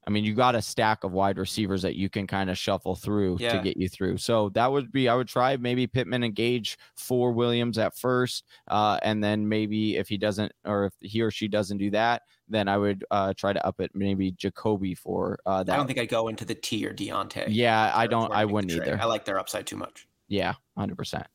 [0.06, 2.96] I mean, you got a stack of wide receivers that you can kind of shuffle
[2.96, 3.54] through Yeah.
[3.54, 4.18] to get you through.
[4.18, 8.44] So that would be I would try maybe Pittman and Gage for Williams at first,
[8.68, 12.24] uh, and then maybe if he doesn't or if he or she doesn't do that,
[12.50, 15.74] then I would uh, try to up it maybe Jakobi for uh, that.
[15.74, 17.46] I don't think I'd go into the T or Diontae.
[17.48, 18.32] yeah, I don't.
[18.34, 19.00] I wouldn't either.
[19.02, 20.08] I like their upside too much.
[20.28, 21.28] Yeah, hundred percent.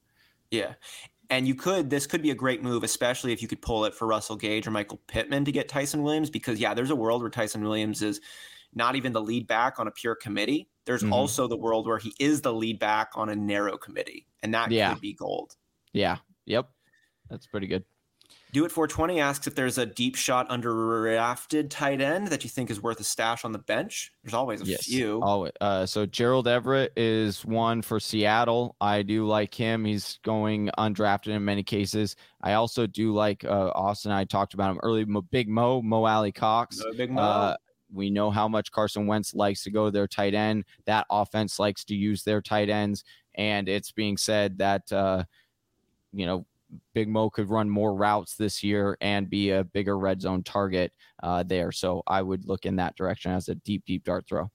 [0.51, 0.75] Yeah.
[1.31, 3.93] And you could, this could be a great move, especially if you could pull it
[3.95, 7.21] for Russell Gage or Michael Pittman to get Ty'Son Williams, because, yeah, there's a world
[7.21, 8.23] where Ty'Son Williams is
[8.75, 10.69] not even the lead back on a pure committee.
[10.85, 11.13] There's Mhm.
[11.13, 14.71] also the world where he is the lead back on a narrow committee, and that
[14.71, 14.93] Yeah.
[14.93, 15.57] could be gold.
[15.93, 16.19] Yeah.
[16.47, 16.71] Yep.
[17.29, 17.85] That's pretty good.
[18.53, 22.51] Do it 420 asks if there's a deep shot under underdrafted tight end that you
[22.51, 24.11] think is worth a stash on the bench.
[24.23, 24.85] There's always a Yes.
[24.87, 25.21] few.
[25.23, 25.53] Always.
[25.61, 28.75] Uh, so Gerald Everett is one for Seattle.
[28.81, 29.85] I do like him.
[29.85, 32.17] He's going undrafted in many cases.
[32.43, 34.13] I also do like uh, Austin.
[34.13, 35.05] I talked about him early.
[35.05, 36.79] Mo- Big Mo, Mo Alie-Cox.
[36.79, 37.21] No big Mo.
[37.21, 37.57] Uh,
[37.93, 40.65] we know how much Carson Wentz likes to go to their tight end.
[40.87, 43.05] That offense likes to use their tight ends,
[43.35, 45.25] and it's being said that uh,
[46.13, 46.47] you know
[46.95, 50.93] Big Mo could run more routes this year and be a bigger red zone target
[51.23, 51.73] uh, there.
[51.73, 54.51] So I would look in that direction as a deep, deep dart throw.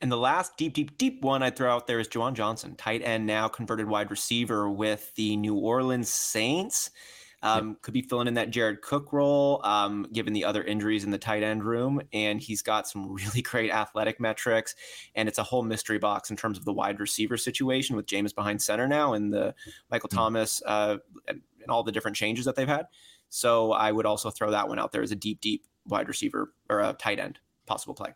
[0.00, 3.02] And the last deep, deep, deep one I'd throw out there is Juwan Johnson, tight
[3.02, 6.90] end now converted wide receiver with the New Orleans Saints.
[7.42, 11.10] Um, Could be filling in that Jared Cook role, um, given the other injuries in
[11.12, 12.00] the tight end room.
[12.12, 14.74] And he's got some really great athletic metrics.
[15.14, 18.32] And it's a whole mystery box in terms of the wide receiver situation with James
[18.32, 19.54] behind center now and the
[19.90, 20.16] Michael Mhm.
[20.16, 20.96] Thomas uh,
[21.28, 22.86] and, and all the different changes that they've had.
[23.28, 26.52] So I would also throw that one out there as a deep, deep wide receiver
[26.68, 28.14] or a tight end possible play.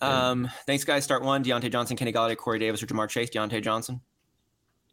[0.00, 1.04] Um, thanks, guys.
[1.04, 3.30] Start one: Diontae Johnson, Kenny Golladay, Corey Davis, or Ja'Marr Chase.
[3.30, 4.00] Diontae Johnson.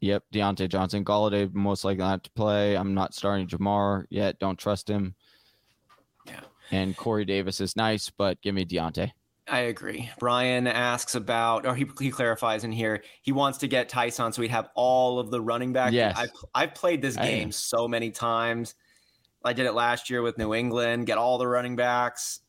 [0.05, 2.77] Yep, Diontae Johnson, Golladay most likely not to play.
[2.77, 4.37] I'm not starting Ja'Marr yet.
[4.37, 5.15] Don't trust him.
[6.27, 6.41] Yeah.
[6.71, 9.11] And Corey Davis is nice, but give me Diontae.
[9.47, 10.11] I agree.
[10.19, 13.01] Brian asks about, or he, he clarifies in here.
[13.23, 15.91] He wants to get Ty'Son so we'd have all of the running back.
[15.91, 16.15] Yes.
[16.15, 18.75] I've, I've played this game so many times.
[19.43, 21.07] I did it last year with New England.
[21.07, 22.41] Get all the running backs.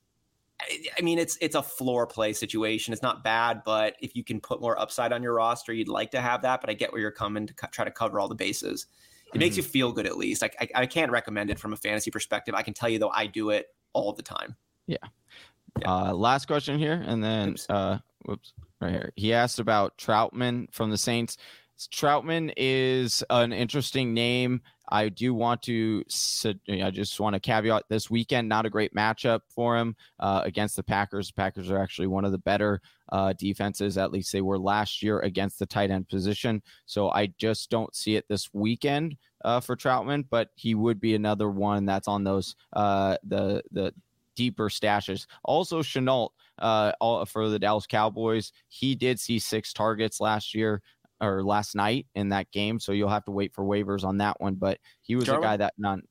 [0.60, 2.92] I, I mean, it's it's a floor play situation.
[2.92, 6.10] It's not bad, but if you can put more upside on your roster, you'd like
[6.12, 6.60] to have that.
[6.60, 8.86] But I get where you're coming to co- try to cover all the bases.
[9.34, 10.40] It makes you feel good at least.
[10.40, 12.54] Like I, I can't recommend it from a fantasy perspective.
[12.54, 14.56] I can tell you though, I do it all the time.
[14.86, 14.98] Yeah.
[15.84, 17.66] Uh, last question here, and then Oops.
[17.68, 19.12] uh, whoops, right here.
[19.16, 21.36] He asked about Trautman from the Saints.
[21.78, 24.62] Trautman is an interesting name.
[24.88, 26.04] I do want to.
[26.68, 28.48] I just want to caveat this weekend.
[28.48, 31.28] Not a great matchup for him uh, against the Packers.
[31.28, 32.80] The Packers are actually one of the better
[33.10, 33.98] uh, defenses.
[33.98, 36.62] At least they were last year against the tight end position.
[36.86, 40.26] So I just don't see it this weekend uh, for Trautman.
[40.30, 43.92] But he would be another one that's on those uh, the the
[44.36, 45.26] deeper stashes.
[45.42, 50.82] Also, Chenault uh, all, for the Dallas Cowboys, he did see six targets last year
[51.20, 52.78] or last night in that game.
[52.78, 54.54] So you'll have to wait for waivers on that one.
[54.54, 56.02] But he was a guy that none.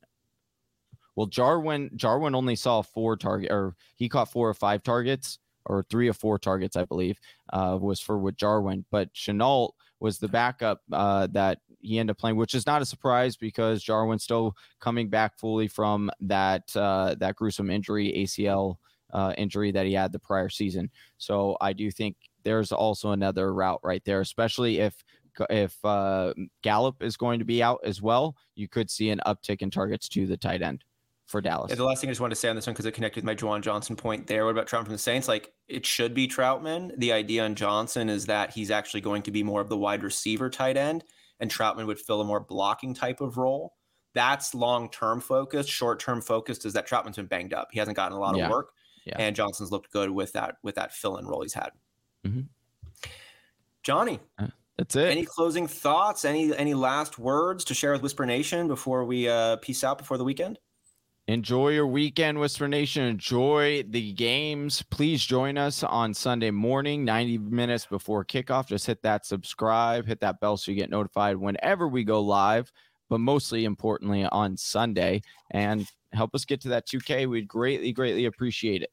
[1.15, 5.85] Well, Jarwin Jarwin only saw four target, or he caught four or five targets, or
[5.89, 7.19] three or four targets, I believe,
[7.53, 8.85] uh, was for with Jarwin.
[8.91, 12.85] But Chenault was the backup uh, that he ended up playing, which is not a
[12.85, 18.75] surprise because Jarwin's still coming back fully from that uh, that gruesome injury, ACL
[19.13, 20.89] uh, injury that he had the prior season.
[21.17, 25.03] So I do think there's also another route right there, especially if
[25.49, 28.37] if uh, Gallup is going to be out as well.
[28.55, 30.85] You could see an uptick in targets to the tight end
[31.25, 31.69] for Dallas.
[31.71, 33.17] Yeah, the last thing I just wanted to say on this one because it connected
[33.17, 34.45] with my Juwan Johnson point there.
[34.45, 35.27] What about Trautman from the Saints?
[35.27, 36.91] Like it should be Trautman.
[36.99, 40.03] The idea on Johnson is that he's actually going to be more of the wide
[40.03, 41.03] receiver tight end,
[41.41, 43.73] and Trautman would fill a more blocking type of role.
[44.13, 45.67] That's long term focused.
[45.69, 47.67] Short term focused is that Trautman's been banged up.
[47.71, 48.45] He hasn't gotten a lot Yeah.
[48.45, 48.69] of work,
[49.05, 49.17] Yeah.
[49.19, 51.71] and Johnson's looked good with that with that fill in role he's had.
[52.25, 52.47] Mhm.
[53.83, 54.19] Johnny,
[54.77, 55.11] That's it.
[55.11, 56.25] any closing thoughts?
[56.25, 60.17] Any any last words to share with Whisper Nation before we uh, peace out before
[60.17, 60.57] the weekend?
[61.27, 63.03] Enjoy your weekend, Whisper Nation.
[63.03, 64.83] Enjoy the games.
[64.83, 68.67] Please join us on Sunday morning, 90 minutes before kickoff.
[68.67, 72.71] Just hit that subscribe, hit that bell so you get notified whenever we go live,
[73.09, 75.23] but mostly importantly on Sunday.
[75.49, 77.25] And help us get to that 2K.
[77.25, 78.91] We'd greatly, greatly appreciate it.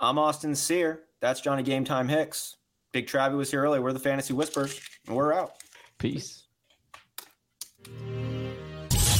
[0.00, 1.07] I'm Austin Sear.
[1.20, 2.56] That's Johnny Game Time Hicks.
[2.92, 3.82] Big Travi was here earlier.
[3.82, 5.52] We're the Fantasy Whispers, and we're out.
[5.98, 6.44] Peace.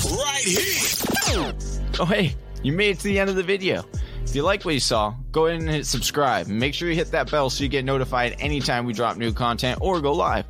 [0.05, 1.53] Right here.
[1.99, 3.85] Oh, hey, you made it to the end of the video.
[4.25, 6.47] If you like what you saw, go ahead and hit subscribe.
[6.47, 9.81] Make sure you hit that bell so you get notified anytime we drop new content
[9.83, 10.47] or go live.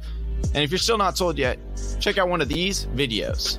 [0.55, 1.59] And if you're still not sold yet,
[1.99, 3.59] check out one of these videos.